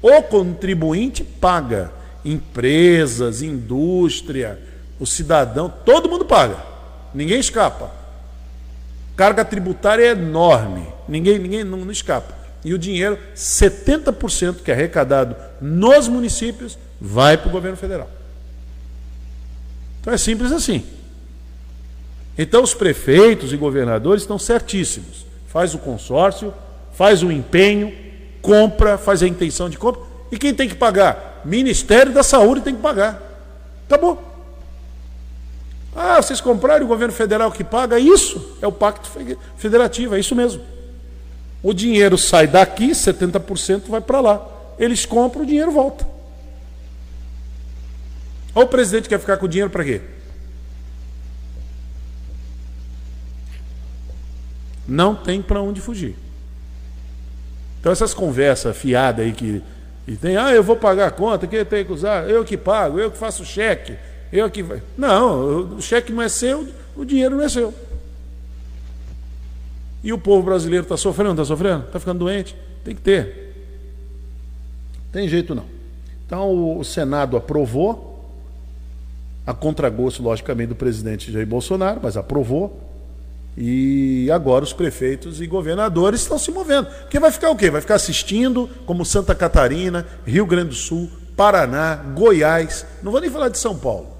[0.00, 1.92] o contribuinte paga
[2.24, 4.58] empresas, indústria,
[5.04, 6.56] o cidadão, todo mundo paga.
[7.14, 7.90] Ninguém escapa.
[9.14, 10.88] Carga tributária é enorme.
[11.06, 12.34] Ninguém, ninguém não, não escapa.
[12.64, 18.10] E o dinheiro, 70% que é arrecadado nos municípios, vai para o governo federal.
[20.00, 20.84] Então é simples assim.
[22.36, 25.26] Então os prefeitos e governadores estão certíssimos.
[25.46, 26.52] Faz o consórcio,
[26.94, 27.92] faz o empenho,
[28.40, 30.00] compra, faz a intenção de compra.
[30.32, 31.42] E quem tem que pagar?
[31.44, 33.20] Ministério da Saúde tem que pagar.
[33.86, 34.33] Acabou.
[35.94, 37.98] Ah, vocês compraram o governo federal que paga?
[37.98, 39.08] Isso é o pacto
[39.56, 40.62] federativo, é isso mesmo.
[41.62, 44.46] O dinheiro sai daqui, 70% vai para lá.
[44.78, 46.06] Eles compram, o dinheiro volta.
[48.54, 50.00] Ou o presidente quer ficar com o dinheiro para quê?
[54.86, 56.16] Não tem para onde fugir.
[57.80, 59.62] Então essas conversas fiadas aí que,
[60.04, 62.28] que tem, ah, eu vou pagar a conta, quem tem que usar?
[62.28, 63.96] Eu que pago, eu que faço cheque,
[64.32, 64.64] eu que.
[64.96, 67.72] Não, o cheque não é seu, o dinheiro não é seu.
[70.02, 71.86] E o povo brasileiro está sofrendo, está sofrendo?
[71.86, 72.54] Está ficando doente?
[72.84, 73.54] Tem que ter.
[75.10, 75.64] Tem jeito não.
[76.26, 78.14] Então o Senado aprovou,
[79.46, 82.80] a contragosto, logicamente, do presidente Jair Bolsonaro, mas aprovou.
[83.56, 86.86] E agora os prefeitos e governadores estão se movendo.
[86.86, 87.70] Porque vai ficar o quê?
[87.70, 92.84] Vai ficar assistindo, como Santa Catarina, Rio Grande do Sul, Paraná, Goiás.
[93.02, 94.13] Não vou nem falar de São Paulo.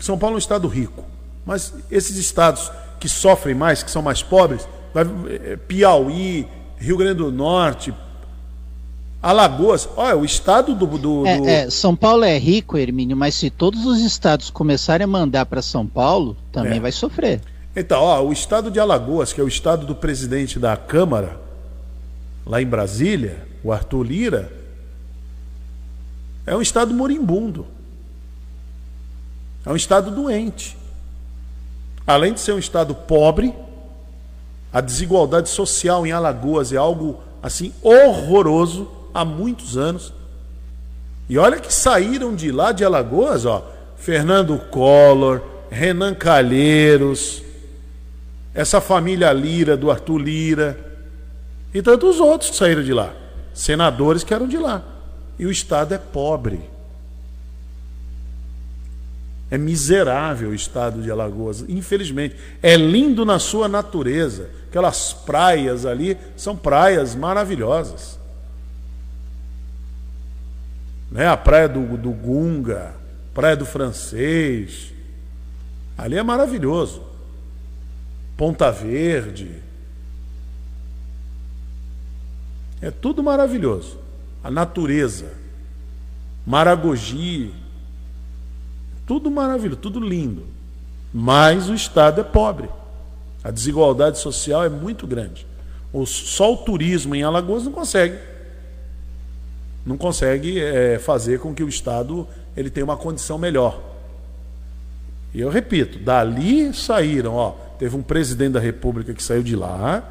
[0.00, 1.04] São Paulo é um estado rico.
[1.44, 6.46] Mas esses estados que sofrem mais, que são mais pobres, eh, Piauí,
[6.78, 7.94] Rio Grande do Norte,
[9.22, 10.86] Alagoas, olha, o estado do.
[10.86, 15.08] do, é, É, São Paulo é rico, Hermínio, mas se todos os estados começarem a
[15.08, 16.80] mandar para São Paulo, também é.
[16.80, 17.40] vai sofrer.
[17.74, 21.40] Então, ó, o estado de Alagoas, que é o estado do presidente da Câmara,
[22.46, 24.52] lá em Brasília, o Arthur Lira,
[26.46, 27.66] é um estado moribundo.
[29.66, 30.78] É um estado doente.
[32.06, 33.52] Além de ser um estado pobre,
[34.72, 40.12] a desigualdade social em Alagoas é algo assim horroroso há muitos anos.
[41.28, 47.42] E olha que saíram de lá de Alagoas, ó, Fernando Collor, Renan Calheiros,
[48.54, 50.78] essa família Lira, do Arthur Lira,
[51.74, 53.12] e tantos outros que saíram de lá,
[53.52, 54.82] senadores que eram de lá.
[55.36, 56.75] E o Estado é pobre.
[59.50, 62.36] É miserável o estado de Alagoas, infelizmente.
[62.62, 64.50] É lindo na sua natureza.
[64.68, 68.16] Aquelas praias ali são praias maravilhosas
[71.10, 71.26] né?
[71.28, 72.94] a praia do, do Gunga,
[73.32, 74.92] praia do Francês.
[75.96, 77.02] Ali é maravilhoso.
[78.36, 79.62] Ponta Verde.
[82.80, 83.98] É tudo maravilhoso.
[84.44, 85.32] A natureza.
[86.46, 87.54] Maragogi.
[89.06, 90.44] Tudo maravilhoso, tudo lindo.
[91.14, 92.68] Mas o Estado é pobre.
[93.42, 95.46] A desigualdade social é muito grande.
[96.04, 98.18] Só o turismo em Alagoas não consegue
[99.86, 102.26] não consegue é, fazer com que o Estado
[102.56, 103.80] ele tenha uma condição melhor.
[105.32, 110.02] E eu repito, dali saíram, ó, teve um presidente da República que saiu de lá,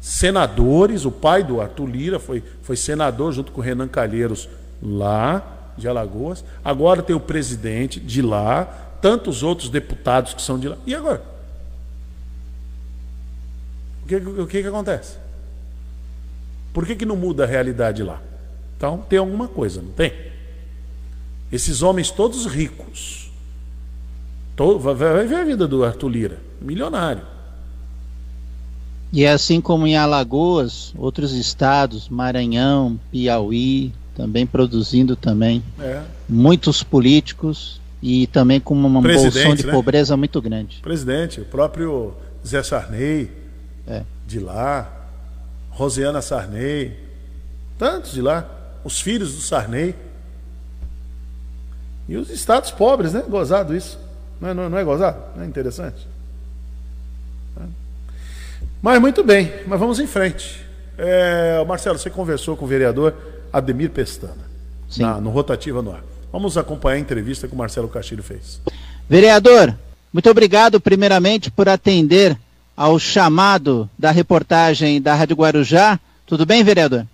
[0.00, 4.48] senadores, o pai do Arthur Lira foi, foi senador junto com o Renan Calheiros
[4.82, 8.64] lá de Alagoas, agora tem o presidente de lá,
[9.00, 10.76] tantos outros deputados que são de lá.
[10.86, 11.22] E agora?
[14.04, 15.16] O que, o que, que acontece?
[16.72, 18.20] Por que, que não muda a realidade lá?
[18.76, 20.12] Então tem alguma coisa, não tem?
[21.50, 23.30] Esses homens todos ricos.
[24.54, 27.22] Todo, vai, ver a vida do Arthur Lira, milionário.
[29.12, 35.62] E é assim como em Alagoas, outros estados, Maranhão, Piauí, também produzindo também.
[35.78, 36.02] É.
[36.28, 39.72] Muitos políticos e também com uma bolsão de né?
[39.72, 40.78] pobreza muito grande.
[40.80, 42.14] Presidente, o próprio
[42.44, 43.30] Zé Sarney,
[43.86, 44.02] é.
[44.26, 44.90] de lá,
[45.70, 46.96] Rosiana Sarney,
[47.78, 48.48] tantos de lá
[48.82, 49.94] os filhos do Sarney.
[52.08, 53.22] E os estados pobres, né?
[53.28, 53.98] Gozado isso.
[54.40, 55.18] Não é, não é gozado?
[55.34, 56.06] Não é interessante?
[58.80, 60.64] Mas muito bem, mas vamos em frente.
[60.96, 63.14] É, Marcelo, você conversou com o vereador
[63.56, 64.44] Ademir Pestana
[64.98, 66.04] na, no Rotativa no Ar.
[66.30, 68.60] Vamos acompanhar a entrevista que o Marcelo Castilho fez.
[69.08, 69.74] Vereador,
[70.12, 72.36] muito obrigado primeiramente por atender
[72.76, 75.98] ao chamado da reportagem da Rádio Guarujá.
[76.26, 77.06] Tudo bem, vereador?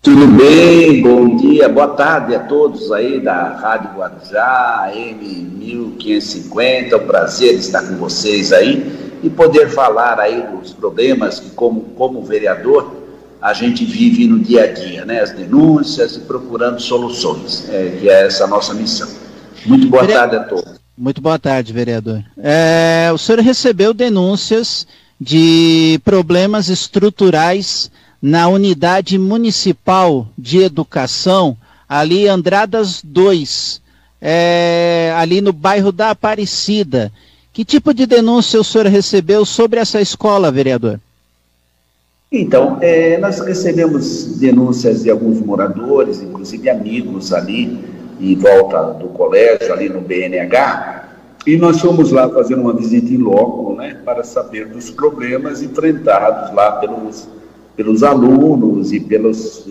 [0.00, 1.02] Tudo bem?
[1.02, 6.92] Bom dia, boa tarde a todos aí da Rádio Guarujá, M1550.
[6.92, 11.82] É um prazer estar com vocês aí e poder falar aí dos problemas que, como,
[11.96, 13.03] como vereador,
[13.44, 15.20] a gente vive no dia a dia, né?
[15.20, 19.06] As denúncias e procurando soluções, é, que é essa nossa missão.
[19.66, 20.80] Muito boa tarde a todos.
[20.96, 22.24] Muito boa tarde, vereador.
[22.38, 24.86] É, o senhor recebeu denúncias
[25.20, 27.90] de problemas estruturais
[28.20, 31.54] na unidade municipal de educação,
[31.86, 33.82] ali Andradas 2,
[34.22, 37.12] é, ali no bairro da Aparecida.
[37.52, 40.98] Que tipo de denúncia o senhor recebeu sobre essa escola, vereador?
[42.36, 47.78] Então, é, nós recebemos denúncias de alguns moradores, inclusive amigos ali
[48.20, 51.04] em volta do colégio, ali no BNH,
[51.46, 56.52] e nós fomos lá fazer uma visita em loco, né, para saber dos problemas enfrentados
[56.54, 57.28] lá pelos
[57.76, 59.66] pelos alunos e pelos,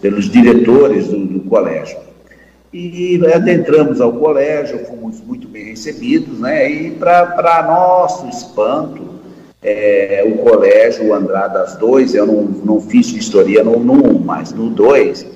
[0.00, 1.98] pelos diretores do, do, colégio.
[2.72, 6.70] E adentramos ao colégio, fomos muito bem recebidos, né?
[6.70, 9.17] E para nosso espanto,
[9.62, 14.70] é, o colégio Andradas 2, eu não, não fiz vistoria no, no 1, mas no
[14.70, 15.26] 2,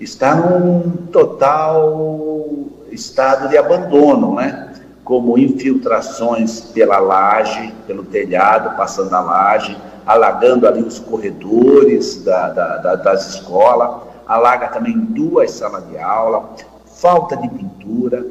[0.00, 2.48] está num total
[2.90, 4.72] estado de abandono, né?
[5.04, 12.76] Como infiltrações pela laje, pelo telhado, passando a laje, alagando ali os corredores da, da,
[12.78, 16.50] da, das escolas, alaga também duas salas de aula,
[16.86, 18.26] falta de pintura,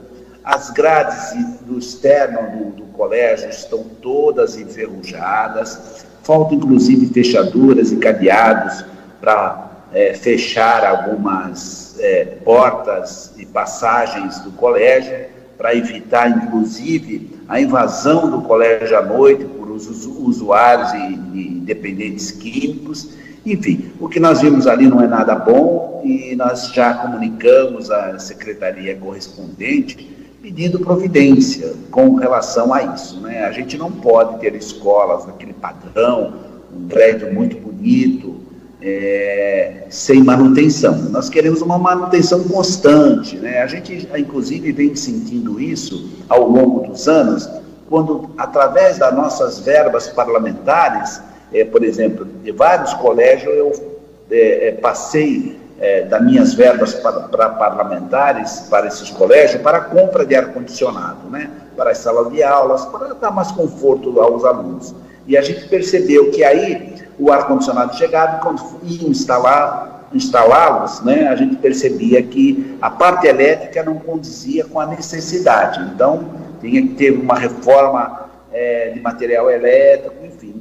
[0.46, 8.86] as grades do externo do, do colégio estão todas enferrujadas, falta inclusive fechaduras e cadeados
[9.20, 18.30] para é, fechar algumas é, portas e passagens do colégio, para evitar inclusive a invasão
[18.30, 23.10] do colégio à noite por os usuários e, e dependentes químicos.
[23.44, 28.20] Enfim, o que nós vimos ali não é nada bom e nós já comunicamos à
[28.20, 30.15] secretaria correspondente
[30.46, 33.20] pedindo providência com relação a isso.
[33.20, 33.46] Né?
[33.46, 36.36] A gente não pode ter escolas naquele padrão,
[36.72, 38.36] um prédio muito bonito,
[38.80, 40.96] é, sem manutenção.
[41.10, 43.38] Nós queremos uma manutenção constante.
[43.38, 43.58] Né?
[43.60, 47.50] A gente, inclusive, vem sentindo isso ao longo dos anos,
[47.90, 53.96] quando, através das nossas verbas parlamentares, é, por exemplo, de vários colégios eu
[54.30, 59.82] é, é passei é, das minhas verbas para, para, parlamentares, para esses colégios, para a
[59.82, 61.50] compra de ar-condicionado, né?
[61.76, 64.96] para as salas de aulas, para dar mais conforto aos alunos.
[65.28, 71.28] E a gente percebeu que aí o ar-condicionado chegava e quando iam instalar, instalá-los, né,
[71.28, 75.82] a gente percebia que a parte elétrica não condizia com a necessidade.
[75.94, 76.26] Então,
[76.62, 80.16] tinha que ter uma reforma é, de material elétrico.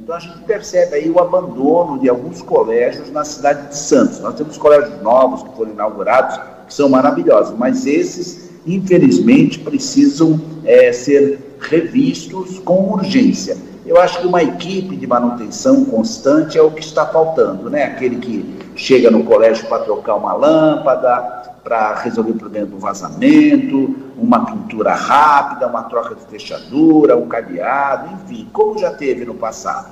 [0.05, 4.19] Então a gente percebe aí o abandono de alguns colégios na cidade de Santos.
[4.19, 10.93] Nós temos colégios novos que foram inaugurados, que são maravilhosos, mas esses, infelizmente, precisam é,
[10.93, 13.57] ser revistos com urgência.
[13.83, 17.85] Eu acho que uma equipe de manutenção constante é o que está faltando, né?
[17.85, 23.95] Aquele que chega no colégio para trocar uma lâmpada, para resolver o problema do vazamento,
[24.15, 29.89] uma pintura rápida, uma troca de fechadura, um cadeado, enfim, como já teve no passado.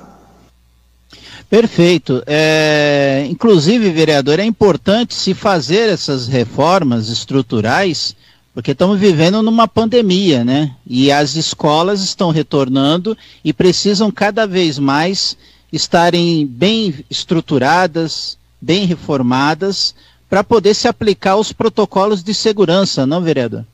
[1.50, 2.22] Perfeito.
[2.28, 8.14] É, inclusive, vereador, é importante se fazer essas reformas estruturais,
[8.54, 10.76] porque estamos vivendo numa pandemia, né?
[10.86, 15.36] E as escolas estão retornando e precisam cada vez mais
[15.72, 19.92] estarem bem estruturadas, bem reformadas,
[20.34, 23.64] para poder se aplicar os protocolos de segurança, não, vereador?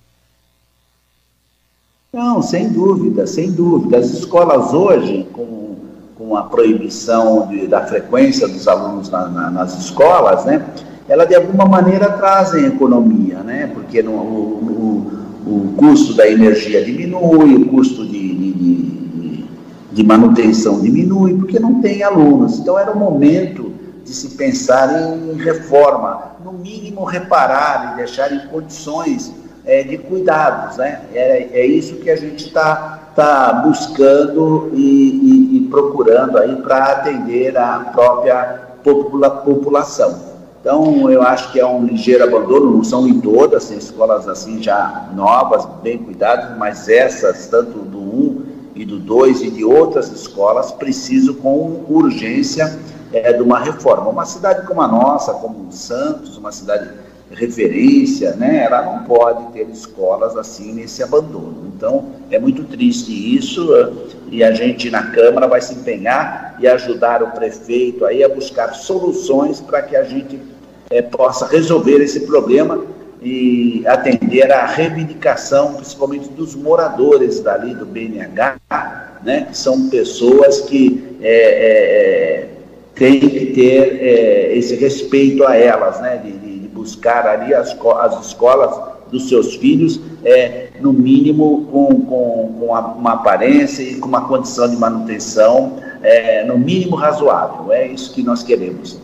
[2.13, 3.97] Não, sem dúvida, sem dúvida.
[3.97, 5.77] As escolas hoje, com,
[6.19, 10.63] com a proibição de, da frequência dos alunos na, na, nas escolas, né,
[11.09, 15.13] ela de alguma maneira trazem economia, né, porque no, o,
[15.47, 19.45] o, o custo da energia diminui, o custo de, de, de,
[19.93, 22.59] de manutenção diminui, porque não tem alunos.
[22.59, 23.73] Então era o momento
[24.11, 29.33] de se pensar em reforma, no mínimo reparar e deixar em condições
[29.65, 31.03] é, de cuidados, né?
[31.15, 36.87] É, é isso que a gente está tá buscando e, e, e procurando aí para
[36.87, 40.29] atender a própria popula população.
[40.61, 44.61] Então, eu acho que é um ligeiro abandono, não são em todas, tem escolas assim
[44.61, 48.43] já novas, bem cuidadas, mas essas, tanto do 1
[48.75, 52.79] e do 2 e de outras escolas, precisam com urgência
[53.13, 54.09] é, de uma reforma.
[54.09, 56.91] Uma cidade como a nossa, como Santos, uma cidade
[57.31, 61.73] referência, né, ela não pode ter escolas assim nesse abandono.
[61.77, 63.71] Então, é muito triste isso
[64.31, 68.75] e a gente na Câmara vai se empenhar e ajudar o prefeito aí a buscar
[68.75, 70.41] soluções para que a gente
[70.91, 72.83] é, possa resolver esse problema
[73.23, 78.57] e atender à reivindicação, principalmente dos moradores dali do BNH,
[79.23, 82.49] né, que são pessoas que é, é,
[83.01, 88.27] tem que ter é, esse respeito a elas, né, de, de buscar ali as, as
[88.27, 88.79] escolas
[89.11, 94.69] dos seus filhos, é, no mínimo com, com, com uma aparência e com uma condição
[94.69, 97.73] de manutenção, é, no mínimo razoável.
[97.73, 98.99] É isso que nós queremos.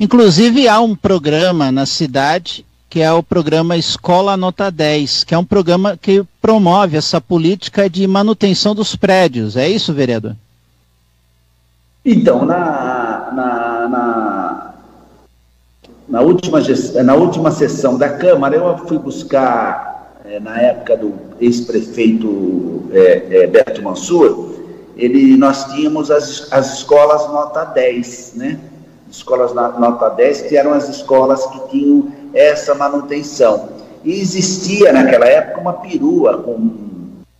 [0.00, 5.38] Inclusive, há um programa na cidade que é o programa Escola Nota 10, que é
[5.38, 9.56] um programa que promove essa política de manutenção dos prédios.
[9.56, 10.34] É isso, vereador?
[12.10, 14.74] Então, na, na, na,
[16.08, 16.58] na, última,
[17.04, 23.46] na última sessão da Câmara, eu fui buscar, é, na época do ex-prefeito é, é,
[23.46, 24.54] Beto Mansur,
[24.96, 28.58] ele, nós tínhamos as, as escolas nota 10, né?
[29.10, 33.68] Escolas nota 10, que eram as escolas que tinham essa manutenção.
[34.02, 36.70] E existia naquela época uma perua com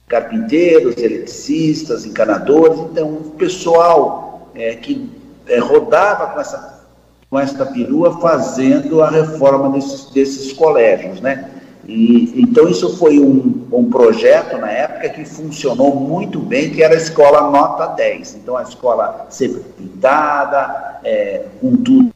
[0.07, 5.11] carpinteiros, eletricistas, encanadores, então o pessoal é, que
[5.47, 6.85] é, rodava com essa,
[7.31, 11.51] com essa perua fazendo a reforma desses, desses colégios, né?
[11.89, 16.93] E, então isso foi um, um projeto na época que funcionou muito bem, que era
[16.93, 18.35] a escola nota 10.
[18.43, 22.13] Então a escola sempre pintada, é, com tudo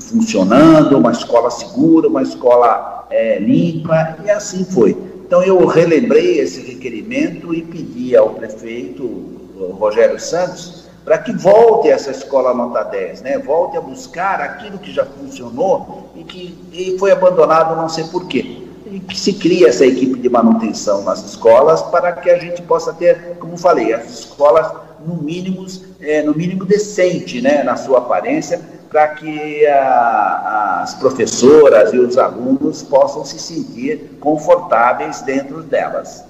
[0.00, 4.96] funcionando, uma escola segura, uma escola é, limpa, e assim foi.
[5.26, 9.36] Então eu relembrei esse requerimento e pedi ao prefeito
[9.78, 13.38] Rogério Santos para que volte essa escola nota 10, né?
[13.38, 18.26] Volte a buscar aquilo que já funcionou e que e foi abandonado não sei por
[18.26, 22.60] quê e que se cria essa equipe de manutenção nas escolas para que a gente
[22.62, 24.68] possa ter, como falei, as escolas
[25.06, 25.64] no mínimo,
[26.00, 32.18] é, no mínimo decente né, na sua aparência, para que a, as professoras e os
[32.18, 36.24] alunos possam se sentir confortáveis dentro delas.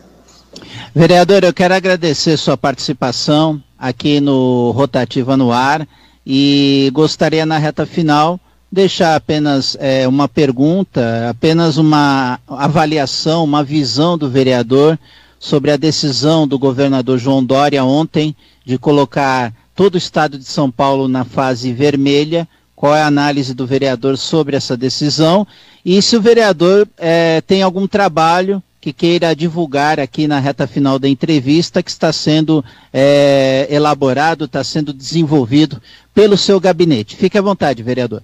[0.94, 5.86] Vereador, eu quero agradecer sua participação aqui no Rotativa no Ar
[6.26, 8.40] e gostaria na reta final
[8.70, 14.98] deixar apenas é, uma pergunta, apenas uma avaliação, uma visão do vereador
[15.38, 18.34] sobre a decisão do governador João Dória ontem
[18.64, 22.48] de colocar todo o estado de São Paulo na fase vermelha.
[22.74, 25.46] Qual é a análise do vereador sobre essa decisão?
[25.84, 30.96] E se o vereador é, tem algum trabalho que queira divulgar aqui na reta final
[30.96, 35.82] da entrevista que está sendo é, elaborado, está sendo desenvolvido
[36.14, 37.16] pelo seu gabinete.
[37.16, 38.22] Fique à vontade, vereador.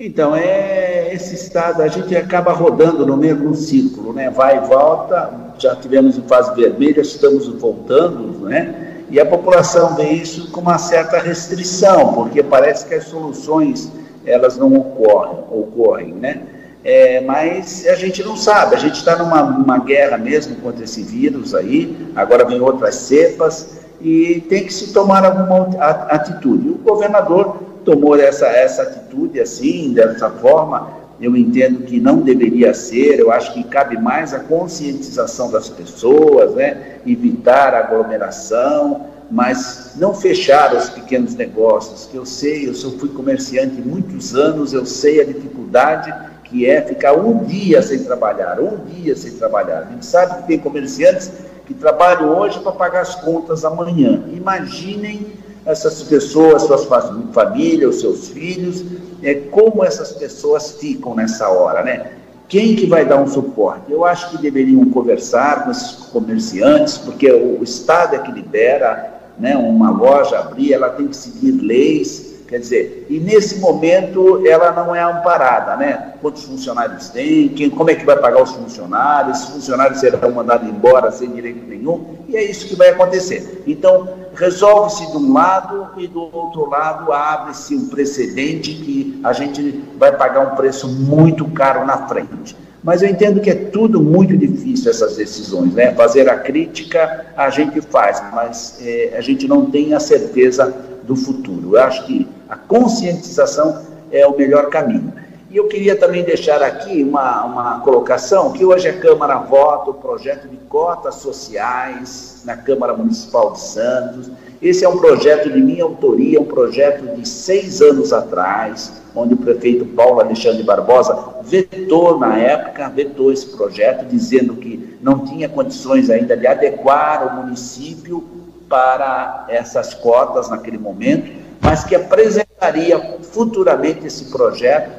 [0.00, 4.28] Então, é esse estado, a gente acaba rodando no mesmo círculo, né?
[4.28, 9.04] Vai e volta, já tivemos em fase vermelha, estamos voltando, né?
[9.08, 13.88] E a população vê isso com uma certa restrição, porque parece que as soluções,
[14.26, 16.42] elas não ocorrem, ocorrem né?
[16.82, 21.02] É, mas a gente não sabe, a gente está numa, numa guerra mesmo contra esse
[21.02, 25.78] vírus aí, agora vem outras cepas, e tem que se tomar alguma
[26.08, 26.70] atitude.
[26.70, 30.88] O governador tomou essa, essa atitude assim, dessa forma,
[31.20, 36.54] eu entendo que não deveria ser, eu acho que cabe mais a conscientização das pessoas,
[36.54, 36.96] né?
[37.06, 43.10] evitar a aglomeração, mas não fechar os pequenos negócios, que eu sei, eu sou, fui
[43.10, 46.12] comerciante muitos anos, eu sei a dificuldade
[46.50, 49.86] que é ficar um dia sem trabalhar, um dia sem trabalhar.
[49.86, 51.30] A gente sabe que tem comerciantes
[51.64, 54.24] que trabalham hoje para pagar as contas amanhã.
[54.34, 55.28] Imaginem
[55.64, 56.86] essas pessoas, suas
[57.32, 58.84] famílias, os seus filhos,
[59.22, 62.12] é, como essas pessoas ficam nessa hora, né?
[62.48, 63.92] Quem que vai dar um suporte?
[63.92, 69.56] Eu acho que deveriam conversar com esses comerciantes, porque o Estado é que libera né,
[69.56, 74.92] uma loja abrir, ela tem que seguir leis, Quer dizer, e nesse momento ela não
[74.92, 76.14] é amparada, né?
[76.20, 80.68] Quantos funcionários tem, quem, como é que vai pagar os funcionários, os funcionários serão mandados
[80.68, 83.62] embora sem direito nenhum, e é isso que vai acontecer.
[83.68, 89.84] Então, resolve-se de um lado e do outro lado abre-se um precedente que a gente
[89.96, 92.56] vai pagar um preço muito caro na frente.
[92.82, 95.94] Mas eu entendo que é tudo muito difícil essas decisões, né?
[95.94, 101.16] Fazer a crítica a gente faz, mas é, a gente não tem a certeza do
[101.16, 101.76] futuro.
[101.76, 103.82] Eu acho que a conscientização
[104.12, 105.12] é o melhor caminho.
[105.50, 109.94] E eu queria também deixar aqui uma, uma colocação, que hoje a Câmara vota o
[109.94, 114.30] projeto de cotas sociais na Câmara Municipal de Santos.
[114.62, 119.36] Esse é um projeto de minha autoria, um projeto de seis anos atrás, onde o
[119.36, 126.08] prefeito Paulo Alexandre Barbosa vetou na época, vetou esse projeto, dizendo que não tinha condições
[126.08, 128.39] ainda de adequar o município
[128.70, 134.90] para essas cotas naquele momento, mas que apresentaria futuramente esse projeto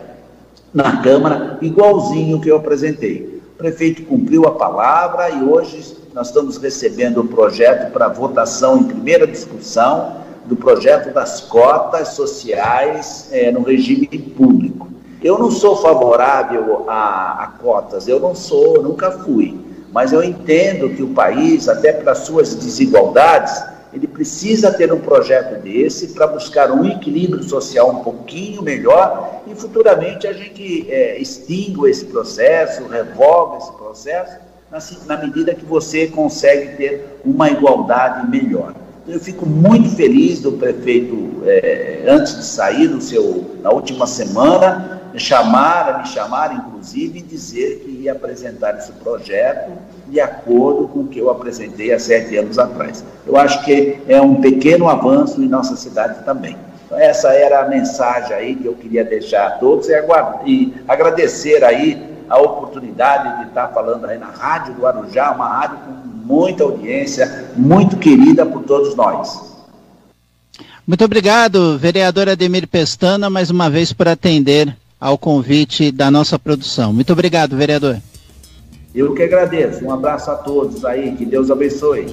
[0.73, 3.41] na Câmara, igualzinho que eu apresentei.
[3.53, 8.83] O prefeito cumpriu a palavra e hoje nós estamos recebendo o projeto para votação em
[8.83, 14.89] primeira discussão do projeto das cotas sociais é, no regime público.
[15.23, 19.57] Eu não sou favorável a, a cotas, eu não sou, nunca fui,
[19.91, 23.61] mas eu entendo que o país, até para suas desigualdades,
[23.93, 29.53] ele precisa ter um projeto desse para buscar um equilíbrio social um pouquinho melhor e
[29.53, 34.37] futuramente a gente é, extingua esse processo, revoga esse processo,
[34.71, 38.73] na, na medida que você consegue ter uma igualdade melhor.
[39.03, 44.07] Então, eu fico muito feliz do prefeito, é, antes de sair no seu, na última
[44.07, 49.71] semana, me chamar, me chamar, inclusive, e dizer que ia apresentar esse projeto
[50.07, 53.03] de acordo com o que eu apresentei há sete anos atrás.
[53.25, 56.57] Eu acho que é um pequeno avanço em nossa cidade também.
[56.85, 59.93] Então, essa era a mensagem aí que eu queria deixar a todos e,
[60.45, 65.91] e agradecer aí a oportunidade de estar falando aí na Rádio Guarujá, uma rádio com
[66.25, 69.51] muita audiência, muito querida por todos nós.
[70.87, 76.93] Muito obrigado, vereador Ademir Pestana, mais uma vez por atender ao convite da nossa produção.
[76.93, 77.97] Muito obrigado, vereador.
[78.93, 79.83] Eu que agradeço.
[79.83, 82.05] Um abraço a todos aí, que Deus abençoe.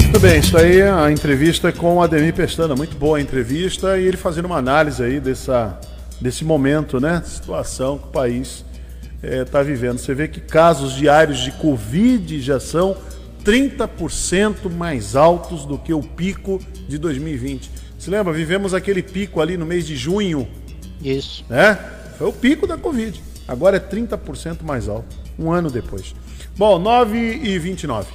[0.00, 4.06] Muito bem, isso aí, a entrevista com o Ademir Pestana, muito boa a entrevista e
[4.06, 5.78] ele fazendo uma análise aí dessa,
[6.20, 8.64] desse momento, né, situação que o país
[9.22, 9.98] está é, vivendo.
[9.98, 12.96] Você vê que casos diários de Covid já são
[13.44, 16.58] 30% mais altos do que o pico
[16.88, 17.70] de 2020.
[17.98, 20.48] Se lembra, vivemos aquele pico ali no mês de junho.
[21.02, 21.44] Isso.
[21.48, 21.78] Né?
[22.18, 23.22] Foi o pico da Covid.
[23.46, 26.14] Agora é 30% mais alto, um ano depois.
[26.56, 28.08] Bom, 9 e 29.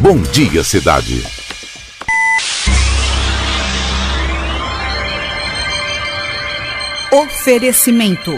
[0.00, 1.24] Bom dia, cidade.
[7.10, 8.32] Oferecimento: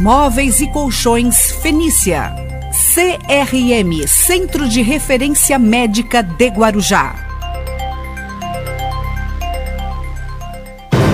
[0.00, 2.32] Móveis e Colchões Fenícia.
[2.94, 7.29] CRM Centro de Referência Médica de Guarujá.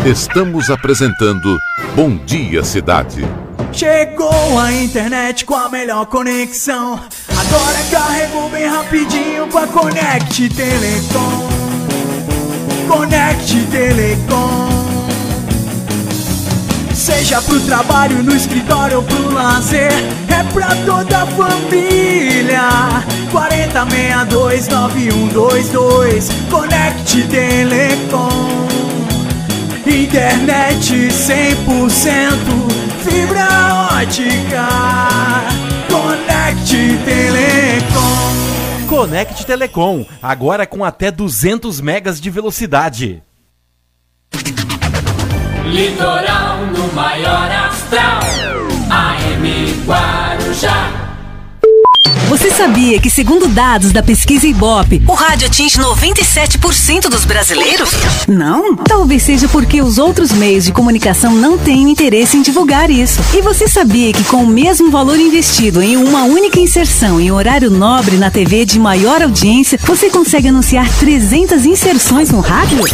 [0.07, 1.59] Estamos apresentando
[1.97, 3.27] Bom Dia Cidade.
[3.73, 7.01] Chegou a internet com a melhor conexão.
[7.29, 11.49] Agora carregou bem rapidinho com a Connect Telecom.
[12.87, 14.69] Connect Telecom.
[16.95, 19.91] Seja pro trabalho, no escritório ou pro lazer,
[20.29, 22.69] é pra toda a família.
[23.33, 28.86] 4062 9122 Connect Telecom.
[29.89, 31.57] Internet 100%,
[33.05, 33.47] fibra
[33.93, 34.67] ótica.
[35.89, 38.87] Connect Telecom.
[38.89, 43.23] Connect Telecom, agora com até 200 megas de velocidade.
[45.65, 48.21] Litoral no maior astral.
[48.91, 50.96] AM Guarujá.
[52.37, 57.89] Você sabia que, segundo dados da pesquisa Ibope, o rádio atinge 97% dos brasileiros?
[58.29, 58.77] Não?
[58.77, 63.23] Talvez seja porque os outros meios de comunicação não têm interesse em divulgar isso.
[63.35, 67.71] E você sabia que, com o mesmo valor investido em uma única inserção em horário
[67.71, 72.85] nobre na TV de maior audiência, você consegue anunciar 300 inserções no rádio?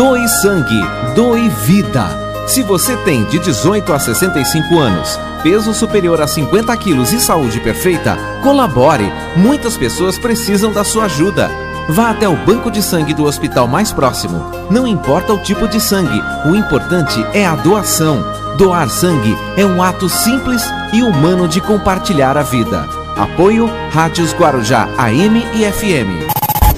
[0.00, 0.80] Doe sangue,
[1.14, 2.08] doe vida.
[2.46, 7.60] Se você tem de 18 a 65 anos, peso superior a 50 quilos e saúde
[7.60, 9.12] perfeita, colabore.
[9.36, 11.50] Muitas pessoas precisam da sua ajuda.
[11.90, 14.42] Vá até o banco de sangue do hospital mais próximo.
[14.70, 18.24] Não importa o tipo de sangue, o importante é a doação.
[18.56, 20.62] Doar sangue é um ato simples
[20.94, 22.88] e humano de compartilhar a vida.
[23.18, 26.32] Apoio Rádios Guarujá AM e FM.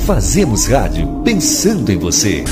[0.04, 2.44] Fazemos rádio pensando em você.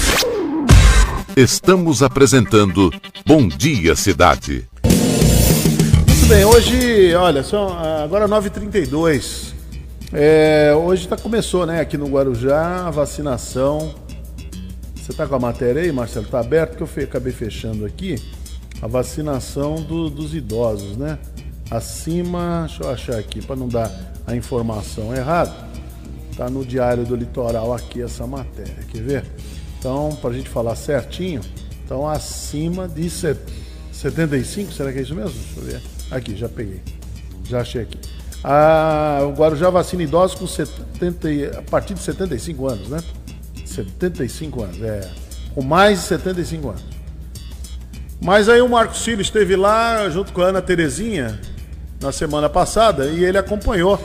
[1.41, 2.93] Estamos apresentando
[3.25, 4.69] Bom Dia Cidade.
[4.85, 9.55] Muito bem, hoje, olha, são agora 9h32.
[10.13, 13.95] É, hoje tá, começou, né, aqui no Guarujá, a vacinação.
[14.95, 16.27] Você tá com a matéria aí, Marcelo?
[16.27, 18.17] Tá aberto que eu fe acabei fechando aqui.
[18.83, 21.19] A vacinação do, dos idosos, né?
[21.71, 23.91] Acima, deixa eu achar aqui para não dar
[24.27, 25.55] a informação errada.
[26.37, 28.77] Tá no Diário do Litoral aqui essa matéria.
[28.93, 29.25] Quer ver?
[29.81, 31.41] Então, para a gente falar certinho,
[31.83, 35.33] então acima de 75, será que é isso mesmo?
[35.33, 35.83] Deixa eu ver.
[36.11, 36.83] Aqui, já peguei.
[37.45, 37.99] Já achei aqui.
[38.45, 43.03] Ah, o Guarujá vacina idosos com 70, a partir de 75 anos, né?
[43.65, 45.11] 75 anos, é.
[45.55, 46.83] Com mais de 75 anos.
[48.21, 51.41] Mas aí o Marco Cílio esteve lá junto com a Ana Terezinha
[52.03, 53.99] na semana passada e ele acompanhou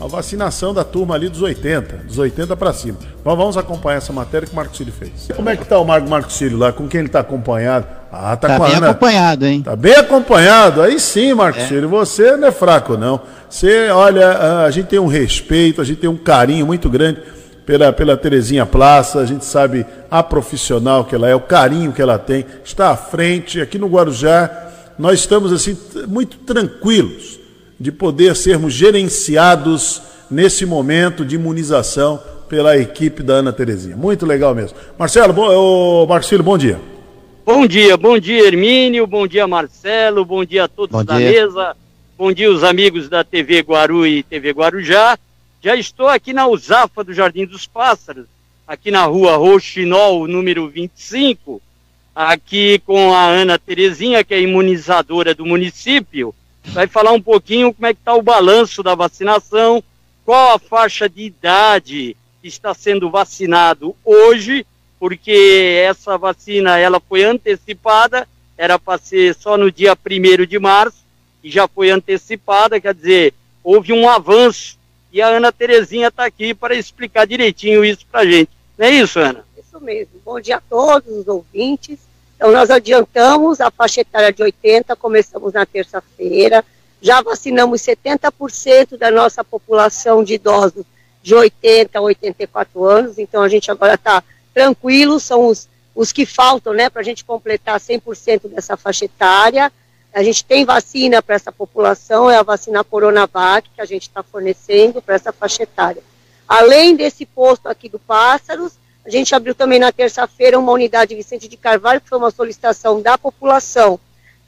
[0.00, 2.98] a vacinação da turma ali dos 80, dos 80 para cima.
[3.24, 5.28] Mas vamos acompanhar essa matéria que o Marco Cílio fez.
[5.34, 6.72] Como é que tá o Marco, Marco Cílio lá?
[6.72, 7.86] Com quem ele tá acompanhado?
[8.12, 8.90] Ah, tá, tá com bem Ana.
[8.90, 9.62] acompanhado, hein?
[9.62, 10.82] Tá bem acompanhado.
[10.82, 11.66] Aí sim, Marco é.
[11.66, 13.20] Cílio, você não é fraco não.
[13.48, 17.22] Você, olha, a gente tem um respeito, a gente tem um carinho muito grande
[17.64, 22.02] pela, pela Terezinha Plaça, a gente sabe a profissional que ela é, o carinho que
[22.02, 24.50] ela tem, está à frente, aqui no Guarujá,
[24.98, 27.45] nós estamos assim muito tranquilos
[27.78, 33.96] de poder sermos gerenciados nesse momento de imunização pela equipe da Ana Terezinha.
[33.96, 34.76] Muito legal mesmo.
[34.98, 36.80] Marcelo, bom, ô, Marcelo, bom dia.
[37.44, 41.30] Bom dia, bom dia Hermínio, bom dia Marcelo, bom dia a todos Bom da dia.
[41.30, 41.76] mesa,
[42.18, 45.16] bom dia os amigos da TV Guaru e TV Guarujá.
[45.62, 48.26] Já estou aqui na Usafa do Jardim dos Pássaros,
[48.66, 51.62] aqui na rua Roxinol, número 25,
[52.14, 56.34] aqui com a Ana Terezinha, que é imunizadora do município,
[56.72, 59.82] vai falar um pouquinho como é que está o balanço da vacinação,
[60.24, 64.66] qual a faixa de idade que está sendo vacinado hoje,
[64.98, 70.98] porque essa vacina ela foi antecipada, era para ser só no dia 1 de março,
[71.42, 74.76] e já foi antecipada, quer dizer, houve um avanço,
[75.12, 78.50] e a Ana Terezinha está aqui para explicar direitinho isso para a gente.
[78.76, 79.44] Não é isso, Ana?
[79.56, 80.20] Isso mesmo.
[80.24, 81.98] Bom dia a todos os ouvintes.
[82.36, 86.64] Então, nós adiantamos a faixa etária de 80, começamos na terça-feira.
[87.00, 90.84] Já vacinamos 70% da nossa população de idosos
[91.22, 93.18] de 80 a 84 anos.
[93.18, 94.22] Então, a gente agora está
[94.52, 99.72] tranquilo, são os, os que faltam né, para a gente completar 100% dessa faixa etária.
[100.12, 104.22] A gente tem vacina para essa população, é a vacina Coronavac, que a gente está
[104.22, 106.02] fornecendo para essa faixa etária.
[106.46, 108.74] Além desse posto aqui do Pássaros,
[109.06, 113.00] a gente abriu também na terça-feira uma unidade Vicente de Carvalho, que foi uma solicitação
[113.00, 114.00] da população.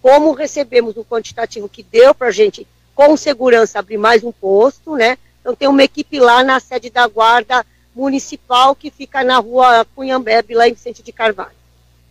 [0.03, 4.97] Como recebemos o quantitativo que deu para a gente, com segurança, abrir mais um posto,
[4.97, 5.17] né?
[5.41, 7.65] Então tem uma equipe lá na sede da Guarda
[7.95, 11.57] Municipal, que fica na rua Cunhambebe, lá em Vicente de Carvalho.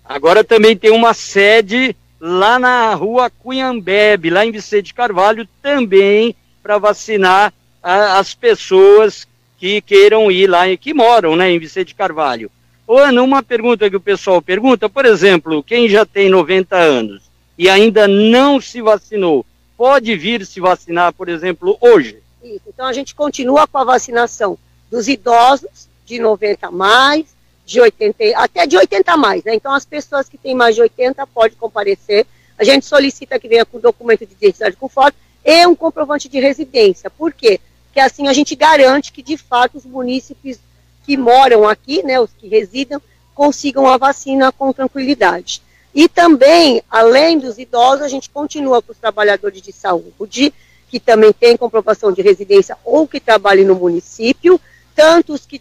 [0.06, 6.34] Agora também tem uma sede lá na rua Cunhambebe, lá em Vicente de Carvalho, também
[6.64, 7.53] para vacinar
[7.84, 9.28] a- as pessoas
[9.58, 12.52] que queiram ir lá e que moram né, em Vicente Carvalho.
[12.88, 17.24] Ô, Ana, uma pergunta que o pessoal pergunta, por exemplo, quem já tem 90 anos
[17.58, 22.20] e ainda não se vacinou, pode vir se vacinar, por exemplo, hoje?
[22.44, 22.62] Isso.
[22.68, 24.58] Então a gente continua com a vacinação
[24.90, 27.26] dos idosos de 90 a mais,
[27.66, 29.54] de 80, e- até de 80 a mais, né?
[29.54, 32.26] Então as pessoas que têm mais de 80 podem comparecer.
[32.58, 36.40] A gente solicita que venha com documento de identidade com foto e um comprovante de
[36.40, 37.10] residência.
[37.10, 37.60] Por quê?
[37.98, 40.60] Porque assim a gente garante que de fato os munícipes
[41.03, 43.02] que moram aqui, né, os que residam,
[43.34, 45.64] consigam a vacina com tranquilidade.
[45.95, 50.53] E também, além dos idosos, a gente continua com os trabalhadores de saúde,
[50.88, 54.61] que também têm comprovação de residência ou que trabalhem no município,
[54.95, 55.60] tanto os que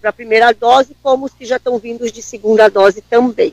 [0.00, 3.52] para a primeira dose, como os que já estão vindos de segunda dose também.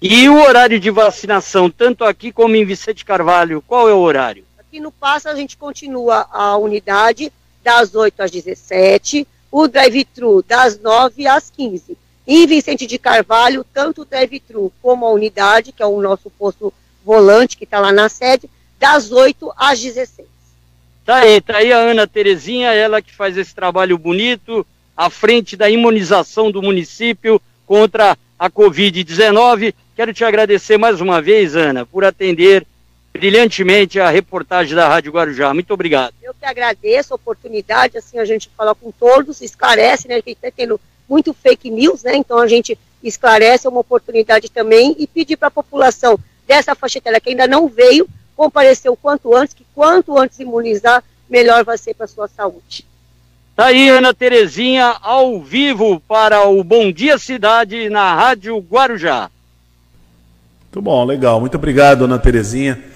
[0.00, 4.46] E o horário de vacinação, tanto aqui como em Vicente Carvalho, qual é o horário?
[4.74, 7.32] Aqui no Passa a gente continua a unidade
[7.62, 11.96] das 8 às 17, o drive-thru das 9 às 15.
[12.26, 16.74] Em Vicente de Carvalho, tanto o drive-thru como a unidade, que é o nosso posto
[17.04, 20.26] volante que está lá na sede, das 8 às 16.
[21.04, 25.56] Tá aí, tá aí a Ana Terezinha, ela que faz esse trabalho bonito à frente
[25.56, 29.72] da imunização do município contra a Covid-19.
[29.94, 32.66] Quero te agradecer mais uma vez, Ana, por atender
[33.14, 35.54] brilhantemente a reportagem da Rádio Guarujá.
[35.54, 36.12] Muito obrigado.
[36.20, 40.50] Eu que agradeço a oportunidade, assim a gente fala com todos, esclarece, né, que está
[40.50, 45.36] tendo muito fake news, né, então a gente esclarece, é uma oportunidade também, e pedir
[45.36, 49.64] para a população dessa faixa etária que ainda não veio, comparecer o quanto antes, que
[49.74, 52.84] quanto antes imunizar, melhor vai ser para a sua saúde.
[53.54, 59.30] Tá aí, Ana Terezinha, ao vivo para o Bom Dia Cidade na Rádio Guarujá.
[60.62, 61.38] Muito bom, legal.
[61.38, 62.93] Muito obrigado, Ana Terezinha.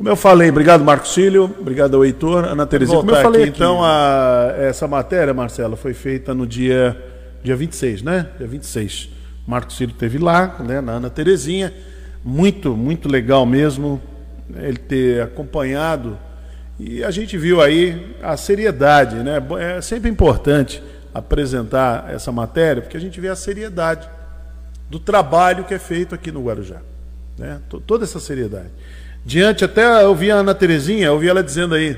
[0.00, 2.96] Como eu falei, obrigado, Marco Cílio, obrigado ao Heitor, Ana Terezinha.
[3.00, 6.96] Como eu falei, aqui, então, a- essa matéria, Marcelo, foi feita no dia,
[7.44, 8.28] dia 26, né?
[8.38, 9.10] Dia 26.
[9.46, 11.70] Marco Cílio esteve lá, né, na Ana Terezinha.
[12.24, 14.00] Muito, muito legal mesmo
[14.56, 16.16] ele ter acompanhado.
[16.78, 19.34] E a gente viu aí a seriedade, né?
[19.76, 20.82] É sempre importante
[21.12, 24.08] apresentar essa matéria, porque a gente vê a seriedade
[24.88, 26.78] do trabalho que é feito aqui no Guarujá.
[27.38, 27.60] Né?
[27.68, 28.70] To- Toda essa seriedade.
[29.24, 31.96] Diante, até eu vi a Ana Terezinha, eu vi ela dizendo aí,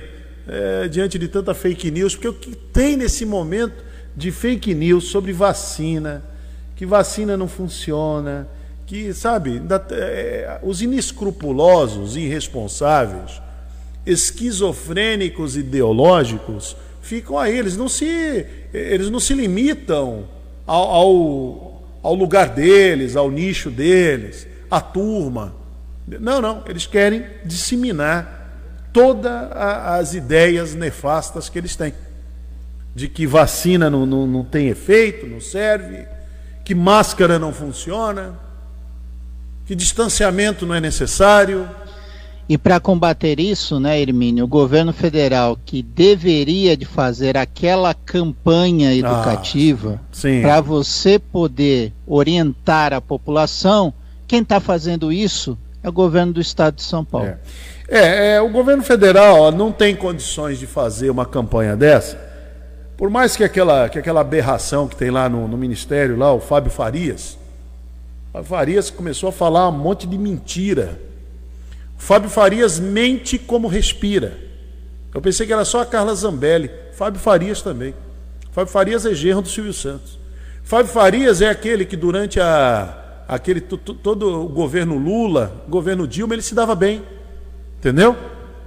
[0.48, 3.74] é, diante de tanta fake news, porque o que tem nesse momento
[4.16, 6.22] de fake news sobre vacina,
[6.76, 8.48] que vacina não funciona,
[8.86, 13.40] que, sabe, ainda- é, os inescrupulosos, irresponsáveis,
[14.04, 18.44] esquizofrênicos ideológicos ficam aí, eles não se,
[18.74, 20.24] eles não se limitam
[20.66, 25.54] ao, ao, ao lugar deles, ao nicho deles, à turma.
[26.06, 28.40] Não, não, eles querem disseminar
[28.92, 31.94] todas as ideias nefastas que eles têm.
[32.94, 36.06] De que vacina não, não, não tem efeito, não serve,
[36.64, 38.38] que máscara não funciona,
[39.64, 41.68] que distanciamento não é necessário.
[42.46, 48.94] E para combater isso, né, Hermínio, o governo federal que deveria de fazer aquela campanha
[48.94, 50.42] educativa sim.
[50.42, 53.94] para você poder orientar a população
[54.26, 57.26] quem está fazendo isso é o governo do estado de São Paulo.
[57.26, 57.38] É.
[57.88, 62.16] É, é, o governo federal ó, não tem condições de fazer uma campanha dessa.
[62.96, 66.40] Por mais que aquela, que aquela aberração que tem lá no, no ministério, lá, o
[66.40, 67.36] Fábio Farias,
[68.32, 70.98] Fábio Farias começou a falar um monte de mentira.
[71.98, 74.38] O Fábio Farias mente como respira.
[75.14, 76.70] Eu pensei que era só a Carla Zambelli.
[76.92, 77.94] Fábio Farias também.
[78.52, 80.18] Fábio Farias é genro do Silvio Santos.
[80.62, 83.01] Fábio Farias é aquele que durante a,
[83.34, 87.02] aquele todo o governo Lula, governo Dilma, ele se dava bem.
[87.78, 88.16] Entendeu?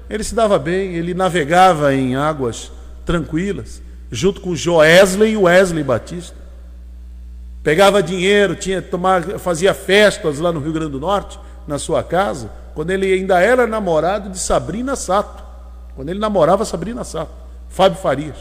[0.10, 2.72] Ele se dava bem, ele navegava em águas
[3.06, 3.82] tranquilas,
[4.12, 6.36] junto com Joesley e Wesley Batista.
[7.64, 12.52] Pegava dinheiro, tinha tomar, fazia festas lá no Rio Grande do Norte, na sua casa,
[12.76, 15.44] quando ele ainda era namorado de Sabrina Sato.
[15.96, 17.32] Quando ele namorava Sabrina Sato,
[17.70, 18.36] Fábio Farias.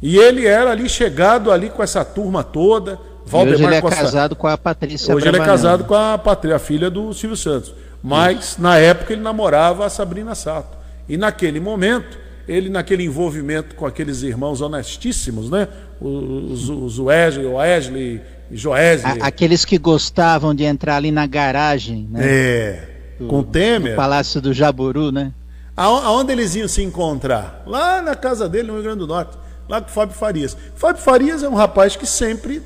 [0.00, 3.00] E ele era ali chegado ali com essa turma toda.
[3.26, 4.02] Valdemar hoje ele é Costa...
[4.02, 7.36] casado com a Patrícia Hoje ele é casado com a Patrícia, a filha do Silvio
[7.36, 7.74] Santos.
[8.02, 8.62] Mas Isso.
[8.62, 10.78] na época ele namorava a Sabrina Sato.
[11.08, 12.16] E naquele momento,
[12.46, 15.68] ele naquele envolvimento com aqueles irmãos honestíssimos, né?
[16.00, 18.20] Os, os Wesley, Wesley
[18.50, 19.18] Joesley.
[19.20, 22.20] Aqueles que gostavam de entrar ali na garagem, né?
[22.24, 22.88] É.
[23.18, 23.92] Do, com Temer.
[23.92, 25.32] No Palácio do Jaburu, né?
[25.76, 27.62] Aonde eles iam se encontrar?
[27.66, 29.36] Lá na casa dele, no Rio Grande do Norte.
[29.68, 30.56] Lá com o Fábio Farias.
[30.74, 32.62] Fábio Farias é um rapaz que sempre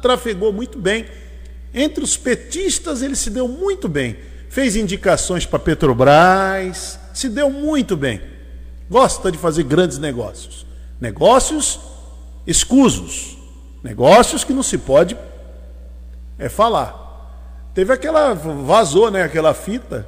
[0.00, 1.06] trafegou muito bem
[1.72, 4.16] entre os petistas, ele se deu muito bem.
[4.48, 8.20] Fez indicações para Petrobras, se deu muito bem.
[8.90, 10.66] Gosta de fazer grandes negócios.
[11.00, 11.78] Negócios
[12.46, 13.38] escusos.
[13.82, 15.16] Negócios que não se pode
[16.38, 16.98] é falar.
[17.72, 18.34] Teve aquela.
[18.34, 19.22] Vazou, né?
[19.22, 20.06] Aquela fita.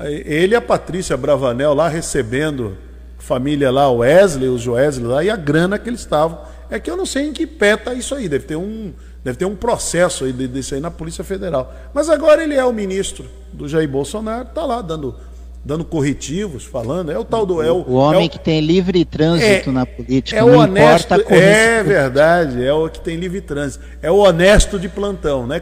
[0.00, 2.76] Ele e a Patrícia Bravanel lá recebendo
[3.18, 6.38] família lá, o Wesley, os Wesley lá, e a grana que eles estavam.
[6.70, 8.28] É que eu não sei em que pé está isso aí.
[8.28, 8.92] Deve ter um,
[9.26, 11.74] Deve ter um processo aí desse aí na Polícia Federal.
[11.92, 15.16] Mas agora ele é o ministro do Jair Bolsonaro, está lá dando,
[15.64, 17.10] dando corretivos, falando.
[17.10, 17.60] É o tal do.
[17.60, 20.38] É o, o homem é o, que tem livre trânsito é, na política.
[20.38, 21.12] É o honesto.
[21.28, 23.84] É verdade, é o que tem livre trânsito.
[24.00, 25.44] É o honesto de plantão.
[25.44, 25.60] Né?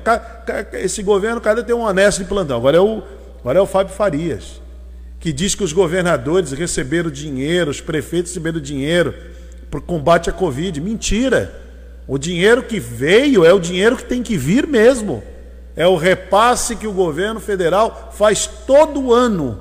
[0.74, 2.58] Esse governo, cada tem um honesto de plantão.
[2.58, 3.02] Agora é o,
[3.40, 4.60] agora é o Fábio Farias,
[5.18, 9.14] que diz que os governadores receberam dinheiro, os prefeitos receberam dinheiro
[9.78, 10.80] o combate à Covid.
[10.80, 11.62] Mentira!
[12.06, 15.22] O dinheiro que veio é o dinheiro que tem que vir mesmo.
[15.76, 19.60] É o repasse que o governo federal faz todo ano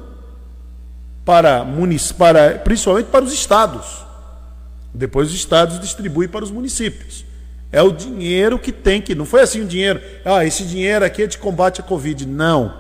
[1.26, 1.66] para,
[2.18, 4.04] para principalmente para os estados.
[4.94, 7.26] Depois os estados distribuem para os municípios.
[7.72, 9.16] É o dinheiro que tem que.
[9.16, 10.00] Não foi assim o dinheiro.
[10.24, 12.28] Ah, esse dinheiro aqui é de combate à Covid.
[12.28, 12.76] Não.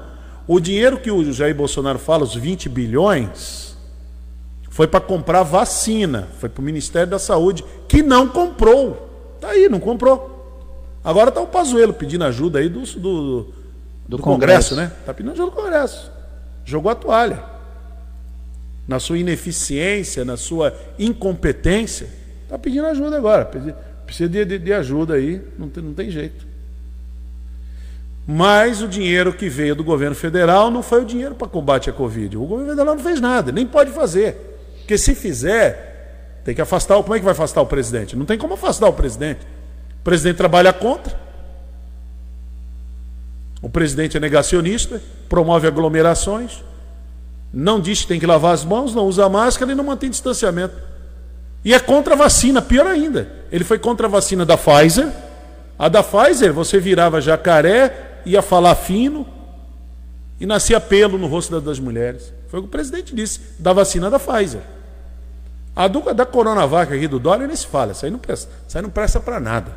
[0.47, 3.72] O dinheiro que o Jair Bolsonaro fala, os 20 bilhões,
[4.73, 6.27] foi para comprar vacina.
[6.39, 9.37] Foi para o Ministério da Saúde, que não comprou.
[9.39, 10.97] Tá aí, não comprou.
[11.03, 13.53] Agora tá o Pazuelo pedindo ajuda aí do, do, do,
[14.07, 14.91] do Congresso, Congresso, né?
[15.05, 16.11] Tá pedindo ajuda do Congresso.
[16.65, 17.43] Jogou a toalha.
[18.87, 22.09] Na sua ineficiência, na sua incompetência,
[22.49, 23.45] tá pedindo ajuda agora.
[24.07, 26.47] Precisa de, de, de ajuda aí, não tem, não tem jeito.
[28.25, 31.93] Mas o dinheiro que veio do governo federal não foi o dinheiro para combate à
[31.93, 32.35] Covid.
[32.37, 34.52] O governo federal não fez nada, nem pode fazer.
[34.83, 37.01] Porque se fizer, tem que afastar.
[37.01, 38.17] Como é que vai afastar o presidente?
[38.17, 39.39] Não tem como afastar o presidente.
[40.01, 41.17] O presidente trabalha contra.
[43.61, 46.61] O presidente é negacionista, promove aglomerações,
[47.53, 50.75] não diz que tem que lavar as mãos, não usa máscara e não mantém distanciamento.
[51.63, 53.31] E é contra a vacina, pior ainda.
[53.49, 55.09] Ele foi contra a vacina da Pfizer.
[55.79, 59.25] A da Pfizer, você virava jacaré, ia falar fino
[60.41, 62.33] e nascia pelo no rosto das mulheres.
[62.53, 64.61] Foi o que o presidente disse, da vacina da Pfizer.
[65.75, 68.79] A dupla da Coronavac aqui do Dória nem se fala, isso aí não presta, isso
[68.79, 69.71] não presta para nada.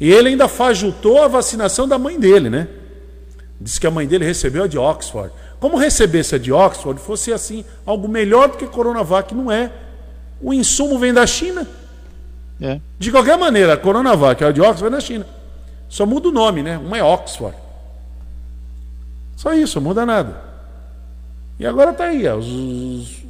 [0.00, 2.68] E ele ainda fajutou a vacinação da mãe dele, né?
[3.60, 5.30] Diz que a mãe dele recebeu a de Oxford.
[5.60, 9.70] Como recebesse a de Oxford fosse assim, algo melhor do que Coronavac, não é.
[10.40, 11.68] O insumo vem da China.
[12.62, 12.80] É.
[12.98, 15.26] De qualquer maneira, a Coronavac a de Oxford vem da China.
[15.86, 16.78] Só muda o nome, né?
[16.78, 17.54] Uma é Oxford.
[19.36, 20.47] Só isso, muda nada.
[21.58, 23.24] E agora está aí, ó, os,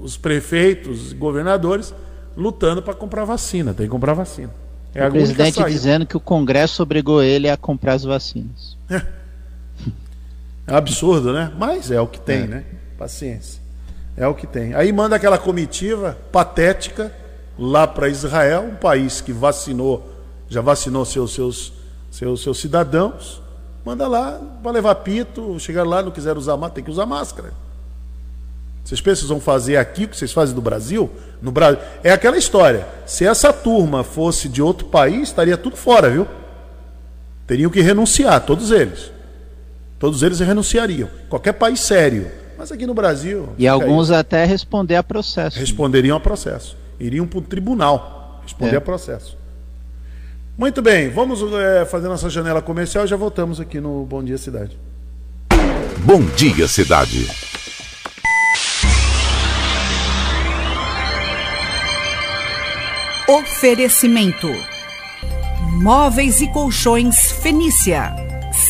[0.00, 1.94] os prefeitos, governadores,
[2.36, 3.72] lutando para comprar vacina.
[3.72, 4.50] Tem que comprar vacina.
[4.94, 8.76] É o presidente dizendo que o Congresso obrigou ele a comprar as vacinas.
[8.90, 9.02] É.
[10.66, 11.52] é absurdo, né?
[11.56, 12.46] Mas é o que tem, é.
[12.46, 12.64] né?
[12.98, 13.60] Paciência.
[14.16, 14.74] É o que tem.
[14.74, 17.12] Aí manda aquela comitiva patética
[17.58, 20.10] lá para Israel, um país que vacinou,
[20.48, 21.72] já vacinou seus, seus,
[22.10, 23.42] seus, seus cidadãos.
[23.88, 27.54] Manda lá para levar pito, chegar lá, não quiser usar máscara, tem que usar máscara.
[28.84, 31.10] Vocês pensam que vão fazer aqui o que vocês fazem no Brasil?
[31.40, 32.86] No Brasil é aquela história.
[33.06, 36.28] Se essa turma fosse de outro país, estaria tudo fora, viu?
[37.46, 39.10] teriam que renunciar, todos eles.
[39.98, 41.08] Todos eles renunciariam.
[41.30, 42.30] Qualquer país sério.
[42.58, 43.48] Mas aqui no Brasil.
[43.56, 44.18] E alguns aí.
[44.18, 45.58] até responder a processo.
[45.58, 46.76] Responderiam a processo.
[47.00, 48.76] Iriam para o tribunal responder é.
[48.76, 49.34] a processo.
[50.58, 54.36] Muito bem, vamos é, fazer nossa janela comercial e já voltamos aqui no Bom Dia
[54.36, 54.76] Cidade.
[55.98, 57.28] Bom Dia Cidade.
[63.28, 64.48] Oferecimento:
[65.74, 68.12] Móveis e Colchões Fenícia.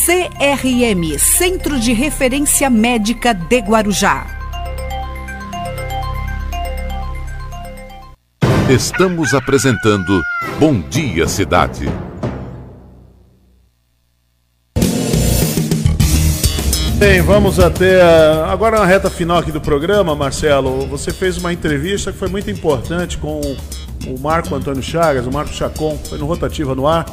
[0.05, 4.38] CRM Centro de Referência Médica de Guarujá.
[8.69, 10.21] Estamos apresentando
[10.59, 11.87] Bom Dia Cidade.
[16.99, 17.99] Bem, vamos até
[18.47, 20.85] agora na reta final aqui do programa, Marcelo.
[20.85, 23.41] Você fez uma entrevista que foi muito importante com
[24.05, 27.07] o Marco Antônio Chagas, o Marco Chacon, foi no Rotativa no Ar,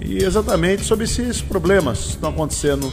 [0.00, 2.90] e exatamente sobre esses problemas que estão acontecendo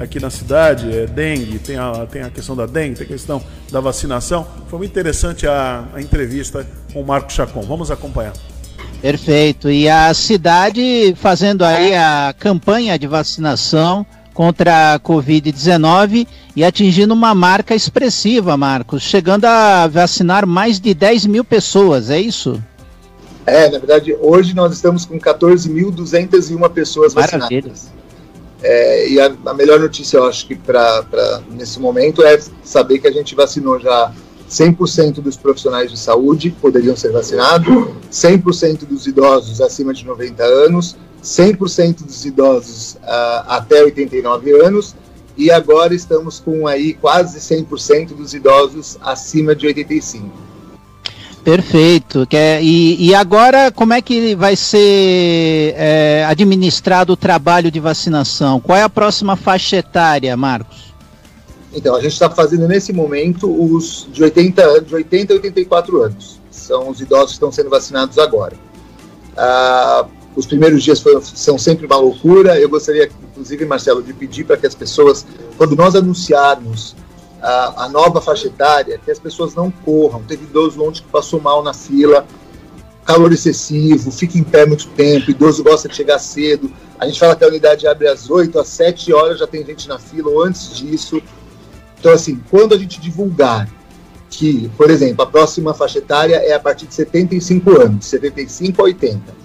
[0.00, 3.42] aqui na cidade, é dengue, tem a, tem a questão da dengue, tem a questão
[3.70, 4.46] da vacinação.
[4.68, 7.60] Foi muito interessante a, a entrevista com o Marco Chacon.
[7.62, 8.32] Vamos acompanhar.
[9.02, 9.70] Perfeito.
[9.70, 17.34] E a cidade fazendo aí a campanha de vacinação contra a Covid-19 e atingindo uma
[17.34, 22.62] marca expressiva, Marcos, chegando a vacinar mais de 10 mil pessoas, é isso?
[23.46, 27.62] É, na verdade, hoje nós estamos com 14.201 pessoas Maravilha.
[27.62, 27.99] vacinadas.
[28.62, 33.08] É, e a, a, melhor notícia, eu acho que para nesse momento é saber que
[33.08, 34.12] a gente vacinou já
[34.50, 37.66] 100% dos profissionais de saúde poderiam ser vacinados,
[38.10, 44.94] 100% dos idosos acima de 90 anos, 100% dos idosos uh, até 89 anos
[45.36, 50.49] e agora estamos com aí quase 100% dos idosos acima de 85.
[51.44, 52.26] Perfeito.
[52.32, 58.60] É, e, e, agora, como é que vai ser é, administrado o trabalho de vacinação?
[58.60, 60.92] Qual é a próxima faixa etária, Marcos?
[61.72, 66.40] Então, a gente está fazendo nesse momento os de 80, de 80 a 84 anos.
[66.50, 68.56] São os idosos que estão sendo vacinados agora.
[69.36, 70.04] Ah,
[70.36, 72.58] os primeiros dias foram, são sempre uma loucura.
[72.58, 75.24] Eu gostaria, inclusive, Marcelo, de pedir para que as pessoas,
[75.56, 76.94] quando nós anunciarmos
[77.42, 80.22] a, a, nova faixa etária, que as pessoas não corram.
[80.22, 82.26] Teve idoso ontem que passou mal na fila,
[83.04, 86.70] calor excessivo, fica em pé muito tempo, idoso gosta de chegar cedo.
[86.98, 89.88] A gente fala que a unidade abre às 8, às 7 horas já tem gente
[89.88, 91.22] na fila, ou antes disso.
[91.98, 93.68] Então, assim, quando a gente divulgar
[94.30, 98.84] que, por exemplo, a próxima faixa etária é a partir de 75 anos, 75 a
[98.84, 99.40] 80.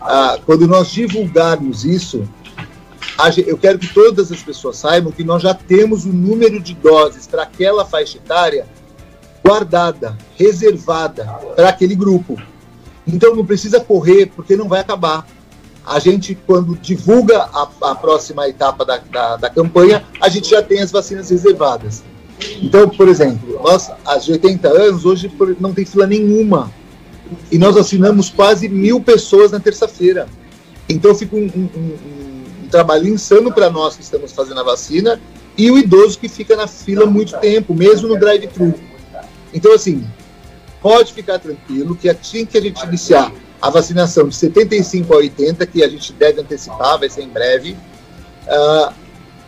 [0.00, 2.28] Ah, quando nós divulgarmos isso,
[3.46, 7.26] eu quero que todas as pessoas saibam que nós já temos o número de doses
[7.26, 8.66] para aquela faixa etária
[9.44, 11.24] guardada, reservada
[11.54, 12.40] para aquele grupo.
[13.06, 15.26] Então não precisa correr, porque não vai acabar.
[15.86, 20.62] A gente, quando divulga a, a próxima etapa da, da, da, campanha, a gente já
[20.62, 22.02] tem as vacinas reservadas.
[22.62, 23.90] Então, por exemplo, nós,
[24.24, 26.72] de 80 anos, hoje não tem fila nenhuma.
[27.52, 30.26] E nós assinamos quase mil pessoas na terça-feira.
[30.88, 32.33] Então fica um, um, um
[32.68, 35.20] trabalho insano para nós que estamos fazendo a vacina
[35.56, 38.74] e o idoso que fica na fila muito tempo, mesmo no drive-thru.
[39.52, 40.04] Então, assim,
[40.80, 43.32] pode ficar tranquilo que assim que a gente iniciar
[43.62, 47.76] a vacinação de 75 a 80, que a gente deve antecipar, vai ser em breve,
[48.46, 48.92] uh,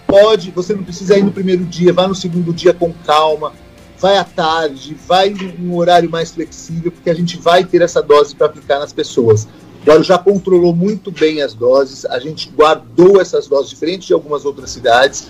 [0.07, 3.53] pode, você não precisa ir no primeiro dia, vá no segundo dia com calma,
[3.99, 8.03] vai à tarde, vai em um horário mais flexível, porque a gente vai ter essa
[8.03, 9.47] dose para aplicar nas pessoas.
[9.87, 14.71] Guarujá controlou muito bem as doses, a gente guardou essas doses diferente de algumas outras
[14.71, 15.29] cidades,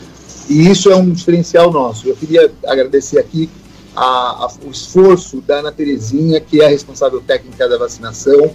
[0.48, 2.08] e isso é um diferencial nosso.
[2.08, 3.50] Eu queria agradecer aqui
[3.94, 8.50] a, a, o esforço da Ana Terezinha, que é a responsável técnica da vacinação,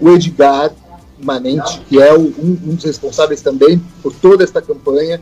[0.00, 0.72] o Edgar
[1.18, 5.20] Manente, que é o, um, um, dos responsáveis também por toda esta campanha,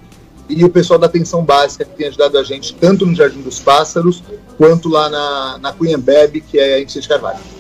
[0.49, 3.59] e o pessoal da atenção básica, que tem ajudado a gente tanto no Jardim dos
[3.59, 4.23] Pássaros,
[4.57, 7.54] quanto lá na, na Cunhambebe, que é a de Carvalho.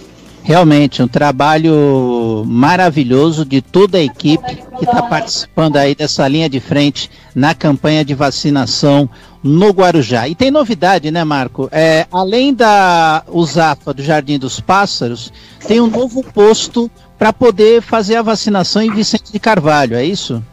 [0.45, 6.61] Realmente, um trabalho maravilhoso de toda a equipe que está participando aí dessa linha de
[6.61, 9.09] frente na campanha de vacinação
[9.43, 10.29] no Guarujá.
[10.29, 11.67] E tem novidade, né, Marco?
[11.73, 15.33] É, além da USAPA do Jardim dos Pássaros,
[15.67, 20.45] tem um novo posto para poder fazer a vacinação em Vicente de Carvalho, é isso?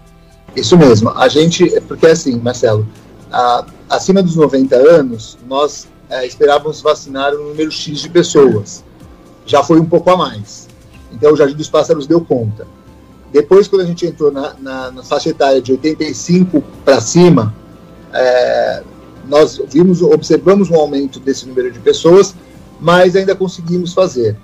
[0.56, 1.10] Isso mesmo.
[1.10, 2.88] A gente, porque assim, Marcelo,
[3.30, 8.86] a, acima dos 90 anos, nós é, esperávamos vacinar um número X de pessoas
[9.46, 10.68] já foi um pouco a mais.
[11.12, 12.68] Então o Jardim dos Pássaros deu conta.
[13.32, 17.56] Depois, quando a gente entrou na, na, na faixa etária de 85 para cima,
[18.14, 18.84] é,
[19.28, 22.36] nós vimos, observamos um aumento desse número de pessoas,
[22.80, 24.38] mas ainda conseguimos fazer.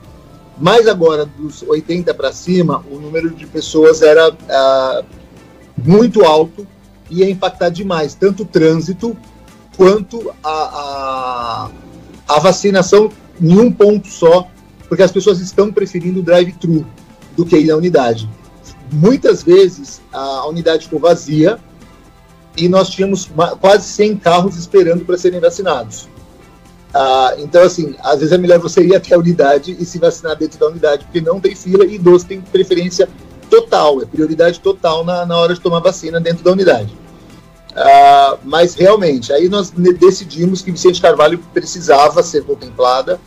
[0.57, 5.03] Mas agora, dos 80 para cima, o número de pessoas era, ah,
[5.78, 6.65] muito alto
[7.10, 9.15] e ia impactar demais, tanto o trânsito
[9.76, 11.69] quanto a, a,
[12.28, 14.48] a vacinação em um ponto só,
[14.88, 16.85] porque as pessoas estão preferindo o drive-thru
[17.35, 18.30] do que ir na unidade.
[18.91, 21.59] Muitas vezes a unidade ficou vazia
[22.55, 23.30] e nós tínhamos
[23.61, 26.07] quase 100 carros esperando para serem vacinados.
[26.93, 30.35] Ah, então, assim, às vezes é melhor você ir até a unidade e se vacinar
[30.35, 33.07] dentro da unidade, porque não tem fila e idoso tem preferência
[33.49, 36.95] total, é prioridade total na, na hora de tomar vacina dentro da unidade.
[37.76, 43.19] Ah, mas realmente, aí nós decidimos que Vicente Carvalho precisava ser contemplada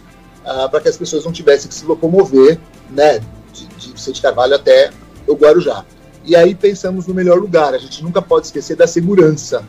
[0.44, 2.58] ah, para que as pessoas não tivessem que se locomover
[2.90, 3.20] né,
[3.52, 4.90] de, de Vicente Carvalho até
[5.26, 5.84] o Guarujá.
[6.24, 9.64] E aí pensamos no melhor lugar, a gente nunca pode esquecer da segurança.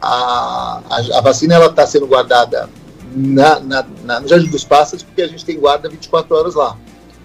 [0.00, 2.68] A, a, a vacina está sendo guardada
[3.14, 6.76] na, na, na, no Jardim dos Pássaros porque a gente tem guarda 24 horas lá.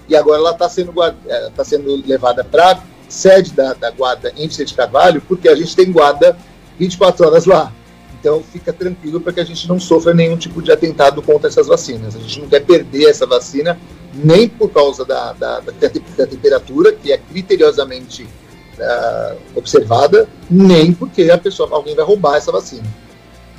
[0.07, 4.47] E agora ela está sendo, é, tá sendo levada para sede da, da guarda em
[4.47, 6.37] Vicente Carvalho porque a gente tem guarda
[6.77, 7.71] 24 horas lá.
[8.19, 11.67] Então fica tranquilo para que a gente não sofra nenhum tipo de atentado contra essas
[11.67, 12.15] vacinas.
[12.15, 13.77] A gente não quer perder essa vacina
[14.13, 21.29] nem por causa da, da, da, da temperatura, que é criteriosamente uh, observada, nem porque
[21.29, 22.85] a pessoa, alguém vai roubar essa vacina.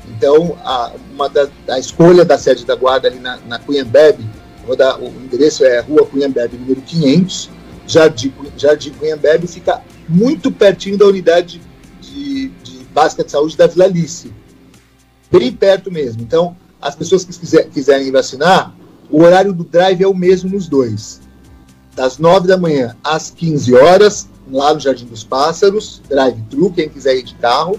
[0.08, 4.26] Então, a, uma da, a escolha da sede da guarda ali na, na Cunhambebe,
[4.66, 7.50] o endereço é Rua Cunhambebe, número 500,
[7.86, 11.60] Jardim, Jardim Cunhambebe, fica muito pertinho da unidade
[12.00, 14.30] de, de básica de saúde da Vila Alice
[15.30, 16.22] bem perto mesmo.
[16.22, 18.74] Então, as pessoas que quiser, quiserem vacinar,
[19.10, 21.20] o horário do drive é o mesmo nos dois.
[21.94, 27.16] Das 9 da manhã às 15 horas, lá no Jardim dos Pássaros, drive-thru, quem quiser
[27.16, 27.78] ir de carro.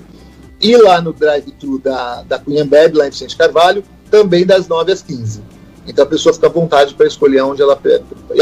[0.61, 5.01] E lá no drive-thru da, da Cunhambebe, lá em Vicente Carvalho, também das 9 às
[5.01, 5.41] 15.
[5.87, 7.79] Então a pessoa fica à vontade para escolher onde ela.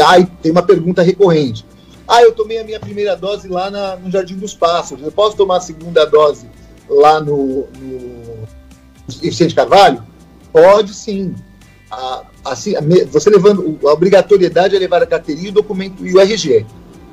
[0.04, 1.64] Ah, e tem uma pergunta recorrente.
[2.06, 5.04] Ah, eu tomei a minha primeira dose lá na, no Jardim dos Pássaros.
[5.04, 6.48] Eu posso tomar a segunda dose
[6.88, 8.48] lá no, no
[9.08, 10.02] Vicente Carvalho?
[10.52, 11.34] Pode sim.
[11.90, 12.74] A, assim,
[13.10, 16.66] você levando a obrigatoriedade é levar a carteirinha, o documento e o RG.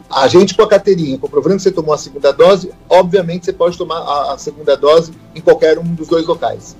[0.09, 3.77] A gente com a carteirinha, comprovando que você tomou a segunda dose, obviamente você pode
[3.77, 6.75] tomar a, a segunda dose em qualquer um dos dois locais.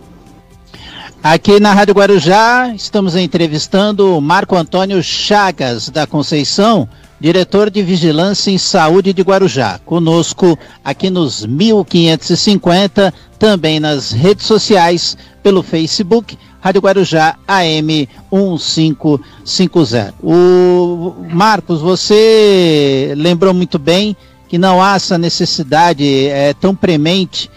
[1.24, 6.88] Aqui na Rádio Guarujá, estamos entrevistando o Marco Antônio Chagas da Conceição,
[7.20, 9.80] diretor de Vigilância em Saúde de Guarujá.
[9.86, 20.16] Conosco aqui nos 1550, também nas redes sociais, pelo Facebook, Rádio Guarujá AM 1550.
[20.22, 24.18] O Marcos, você lembrou muito bem
[24.48, 27.50] que não há essa necessidade é, tão premente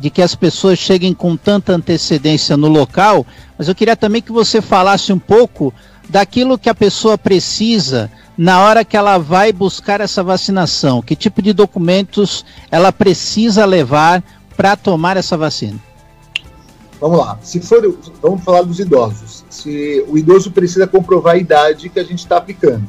[0.00, 3.26] de que as pessoas cheguem com tanta antecedência no local,
[3.58, 5.72] mas eu queria também que você falasse um pouco
[6.08, 11.00] daquilo que a pessoa precisa na hora que ela vai buscar essa vacinação?
[11.00, 14.22] Que tipo de documentos ela precisa levar
[14.56, 15.78] para tomar essa vacina?
[17.00, 17.38] Vamos lá.
[17.42, 19.44] Se for, vamos falar dos idosos.
[19.50, 22.86] Se o idoso precisa comprovar a idade que a gente está aplicando.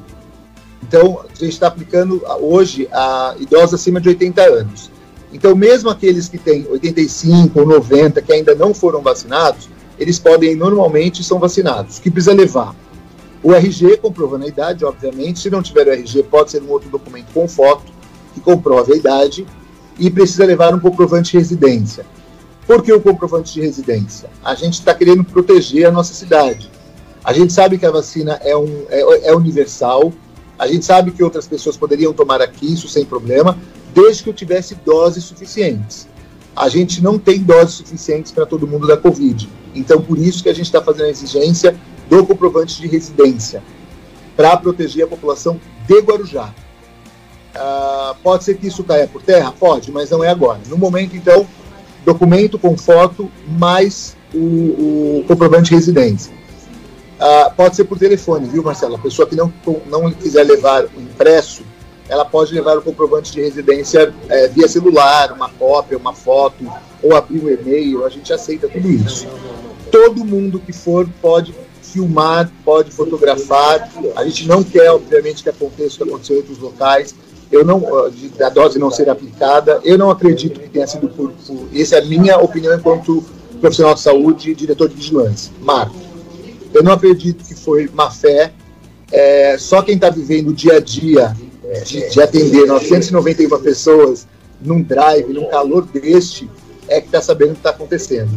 [0.82, 4.90] Então, a gente está aplicando hoje a idosos acima de 80 anos.
[5.34, 9.70] Então, mesmo aqueles que têm 85 ou 90 que ainda não foram vacinados,
[10.00, 11.98] eles podem normalmente são vacinados.
[11.98, 12.74] O que precisa levar?
[13.44, 15.40] O RG comprovando a idade, obviamente.
[15.40, 17.92] Se não tiver o RG, pode ser um outro documento com foto
[18.34, 19.46] que comprove a idade
[20.00, 22.06] e precisa levar um comprovante de residência.
[22.66, 24.30] Por que o comprovante de residência?
[24.44, 26.70] A gente está querendo proteger a nossa cidade.
[27.24, 30.14] A gente sabe que a vacina é, um, é, é universal,
[30.60, 33.58] a gente sabe que outras pessoas poderiam tomar aqui, isso sem problema,
[33.94, 36.08] desde que eu tivesse doses suficientes.
[36.56, 39.48] A gente não tem doses suficientes para todo mundo da Covid.
[39.76, 41.78] Então, por isso que a gente está fazendo a exigência
[42.10, 43.62] do comprovante de residência
[44.36, 46.54] para proteger a população de Guarujá.
[47.56, 49.52] Uh, pode ser que isso caia por terra?
[49.52, 50.60] Pode, mas não é agora.
[50.68, 51.48] No momento, então,
[52.06, 54.38] documento com foto mais o,
[55.20, 56.32] o comprovante de residência.
[57.20, 58.96] Uh, pode ser por telefone, viu, Marcelo?
[58.96, 59.52] A pessoa que não,
[59.88, 61.64] não quiser levar o impresso,
[62.08, 66.66] ela pode levar o comprovante de residência é, via celular, uma cópia, uma foto,
[67.02, 69.28] ou abrir um e-mail, a gente aceita tudo isso.
[69.92, 71.54] Todo mundo que for pode
[71.92, 73.90] filmar, pode fotografar.
[74.16, 77.16] A gente não quer, obviamente, que aconteça o que aconteceu em outros locais.
[77.52, 77.82] Eu não,
[78.38, 79.80] da dose não ser aplicada.
[79.84, 81.68] Eu não acredito que tenha sido por, por.
[81.74, 83.24] Essa é a minha opinião enquanto
[83.60, 85.52] profissional de saúde e diretor de vigilância.
[85.62, 85.96] Marco,
[86.74, 88.52] eu não acredito que foi má fé.
[89.12, 91.36] É, só quem está vivendo o dia a dia
[91.86, 94.28] de, de atender 991 pessoas
[94.62, 96.50] num drive, num calor deste,
[96.88, 98.32] é que está sabendo o que está acontecendo.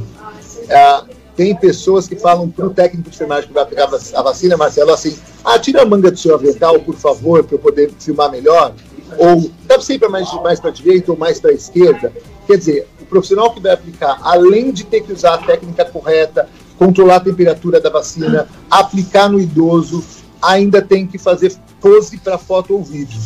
[0.68, 1.02] É,
[1.40, 4.92] tem pessoas que falam para o técnico de enfermagem que vai aplicar a vacina, Marcelo,
[4.92, 8.74] assim: ah, tira a manga do seu avental, por favor, para eu poder filmar melhor.
[9.16, 12.12] Ou, sabe sempre mais, mais para a direita ou mais para a esquerda?
[12.46, 16.46] Quer dizer, o profissional que vai aplicar, além de ter que usar a técnica correta,
[16.78, 20.04] controlar a temperatura da vacina, aplicar no idoso,
[20.42, 23.18] ainda tem que fazer pose para foto ou vídeo.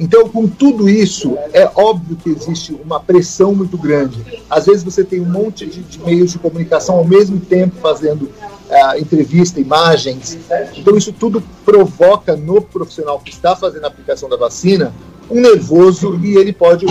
[0.00, 4.42] Então, com tudo isso, é óbvio que existe uma pressão muito grande.
[4.48, 8.22] Às vezes você tem um monte de, de meios de comunicação ao mesmo tempo fazendo
[8.22, 10.38] uh, entrevista, imagens.
[10.76, 14.92] Então, isso tudo provoca no profissional que está fazendo a aplicação da vacina
[15.30, 16.86] um nervoso e ele pode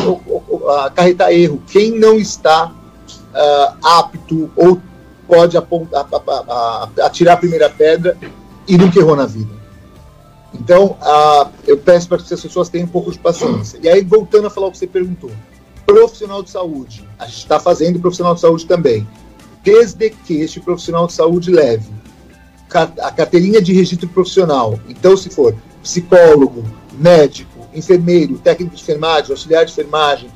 [0.85, 1.61] acarretar erro.
[1.67, 4.81] Quem não está uh, apto ou
[5.27, 6.07] pode apontar,
[7.01, 8.17] atirar a primeira pedra
[8.67, 9.60] e nunca errou na vida.
[10.53, 13.79] Então, uh, eu peço para que as pessoas tenham um pouco de paciência.
[13.81, 15.31] E aí, voltando a falar o que você perguntou,
[15.85, 19.07] profissional de saúde, a gente está fazendo profissional de saúde também,
[19.63, 22.01] desde que este profissional de saúde leve
[22.73, 24.79] a carteirinha de registro profissional.
[24.87, 25.53] Então, se for
[25.83, 26.63] psicólogo,
[26.93, 30.29] médico, enfermeiro, técnico de enfermagem, auxiliar de enfermagem,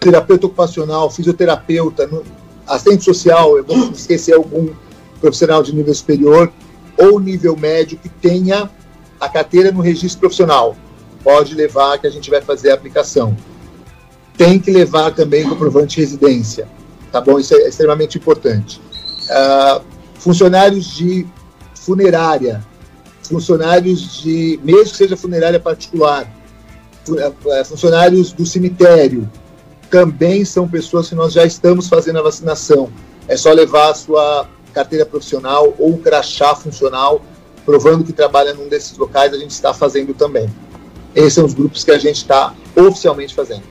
[0.00, 2.08] terapeuta ocupacional, fisioterapeuta,
[2.66, 4.68] assistente social, eu vou esquecer algum
[5.20, 6.52] profissional de nível superior
[6.96, 8.70] ou nível médio que tenha
[9.20, 10.76] a carteira no registro profissional.
[11.22, 13.36] Pode levar que a gente vai fazer a aplicação.
[14.36, 16.68] Tem que levar também comprovante de residência.
[17.10, 17.38] Tá bom?
[17.38, 18.80] Isso é extremamente importante.
[19.28, 19.82] Uh,
[20.18, 21.26] funcionários de
[21.74, 22.64] funerária,
[23.22, 26.30] funcionários de, mesmo que seja funerária particular,
[27.50, 29.30] eh, funcionários do cemitério,
[29.90, 32.90] também são pessoas que nós já estamos fazendo a vacinação.
[33.26, 37.22] É só levar a sua carteira profissional ou crachá funcional
[37.68, 40.48] provando que trabalha num desses locais, a gente está fazendo também.
[41.14, 43.62] Esses são os grupos que a gente está oficialmente fazendo.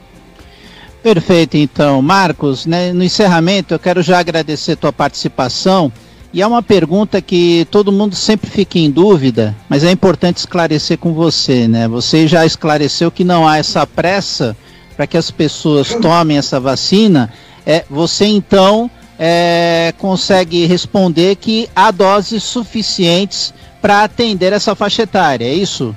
[1.01, 1.99] Perfeito, então.
[1.99, 5.91] Marcos, né, no encerramento, eu quero já agradecer a tua participação.
[6.31, 10.99] E é uma pergunta que todo mundo sempre fica em dúvida, mas é importante esclarecer
[10.99, 11.87] com você, né?
[11.87, 14.55] Você já esclareceu que não há essa pressa
[14.95, 17.33] para que as pessoas tomem essa vacina.
[17.65, 25.45] É, você então é, consegue responder que há doses suficientes para atender essa faixa etária,
[25.45, 25.95] é isso?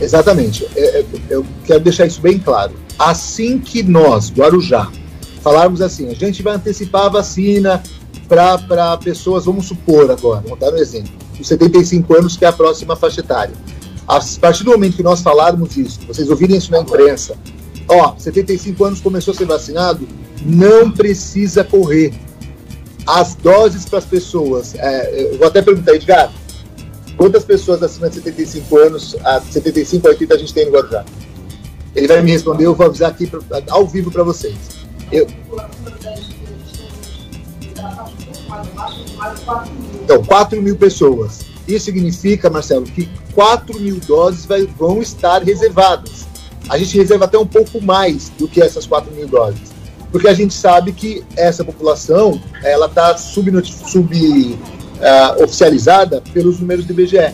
[0.00, 0.66] Exatamente.
[0.74, 2.72] É, é, eu quero deixar isso bem claro.
[2.98, 4.90] Assim que nós, Guarujá,
[5.42, 7.82] falarmos assim, a gente vai antecipar a vacina
[8.28, 12.52] para pessoas, vamos supor agora, vamos dar um exemplo, os 75 anos, que é a
[12.52, 13.54] próxima faixa etária.
[14.06, 17.36] A partir do momento que nós falarmos isso, vocês ouvirem isso na imprensa,
[17.88, 20.06] ó, 75 anos começou a ser vacinado,
[20.44, 22.12] não precisa correr.
[23.06, 26.32] As doses para as pessoas, é, eu vou até perguntar, Edgar,
[27.20, 31.04] Quantas pessoas acima de 75 anos, a 75 a 80 a gente tem no Guarujá?
[31.94, 34.56] Ele vai me responder, eu vou avisar aqui pra, ao vivo para vocês.
[35.12, 35.26] Eu...
[40.02, 41.40] Então, 4 mil pessoas.
[41.68, 46.26] Isso significa, Marcelo, que 4 mil doses vai, vão estar reservadas.
[46.70, 49.69] A gente reserva até um pouco mais do que essas 4 mil doses.
[50.10, 54.58] Porque a gente sabe que essa população ela está sub, sub
[55.00, 57.32] uh, oficializada pelos números do IBGE.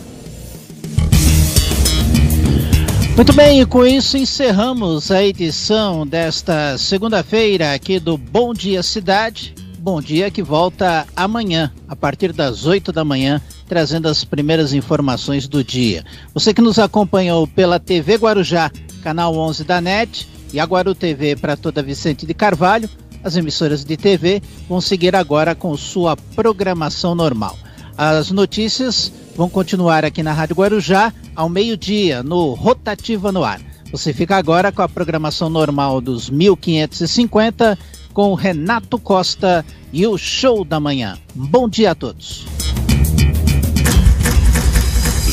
[3.15, 9.55] Muito bem, e com isso encerramos a edição desta segunda-feira aqui do Bom Dia Cidade.
[9.79, 15.47] Bom dia que volta amanhã, a partir das 8 da manhã, trazendo as primeiras informações
[15.47, 16.05] do dia.
[16.31, 18.71] Você que nos acompanhou pela TV Guarujá,
[19.01, 22.89] canal 11 da NET, e a Guaru TV para toda Vicente de Carvalho,
[23.23, 27.57] as emissoras de TV vão seguir agora com sua programação normal.
[27.97, 33.59] As notícias vão continuar aqui na Rádio Guarujá ao meio-dia no Rotativa no Ar.
[33.91, 37.77] Você fica agora com a programação normal dos 1550
[38.13, 41.17] com Renato Costa e o Show da Manhã.
[41.33, 42.45] Bom dia a todos.